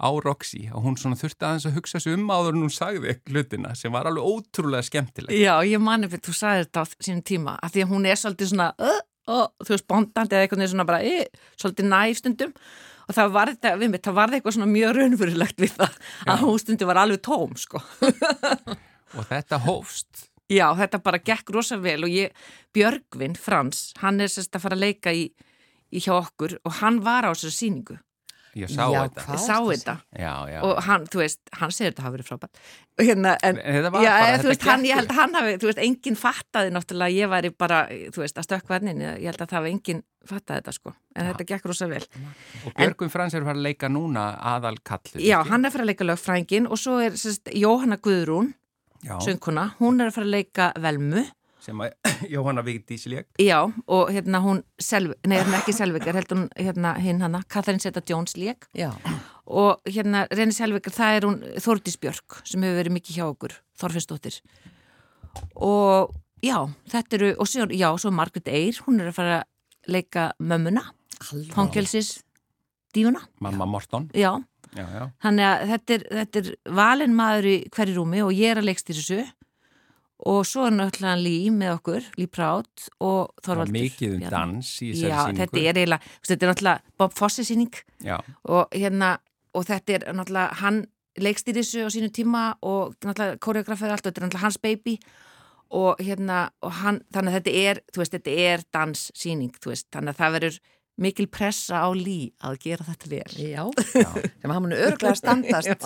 á 0.02 0.10
Roxy 0.26 0.66
og 0.74 0.84
hún 0.86 0.97
svona 0.97 1.20
þurfti 1.20 1.45
aðeins 1.45 1.68
að 1.70 1.78
hugsa 1.78 2.02
sig 2.02 2.18
um 2.18 2.30
áður 2.34 2.58
en 2.58 2.66
hún 2.66 2.74
sagði 2.74 3.16
hlutina 3.30 3.76
sem 3.78 3.93
var 3.93 4.10
alveg 4.10 4.26
ótrúlega 4.26 4.88
skemmtilegt. 4.88 5.38
Já, 5.38 5.54
ég 5.68 5.82
mani 5.84 6.10
fyrir 6.10 6.26
þú 6.26 6.36
sagði 6.38 6.66
þetta 6.66 6.84
á 6.84 6.86
sínum 6.97 7.26
tíma, 7.30 7.58
af 7.62 7.76
því 7.76 7.86
að 7.86 7.93
hún 7.93 8.08
er 8.10 8.20
svolítið 8.20 8.52
svona 8.52 8.72
uh, 8.82 9.02
og 9.32 9.68
þú 9.68 9.76
veist, 9.76 9.88
bondandi 9.89 10.38
eða 10.38 10.47
eitthvað 10.47 10.72
svona 10.72 10.88
bara, 10.89 11.04
e, 11.06 11.28
svolítið 11.60 11.89
næf 11.91 12.22
stundum 12.22 12.56
og 13.08 13.16
það 13.18 13.36
var 13.36 13.52
þetta, 13.54 13.76
við 13.78 13.93
mitt, 13.93 14.06
það 14.08 14.18
var 14.18 14.36
eitthvað 14.36 14.58
svona 14.58 14.72
mjög 14.72 14.97
raunverulegt 14.97 15.62
við 15.62 15.78
það 15.78 15.95
að 16.34 16.43
hún 16.45 16.60
stundum 16.64 16.91
var 16.91 17.02
alveg 17.04 17.24
tóm, 17.28 17.56
sko. 17.60 17.82
Og 19.20 19.26
þetta 19.28 19.58
hófst. 19.66 20.28
Já, 20.52 20.70
þetta 20.76 20.99
bara 21.04 21.20
gekk 21.20 21.49
rosa 21.52 21.78
vel 21.80 22.06
og 22.08 22.12
ég, 22.12 22.32
Björgvin 22.76 23.36
Frans, 23.39 23.89
hann 23.99 24.24
er 24.24 24.32
sérst 24.32 24.56
að 24.56 24.66
fara 24.66 24.78
að 24.78 24.86
leika 24.86 25.12
í, 25.16 25.26
í 25.91 25.99
hjá 25.99 26.14
okkur 26.18 26.58
og 26.64 26.78
hann 26.80 27.02
var 27.04 27.28
á 27.28 27.32
þessari 27.32 27.58
síningu. 27.58 27.97
Ég 28.56 28.68
sá 28.68 28.84
Já, 28.91 29.06
þetta. 29.08 29.24
Ég 29.32 29.39
sá 29.39 29.56
þetta 29.64 29.93
Já, 30.20 30.32
já. 30.52 30.58
og 30.68 30.80
hann, 30.84 31.06
þú 31.08 31.20
veist, 31.22 31.39
hann 31.56 31.72
segir 31.72 31.93
þetta 31.93 32.04
hafi 32.04 32.18
verið 32.18 32.28
frábært. 32.28 32.60
Og 32.99 33.06
Hérna, 33.08 33.36
en, 33.47 33.58
En 33.64 33.76
þetta 33.78 33.91
var 33.93 34.04
já, 34.04 34.10
bara- 34.12 34.32
þetta 34.32 34.43
þú 34.43 34.49
veist, 34.52 34.66
hann, 34.68 34.84
ég 34.89 34.95
held 34.99 35.10
að 35.14 35.20
hann 35.22 35.34
hafi, 35.39 35.54
þú 35.62 35.70
veist, 35.70 35.80
enginn 35.86 36.18
fattaði 36.20 36.74
náttúrulega 36.76 37.16
ég 37.16 37.32
væri 37.32 37.52
bara, 37.58 37.80
þú 38.12 38.24
veist, 38.26 38.38
að 38.41 38.47
stökkva 38.49 38.78
hennin, 38.80 38.99
ég 39.22 39.30
held 39.32 39.39
að 39.45 39.47
það 39.54 39.60
hafi 39.62 39.72
enginn 39.72 40.04
fattaði 40.28 40.60
þetta, 40.62 40.74
sko, 40.76 40.93
en 41.16 41.30
þetta 41.32 41.47
gekk 41.54 41.66
rosa 41.72 41.88
vel. 41.88 42.04
Og 42.68 42.74
Björgum 42.76 43.10
Frans 43.10 43.34
er 43.34 43.41
farið 43.47 43.62
að 43.64 43.68
leika 43.72 43.88
núna 43.89 44.26
aðal 44.52 44.76
kallur. 44.84 45.22
Já, 45.24 45.39
hann 45.47 45.64
er 45.66 45.70
að 45.72 45.78
fara 45.78 45.84
að 45.88 45.91
leika 45.93 46.10
lögfrængin 46.12 46.68
og 46.70 46.78
svo 46.78 46.99
er 47.02 47.12
sérst, 47.18 47.47
Jóhanna 47.56 47.97
Guðrún, 48.04 48.54
Já, 49.02 49.16
söngkona, 49.24 49.70
hún 49.80 50.02
er 50.04 50.12
að 50.12 50.14
fara 50.20 50.28
að 50.28 50.36
leika 50.36 50.74
Velmu, 50.78 51.24
sem 51.62 51.82
að 51.86 51.93
Jóhanna 52.34 52.64
Vigdís 52.66 53.05
leik. 53.12 53.28
já, 53.41 53.59
og 53.88 54.09
hérna 54.14 54.41
hún, 54.43 54.64
Selv, 54.82 55.14
nei, 55.28 55.38
hérna 55.39 55.59
ekki 55.62 55.74
Selvikar, 55.78 56.16
heldur 56.18 56.39
hún, 56.41 56.47
hérna, 56.57 56.95
hinn 57.01 57.22
hana, 57.22 57.43
Katharín 57.47 57.82
Seta 57.84 58.01
Jones 58.09 58.34
leik 58.38 58.66
Já, 58.78 58.89
og 59.45 59.82
hérna 59.86 60.26
Reyni 60.32 60.55
Selvikar, 60.57 60.93
það 60.95 61.18
er 61.20 61.28
hún 61.30 61.39
Þórdís 61.62 61.99
Björk 62.01 62.41
sem 62.49 62.64
hefur 62.66 62.80
verið 62.82 62.95
mikið 62.97 63.20
hjá 63.20 63.26
okkur, 63.30 63.55
Þorfinnsdóttir. 63.82 64.39
Og 65.55 66.12
já, 66.43 66.57
þetta 66.91 67.18
eru, 67.20 67.30
og 67.39 67.47
svo, 67.49 67.68
já, 67.72 67.89
svo 68.01 68.12
Margrit 68.16 68.49
Eyr, 68.51 68.82
hún 68.88 68.99
er 69.01 69.12
að 69.12 69.18
fara 69.18 69.38
að 69.41 69.91
leika 69.95 70.28
mömmuna, 70.41 70.84
fangelsis, 71.53 72.20
dífuna, 72.95 73.22
Mamma 73.39 73.66
Morton. 73.70 74.09
já, 74.14 74.34
Já, 74.72 74.86
já. 74.88 75.01
Þannig 75.20 75.43
að 75.43 75.62
þetta 75.68 75.93
er, 75.93 76.03
þetta 76.16 76.39
er 76.41 76.45
valin 76.78 77.16
maður 77.18 77.47
í 77.49 77.55
hverju 77.76 77.95
rúmi 77.97 78.22
og 78.24 78.30
ég 78.32 78.53
er 78.53 78.62
að 78.62 78.70
leikst 78.70 78.88
í 78.88 78.93
þessu 78.95 79.18
og 80.26 80.46
svo 80.46 80.68
er 80.68 80.76
náttúrulega 80.76 81.18
Lí 81.22 81.50
með 81.54 81.74
okkur, 81.80 82.08
Lí 82.20 82.28
Prátt 82.30 82.88
og 83.02 83.32
Þorvaldur. 83.46 83.74
mikið 83.74 84.16
um 84.20 84.26
dans 84.30 84.72
í 84.82 84.92
þessari 84.92 85.10
Já, 85.10 85.20
sýningu. 85.26 85.40
þetta 85.42 85.60
er 85.62 85.80
eiginlega, 85.82 86.12
þetta 86.28 86.46
er 86.48 86.52
náttúrulega 86.54 86.96
Bob 86.98 87.14
Fosse 87.18 87.46
síning 87.48 87.80
Já, 88.06 88.18
og 88.46 88.68
hérna, 88.76 89.18
og 89.54 89.66
þetta 89.66 89.98
er 89.98 90.06
náttúrulega, 90.14 90.54
hann 90.62 90.86
leikst 91.20 91.50
í 91.52 91.56
þessu 91.58 91.84
á 91.84 91.90
sínu 91.92 92.12
tíma 92.16 92.44
og 92.62 92.94
náttúrulega 93.04 93.40
koreografið 93.44 93.92
allt 93.96 94.06
og 94.06 94.12
þetta 94.12 94.22
er 94.22 94.28
náttúrulega 94.28 94.46
hans 94.46 94.62
baby 94.62 94.98
og 95.72 96.00
hérna, 96.04 96.50
og 96.62 96.72
hann, 96.82 97.02
þannig 97.16 97.32
að 97.32 97.38
þetta 97.40 97.52
er, 97.72 97.82
þú 97.94 98.02
veist, 98.02 98.16
þetta 98.18 98.32
er 98.52 98.64
danssýning, 98.76 99.54
þú 99.64 99.72
veist, 99.72 99.88
þannig 99.96 100.14
að 100.14 100.20
það 100.20 100.34
verður 100.38 100.58
mikil 101.02 101.28
pressa 101.32 101.82
á 101.82 101.89
Lí 101.96 102.32
að 102.44 102.58
gera 102.66 102.86
þetta 102.86 103.10
vel. 103.10 103.32
já, 103.39 103.64
sem 104.42 104.52
hann 104.52 104.64
mun 104.66 104.76
örglega 104.76 105.16
standast. 105.18 105.86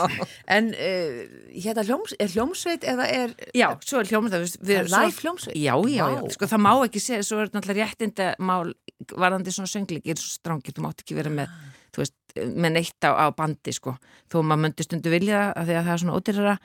En 0.51 0.71
uh, 0.73 1.19
hérna 1.53 1.85
hljóms, 1.87 2.15
er 2.19 2.33
hljómsveit 2.33 2.87
eða 2.87 3.07
er 3.11 3.35
Já, 3.55 3.69
svo 3.85 4.01
er 4.01 4.09
það 4.09 4.47
Það 4.55 4.73
er 4.75 4.91
live 4.91 5.21
hljómsveit? 5.21 5.55
Já, 5.55 5.75
já, 5.91 6.03
já, 6.15 6.19
sko 6.35 6.49
það 6.51 6.63
má 6.65 6.71
ekki 6.87 7.03
segja 7.03 7.27
svo 7.27 7.39
er 7.43 7.53
náttúrulega 7.53 7.87
réttinda 7.87 8.29
mál 8.39 8.73
varðandi 9.13 9.53
svona 9.55 9.71
söngleik 9.71 10.09
er 10.09 10.19
svo 10.19 10.33
strángir, 10.33 10.75
þú 10.75 10.85
mátt 10.87 11.05
ekki 11.05 11.17
vera 11.17 11.31
með 11.33 11.53
þú 11.95 12.03
veist, 12.03 12.17
með 12.35 12.75
neitt 12.75 13.07
á, 13.07 13.11
á 13.15 13.25
bandi 13.35 13.73
sko, 13.75 13.95
þó 14.31 14.41
maður 14.41 14.63
myndi 14.65 14.85
stundu 14.85 15.13
vilja 15.13 15.47
af 15.53 15.67
því 15.67 15.77
að 15.79 15.85
það 15.87 15.93
er 15.93 16.03
svona 16.03 16.19
ódýrara. 16.19 16.55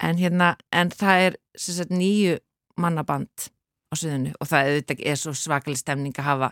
En 0.00 0.16
hérna, 0.16 0.54
en 0.72 0.92
það 0.94 1.26
er 1.26 1.38
sagt 1.60 1.92
nýju 1.92 2.38
mannaband 2.80 3.50
á 3.90 3.94
sviðinu 3.98 4.32
og 4.40 4.48
það 4.48 4.70
auðvitað 4.70 5.02
er 5.12 5.18
svo 5.20 5.34
svakalig 5.36 5.80
stemning 5.80 6.16
að 6.16 6.28
hafa 6.30 6.50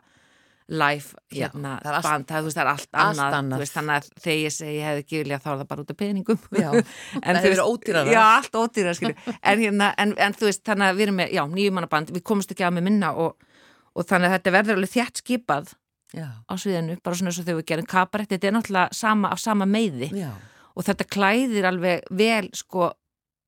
live 0.68 1.16
hérna 1.32 1.78
það 1.80 1.94
allt- 1.96 2.06
band, 2.06 2.26
það, 2.28 2.44
veist, 2.44 2.58
það 2.58 2.62
er 2.64 2.70
allt, 2.72 2.88
allt 2.92 3.18
annað, 3.18 3.36
annað. 3.38 3.62
Veist, 3.62 3.74
þannig 3.76 3.94
að 3.96 4.08
þegar 4.24 4.38
ég 4.42 4.54
segi 4.54 4.74
ég 4.76 4.84
hefði 4.88 5.02
ekki 5.04 5.20
viljað 5.22 5.42
þá 5.44 5.48
er 5.48 5.58
það 5.62 5.68
bara 5.72 5.84
út 5.84 5.92
af 5.94 5.98
peningum. 6.02 6.40
Já, 6.52 6.68
En 7.24 7.38
það 7.38 7.46
hefur 7.46 7.62
ódýrara. 7.64 8.12
Já, 8.12 8.22
allt 8.36 8.58
skilju 8.98 9.16
en, 9.40 9.62
hérna, 9.64 9.90
en, 10.04 10.14
en 10.26 10.36
þú 10.36 10.48
veist, 10.50 10.64
þannig 10.68 10.90
að 10.90 11.00
við 11.00 11.06
erum 11.06 11.18
með, 11.22 11.34
nýjumannaband 11.56 12.12
við 12.12 12.24
komumst 12.28 12.52
ekki 12.52 12.66
að 12.68 12.76
með 12.78 12.88
minna 12.90 13.12
og, 13.16 13.48
og 13.96 14.08
þannig 14.08 14.28
að 14.28 14.36
þetta 14.36 14.54
verður 14.58 14.80
alveg 14.80 14.94
þjætt 14.96 15.22
skipað 15.24 15.74
Já, 16.16 16.24
á 16.48 16.52
sviðinu, 16.56 16.94
bara 17.04 17.16
svona 17.18 17.28
eins 17.32 17.40
og 17.40 17.44
þegar 17.44 17.58
við 17.60 17.66
gerum 17.68 17.88
kabarett 17.88 18.30
þetta 18.32 18.48
er 18.48 18.54
náttúrulega 18.56 18.96
sama, 18.96 19.28
af 19.34 19.40
sama 19.42 19.66
meiði. 19.68 20.08
Já, 20.16 20.30
og 20.78 20.86
þetta 20.86 21.04
klæðir 21.04 21.66
alveg 21.68 22.06
vel 22.16 22.48
sko 22.56 22.92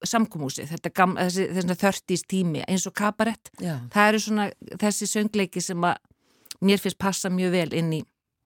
samkómúsi 0.05 0.65
þetta 0.69 0.91
gam, 0.97 1.15
þessi, 1.17 1.47
þörtís 1.81 2.23
tími 2.29 2.63
eins 2.69 2.87
og 2.89 2.95
kabarett, 2.97 3.51
það 3.61 4.07
eru 4.11 4.21
svona 4.25 4.47
þessi 4.81 5.09
söngleiki 5.09 5.61
sem 5.65 5.85
að 5.85 5.99
mér 6.65 6.81
finnst 6.83 6.99
passa 7.01 7.31
mjög 7.33 7.53
vel 7.57 7.69
inn 7.81 7.93
í 7.97 8.01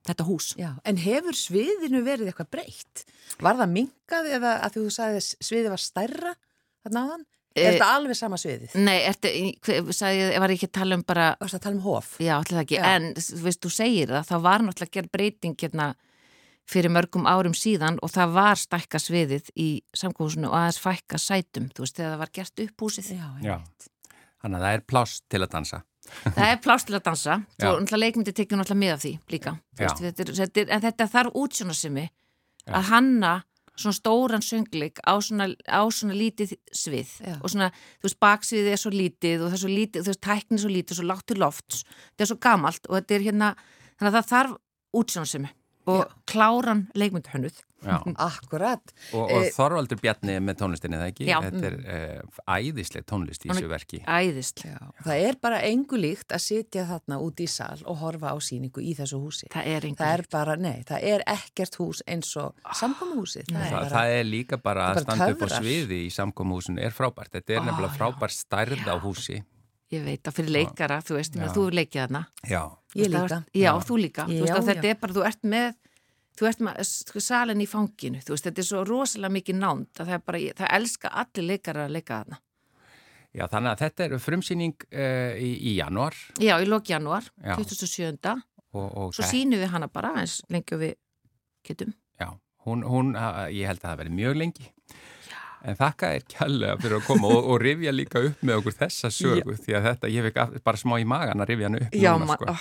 þetta 0.04 0.26
hús 0.28 0.50
Já, 0.60 0.72
en 0.84 0.98
hefur 1.00 1.36
sviðinu 1.38 2.02
verið 2.04 2.30
eitthvað 2.30 2.50
breytt? 2.58 3.04
Var 3.40 3.56
það 3.60 3.70
minkað 3.78 4.28
eða 4.38 4.56
að 4.66 4.74
þú 4.78 4.82
sagði 4.92 5.20
að 5.22 5.30
sviðið 5.48 5.70
var 5.74 5.82
stærra 5.84 6.34
þarna 6.84 7.04
áðan? 7.06 7.24
Eh, 7.54 7.62
Er 7.64 7.76
þetta 7.76 7.88
alveg 7.94 8.18
sama 8.18 8.36
sviðið? 8.40 8.72
Nei, 8.82 8.96
ertu, 9.06 9.30
hver, 9.64 9.92
sagði, 9.94 10.24
ég 10.34 10.40
var 10.42 10.50
ekki 10.50 10.66
að 10.68 10.74
tala 10.80 10.98
um 10.98 11.04
bara 11.06 11.28
Varst 11.40 11.54
að 11.54 11.62
tala 11.68 11.76
um 11.78 11.84
hof? 11.86 12.08
Já, 12.18 12.32
allir 12.40 12.56
það 12.58 12.64
ekki, 12.64 12.78
Já. 12.80 12.88
en 12.96 13.06
þú 13.14 13.42
veist, 13.46 13.60
þú 13.62 13.70
segir 13.76 14.10
það, 14.10 14.26
það 14.32 14.42
var 14.48 14.64
náttúrulega 14.66 14.96
gerð 14.98 15.12
breyting 15.14 15.56
hérna 15.62 15.86
fyrir 16.74 16.90
mörgum 16.92 17.26
árum 17.28 17.54
síðan 17.56 17.98
og 18.02 18.10
það 18.12 18.34
var 18.34 18.56
stækka 18.60 18.98
sviðið 19.02 19.50
í 19.60 19.68
samkóðsunu 19.96 20.48
og 20.50 20.56
aðeins 20.58 20.80
fækka 20.80 21.20
sætum, 21.20 21.66
þú 21.76 21.84
veist, 21.84 21.96
þegar 21.98 22.14
það 22.14 22.22
var 22.24 22.32
gert 22.40 22.62
upp 22.64 22.84
húsið. 22.86 23.10
Já, 23.14 23.26
já. 23.44 23.56
Þannig 24.42 24.58
að 24.58 24.64
það 24.66 24.76
er 24.78 24.84
pláss 24.92 25.18
til 25.28 25.42
að 25.44 25.50
dansa. 25.54 25.80
Það 26.24 26.50
er 26.50 26.60
plást 26.62 26.88
til 26.88 26.98
að 26.98 27.06
dansa, 27.08 27.38
náttúrulega 27.60 28.00
leikmyndi 28.02 28.34
tekið 28.36 28.60
náttúrulega 28.60 28.82
með 28.82 28.92
af 28.94 29.02
því 29.04 29.12
líka, 29.32 29.54
veist, 29.80 30.02
þetta 30.04 30.24
er, 30.24 30.32
þetta 30.40 30.62
er, 30.62 30.70
en 30.76 30.84
þetta 30.84 31.08
þarf 31.14 31.38
útsjónasemi 31.40 32.04
að 32.68 32.88
hanna 32.90 33.32
svona 33.74 33.96
stóran 33.96 34.44
söngleik 34.44 35.00
á 35.02 35.18
svona, 35.18 35.48
á 35.66 35.82
svona 35.90 36.14
lítið 36.14 36.54
svið. 36.70 37.10
Já. 37.24 37.34
og 37.40 37.50
svona, 37.50 37.70
þú 37.98 38.08
veist, 38.08 38.20
baksviðið 38.22 38.70
er 38.70 38.82
svo 38.84 38.92
lítið 38.94 39.42
og 39.42 39.48
það 39.48 39.56
er 39.56 39.62
svo 39.64 39.72
lítið, 39.72 40.04
þú 40.04 40.12
veist, 40.12 40.22
tæknið 40.28 40.58
er 40.58 40.62
svo 40.62 40.72
lítið 40.76 41.00
svo 41.00 41.06
lágt 41.08 41.26
til 41.30 41.40
lofts, 41.42 41.82
þetta 42.12 42.26
er 42.26 42.30
svo 42.30 42.38
gamalt 42.46 42.88
og 42.90 42.96
þetta 43.00 43.16
er 43.16 43.26
hérna, 43.26 43.50
þannig 43.98 44.10
að 44.12 44.18
það 44.20 44.30
þarf 44.30 44.56
útsjónasemi 45.00 45.50
og 45.86 46.02
Já. 46.04 46.10
kláran 46.30 46.86
leikmyndhönnuð. 46.96 47.62
Já. 47.84 47.98
Akkurat. 48.16 48.80
Og, 49.12 49.26
og 49.28 49.42
Eh, 49.44 49.50
Þorvaldur 49.52 49.98
Bjarni 50.00 50.38
með 50.40 50.56
tónlistinni, 50.62 50.96
það 50.96 51.10
ekki? 51.10 51.26
Já. 51.28 51.36
Þetta 51.44 51.66
er 51.68 51.74
uh, 51.84 52.38
æðisleg 52.56 53.04
tónlist 53.10 53.44
í 53.44 53.50
þessu 53.50 53.68
verki. 53.68 54.00
Æðist. 54.08 54.62
Já, 54.64 54.78
það 55.04 55.24
er 55.28 55.36
bara 55.44 55.58
engu 55.68 56.00
líkt 56.00 56.32
að 56.32 56.40
sitja 56.46 56.86
þarna 56.88 57.18
út 57.20 57.42
í 57.44 57.48
sal 57.52 57.76
og 57.84 57.98
horfa 58.00 58.32
á 58.32 58.36
síningu 58.40 58.80
í 58.80 58.94
þessu 58.96 59.20
húsi. 59.20 59.50
Það 59.52 59.68
er. 59.74 59.88
Það 60.00 60.12
er 60.14 60.24
bara, 60.32 60.56
nei, 60.56 60.80
það 60.88 61.04
er 61.12 61.26
ekkert 61.34 61.76
hús 61.82 62.00
eins 62.08 62.32
og 62.40 62.56
samkomuhúsið. 62.80 63.52
Það, 63.52 63.68
Það, 63.68 63.80
er 63.84 63.94
það 63.98 64.16
er 64.16 64.24
líka 64.32 64.56
bara 64.64 64.88
það 64.88 64.96
að 64.96 65.04
standa 65.04 65.32
upp 65.36 65.44
á 65.44 65.48
sviði 65.60 66.00
í 66.06 66.12
samkomuhúsinu 66.16 66.80
er 66.88 66.96
frábært. 66.96 67.34
Þetta 67.36 67.58
er 67.58 67.60
Ó, 67.60 67.66
nefnilega 67.68 67.98
frábært 68.00 68.38
stærð 68.40 68.88
á 68.88 68.96
húsi. 69.04 69.42
Ég 69.92 70.04
veit 70.04 70.26
að 70.26 70.38
fyrir 70.38 70.54
leikara, 70.54 71.00
þú 71.04 71.18
veist, 71.18 71.34
Já. 71.36 71.48
þú 71.52 71.64
er 71.68 71.76
leikið 71.80 72.00
þarna. 72.00 72.22
Já. 72.48 72.62
Ég 72.96 73.10
líka. 73.12 73.40
Já, 73.52 73.70
þú 73.84 73.98
líka. 74.00 74.24
þú 74.30 74.38
veist 74.40 74.54
Já, 74.54 74.56
að 74.56 74.70
þetta 74.70 74.88
já. 74.88 74.94
er 74.94 75.00
bara, 75.02 75.16
þú 75.16 75.26
ert 75.28 75.44
með 75.54 75.74
þú 76.34 76.48
ert 76.48 76.64
með 76.66 76.80
sko, 76.88 77.22
salin 77.22 77.62
í 77.62 77.66
fanginu 77.70 78.22
þú 78.24 78.34
veist, 78.34 78.48
þetta 78.48 78.62
er 78.62 78.68
svo 78.68 78.82
rosalega 78.88 79.34
mikið 79.36 79.60
nánd 79.60 80.00
að 80.00 80.08
það 80.08 80.16
er 80.16 80.24
bara, 80.26 80.40
það 80.62 80.72
elska 80.78 81.12
allir 81.22 81.46
leikara 81.52 81.84
að 81.86 81.94
leika 81.94 82.18
þarna. 82.22 82.40
Já, 83.34 83.44
þannig 83.50 83.70
að 83.72 83.80
þetta 83.82 84.04
er 84.06 84.16
frumsýning 84.22 84.86
uh, 84.94 85.32
í, 85.42 85.50
í 85.58 85.76
januar 85.80 86.18
Já, 86.38 86.54
í 86.62 86.68
lók 86.70 86.90
januar, 86.90 87.26
Já. 87.42 87.56
2007 87.58 88.34
og, 88.74 88.86
og 88.86 89.14
svo 89.14 89.26
sínum 89.26 89.62
við 89.62 89.72
hana 89.74 89.88
bara 89.90 90.12
eins 90.22 90.40
lengi 90.50 90.76
og 90.76 90.82
við 90.82 90.94
getum. 91.66 91.94
Já, 92.20 92.30
hún, 92.66 92.84
hún, 92.86 93.14
ég 93.50 93.70
held 93.70 93.82
að 93.82 93.88
það 93.88 94.00
verði 94.02 94.16
mjög 94.20 94.38
lengi. 94.42 94.70
En 95.64 95.76
þakka 95.78 96.10
er 96.18 96.24
kjærlega 96.28 96.76
fyrir 96.82 96.98
að 96.98 97.06
koma 97.06 97.28
og, 97.32 97.46
og 97.54 97.60
rifja 97.62 97.92
líka 97.94 98.20
upp 98.28 98.42
með 98.44 98.58
okkur 98.60 98.74
þessa 98.82 99.10
sögu 99.16 99.54
því 99.56 99.76
að 99.78 99.86
þetta, 99.88 100.10
ég 100.12 100.26
fekk 100.28 100.58
bara 100.66 100.80
smá 100.82 100.96
í 101.00 101.06
magan 101.08 101.40
að 101.40 101.52
rifja 101.54 101.70
hann 101.70 101.78
upp 101.80 101.96
Já, 101.96 102.10
núna 102.20 102.36
sko. 102.36 102.52
ó, 102.52 102.56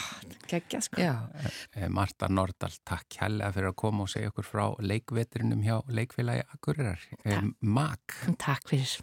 geggja 0.53 0.81
sko. 0.87 1.01
Já, 1.03 1.13
Eh, 1.75 1.87
Marta 1.89 2.29
Nordal, 2.31 2.71
takk 2.87 3.07
kjærlega 3.17 3.51
fyrir 3.55 3.71
að 3.73 3.75
koma 3.83 4.05
og 4.05 4.11
segja 4.13 4.29
okkur 4.31 4.45
frá 4.47 4.65
leikvetrinum 4.79 5.63
hjá 5.65 5.81
leikfélagi 5.89 6.45
Akureyrar, 6.55 7.01
eh, 7.25 7.41
MAK. 7.61 8.15
Takk 8.39 8.69
fyrir. 8.71 8.95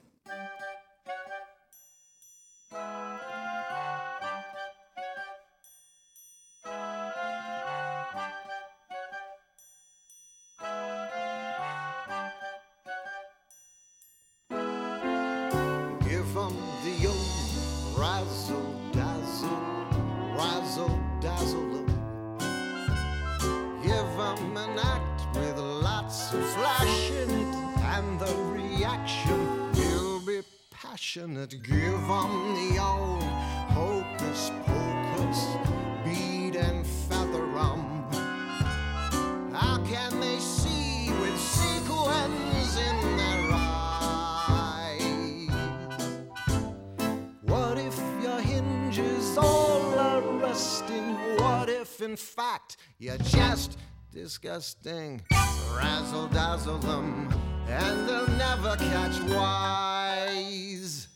Passionate. 31.41 31.63
Give 31.63 32.11
'em 32.11 32.55
the 32.55 32.79
old 32.79 33.23
hocus 33.73 34.51
pocus, 34.67 35.47
bead 36.05 36.57
and 36.57 36.87
feather 36.87 37.45
'em? 37.59 38.05
How 39.53 39.79
can 39.85 40.21
they 40.21 40.39
see 40.39 41.11
with 41.21 41.39
sequins 41.41 42.77
in 42.77 43.17
their 43.17 43.51
eyes? 43.53 44.91
What 47.43 47.79
if 47.79 47.99
your 48.23 48.41
hinges 48.41 49.39
all 49.39 49.99
are 49.99 50.21
rusting? 50.21 51.17
What 51.39 51.69
if, 51.69 52.01
in 52.01 52.17
fact, 52.17 52.77
you're 52.99 53.19
just 53.19 53.79
disgusting? 54.13 55.23
Razzle 55.77 56.29
dazzle 56.29 56.79
them, 56.79 57.29
and 57.69 58.09
they'll 58.09 58.29
never 58.29 58.77
catch 58.77 59.21
wise. 59.21 61.09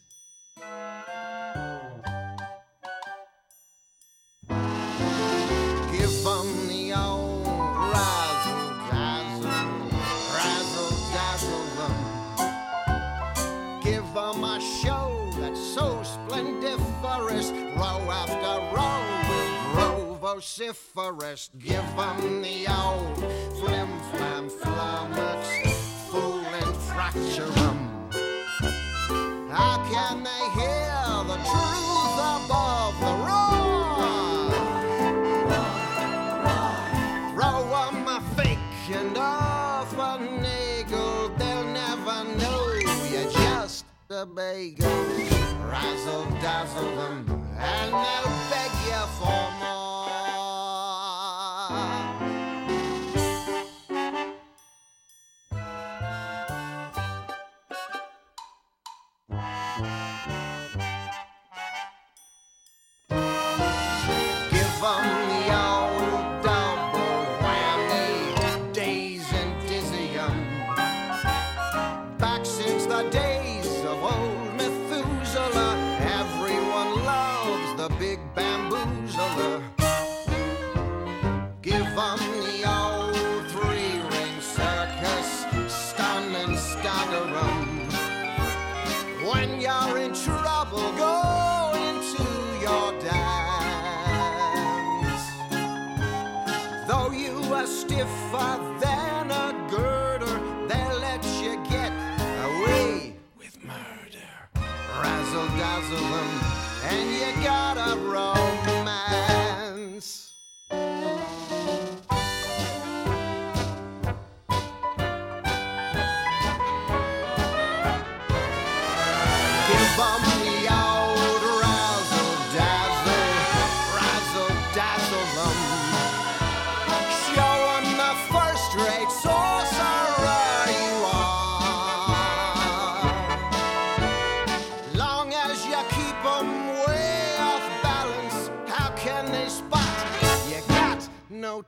Vociferous. 20.57 21.51
Give 21.59 21.85
them 21.97 22.43
the 22.43 22.67
old 22.69 23.17
flim 23.59 23.89
flam 24.11 24.49
flummox, 24.49 25.67
fool 26.11 26.41
and 26.41 26.77
fracture 26.77 27.53
'em. 27.59 27.79
How 29.51 29.77
can 29.91 30.23
they 30.23 30.45
hear 30.59 31.25
the 31.31 31.39
truth 31.51 32.19
above 32.37 32.95
the 33.01 33.15
roar? 33.27 34.51
Throw 37.33 37.61
'em 37.87 38.09
a 38.09 38.21
fake 38.37 38.59
and 38.93 39.17
off 39.19 39.93
a 39.99 40.19
nagel, 40.19 41.31
they'll 41.39 41.65
never 41.65 42.25
know 42.39 42.75
you're 43.11 43.33
just 43.33 43.87
a 44.11 44.27
bagel. 44.27 44.89
Razzle 45.71 46.27
dazzle 46.43 46.95
them, 46.97 47.17
and 47.59 47.93
they'll 47.93 48.35
beg 48.51 48.73
you 48.87 49.03
for 49.19 49.51
more. 49.59 49.64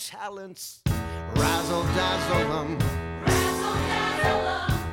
Talents? 0.07 0.82
Razzle 1.34 1.82
dazzle 1.98 2.52
'em, 2.59 2.78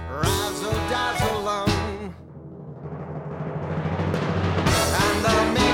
razzle 0.09 0.79
dazzle 0.89 1.49
'em. 1.49 1.69
And 5.03 5.15
they'll 5.23 5.49
make 5.53 5.63
you 5.63 5.69
a 5.69 5.72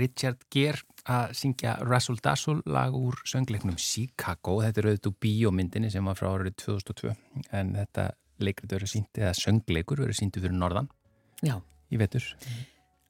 Richard 0.00 0.46
Gere 0.52 0.82
að 1.10 1.34
syngja 1.38 1.76
Razzle 1.84 2.20
Dazzle 2.22 2.60
lag 2.68 2.94
úr 2.96 3.16
söngleiknum 3.28 3.78
Chicago. 3.80 4.58
Þetta 4.64 4.82
er 4.82 4.90
auðvitað 4.90 5.16
bíómyndinni 5.24 5.92
sem 5.92 6.10
var 6.10 6.18
frá 6.18 6.30
árið 6.32 6.58
2002 6.64 7.14
en 7.56 7.72
þetta 7.78 8.10
leikrit 8.40 8.72
verið 8.72 8.92
sínt 8.94 9.20
eða 9.20 9.32
söngleikur 9.36 10.04
verið 10.04 10.20
síntu 10.20 10.42
fyrir 10.42 10.56
norðan 10.56 10.90
Já. 11.44 11.58
í 11.92 12.00
vetur. 12.00 12.26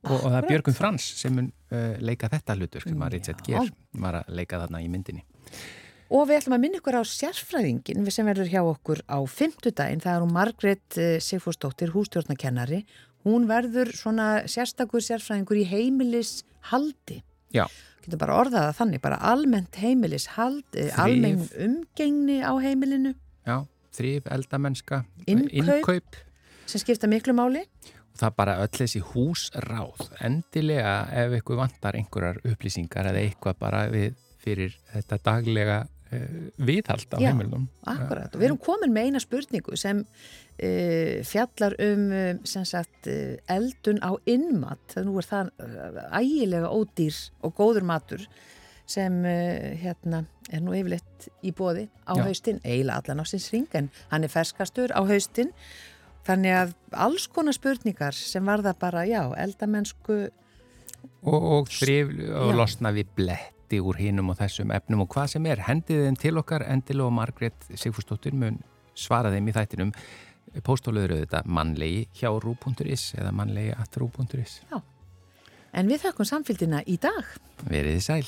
Og, 0.09 0.17
og 0.17 0.31
það 0.31 0.39
er 0.39 0.49
Björgun 0.49 0.77
Frans 0.77 1.07
sem 1.21 1.35
mun 1.37 1.51
uh, 1.75 1.99
leika 2.01 2.31
þetta 2.33 2.57
hlutur 2.57 2.87
sem 2.87 3.05
að 3.05 3.15
Richard. 3.19 3.45
Gere 3.47 3.69
var 4.01 4.23
að 4.23 4.33
leika 4.39 4.63
þarna 4.63 4.81
í 4.85 4.89
myndinni. 4.93 5.27
Og 6.11 6.25
við 6.27 6.41
ætlum 6.41 6.57
að 6.57 6.63
minna 6.65 6.79
ykkur 6.81 6.97
á 6.99 7.03
sérfræðingin 7.07 8.09
sem 8.11 8.27
verður 8.27 8.49
hjá 8.51 8.61
okkur 8.65 9.05
á 9.07 9.19
fymtudaginn. 9.31 10.01
Það 10.03 10.17
er 10.17 10.25
hún 10.25 10.33
Margrét 10.35 10.97
eh, 10.99 11.19
Sigfúrsdóttir, 11.23 11.93
hústjórnakennari. 11.95 12.81
Hún 13.25 13.47
verður 13.51 13.91
svona 13.97 14.47
sérstakur 14.49 15.03
sérfræðingur 15.05 15.59
í 15.61 15.67
heimilishaldi. 15.69 17.21
Já. 17.53 17.67
Getur 18.01 18.19
bara 18.23 18.39
orðað 18.41 18.65
það 18.71 18.77
þannig, 18.79 19.01
bara 19.05 19.19
almennt 19.29 19.77
heimilishald, 19.77 20.65
eh, 20.75 20.89
Þrif. 20.89 20.99
almenn 21.05 21.43
umgengni 21.67 22.39
á 22.41 22.53
heimilinu 22.63 23.15
Já, 23.47 23.67
þrýf, 23.93 24.27
eldamenska, 24.31 25.05
Innkaup. 25.27 25.53
innkaup 25.53 26.17
sem 26.67 26.81
skipta 26.81 27.07
miklu 27.09 27.35
máli. 27.37 27.61
og 27.61 28.17
það 28.23 28.37
bara 28.37 28.55
öll 28.63 28.69
þessi 28.73 29.03
húsráð 29.03 30.09
endilega 30.21 30.95
ef 31.13 31.33
ykkur 31.43 31.57
vantar 31.61 31.93
einhverjar 32.01 32.41
upplýsingar 32.45 33.07
eða 33.13 33.21
eitthvað 33.21 33.59
bara 33.59 33.89
við, 33.91 34.15
fyrir 34.39 34.75
þetta 34.95 35.19
daglega 35.23 35.87
viðhald 36.11 37.13
á 37.15 37.19
Já, 37.23 37.31
heimilum 37.31 37.67
Akkurat, 37.87 38.33
og 38.33 38.41
við 38.41 38.49
erum 38.49 38.61
komin 38.63 38.95
með 38.95 39.11
eina 39.11 39.23
spurningu 39.23 39.77
sem 39.79 40.01
uh, 40.03 41.21
fjallar 41.27 41.77
um 41.87 42.07
uh, 42.11 42.31
sem 42.49 42.67
sagt, 42.69 43.11
eldun 43.51 44.03
á 44.03 44.11
innmat, 44.31 44.83
það 44.95 45.07
nú 45.07 45.21
er 45.21 45.29
það 45.29 45.53
ægilega 46.19 46.73
ódýr 46.75 47.21
og 47.47 47.55
góður 47.59 47.87
matur 47.87 48.27
sem 48.91 49.21
uh, 49.23 49.71
hérna 49.79 50.25
er 50.51 50.65
nú 50.65 50.75
yfirleitt 50.75 51.29
í 51.47 51.53
bóði 51.55 51.87
á 52.07 52.19
Já. 52.19 52.25
haustin, 52.27 52.59
eiginlega 52.65 52.99
allan 53.05 53.23
á 53.23 53.25
sinns 53.31 53.51
ring 53.55 53.71
en 53.79 53.91
hann 54.11 54.27
er 54.27 54.33
ferskastur 54.33 54.91
á 54.91 55.01
haustin. 55.07 55.55
Þannig 56.27 56.57
að 56.57 56.75
alls 57.07 57.29
konar 57.33 57.57
spurningar 57.57 58.17
sem 58.17 58.45
varða 58.45 58.75
bara, 58.77 59.07
já, 59.09 59.23
eldamennsku 59.41 60.19
og, 61.23 61.41
og 61.65 61.71
og 61.71 62.53
losna 62.57 62.93
við 62.97 63.09
bletti 63.71 63.81
úr 63.87 63.99
hinum 64.01 64.33
og 64.33 64.39
þessum 64.41 64.73
efnum 64.75 65.05
og 65.05 65.13
hvað 65.15 65.37
sem 65.37 65.47
er, 65.47 65.63
hendið 65.63 66.07
þeim 66.07 66.17
til 66.19 66.39
okkar 66.41 66.65
endilega 66.67 67.07
og 67.07 67.15
Margrét 67.15 67.69
Sigfúrsdóttir 67.79 68.35
mun 68.35 68.59
svara 68.95 69.31
þeim 69.31 69.49
í 69.49 69.55
þættinum. 69.55 69.93
Póstóluður 70.67 71.15
auðvitað 71.15 71.47
mannlegi 71.47 72.09
hjá 72.19 72.31
rú.is 72.35 73.15
eða 73.15 73.31
mannlegi 73.31 73.71
at 73.77 73.97
rú.is 73.97 74.61
en 75.73 75.87
við 75.87 76.03
þakkum 76.03 76.27
samfélgina 76.27 76.83
í 76.91 76.97
dag. 76.99 77.23
Veriði 77.71 78.01
sæl 78.03 78.27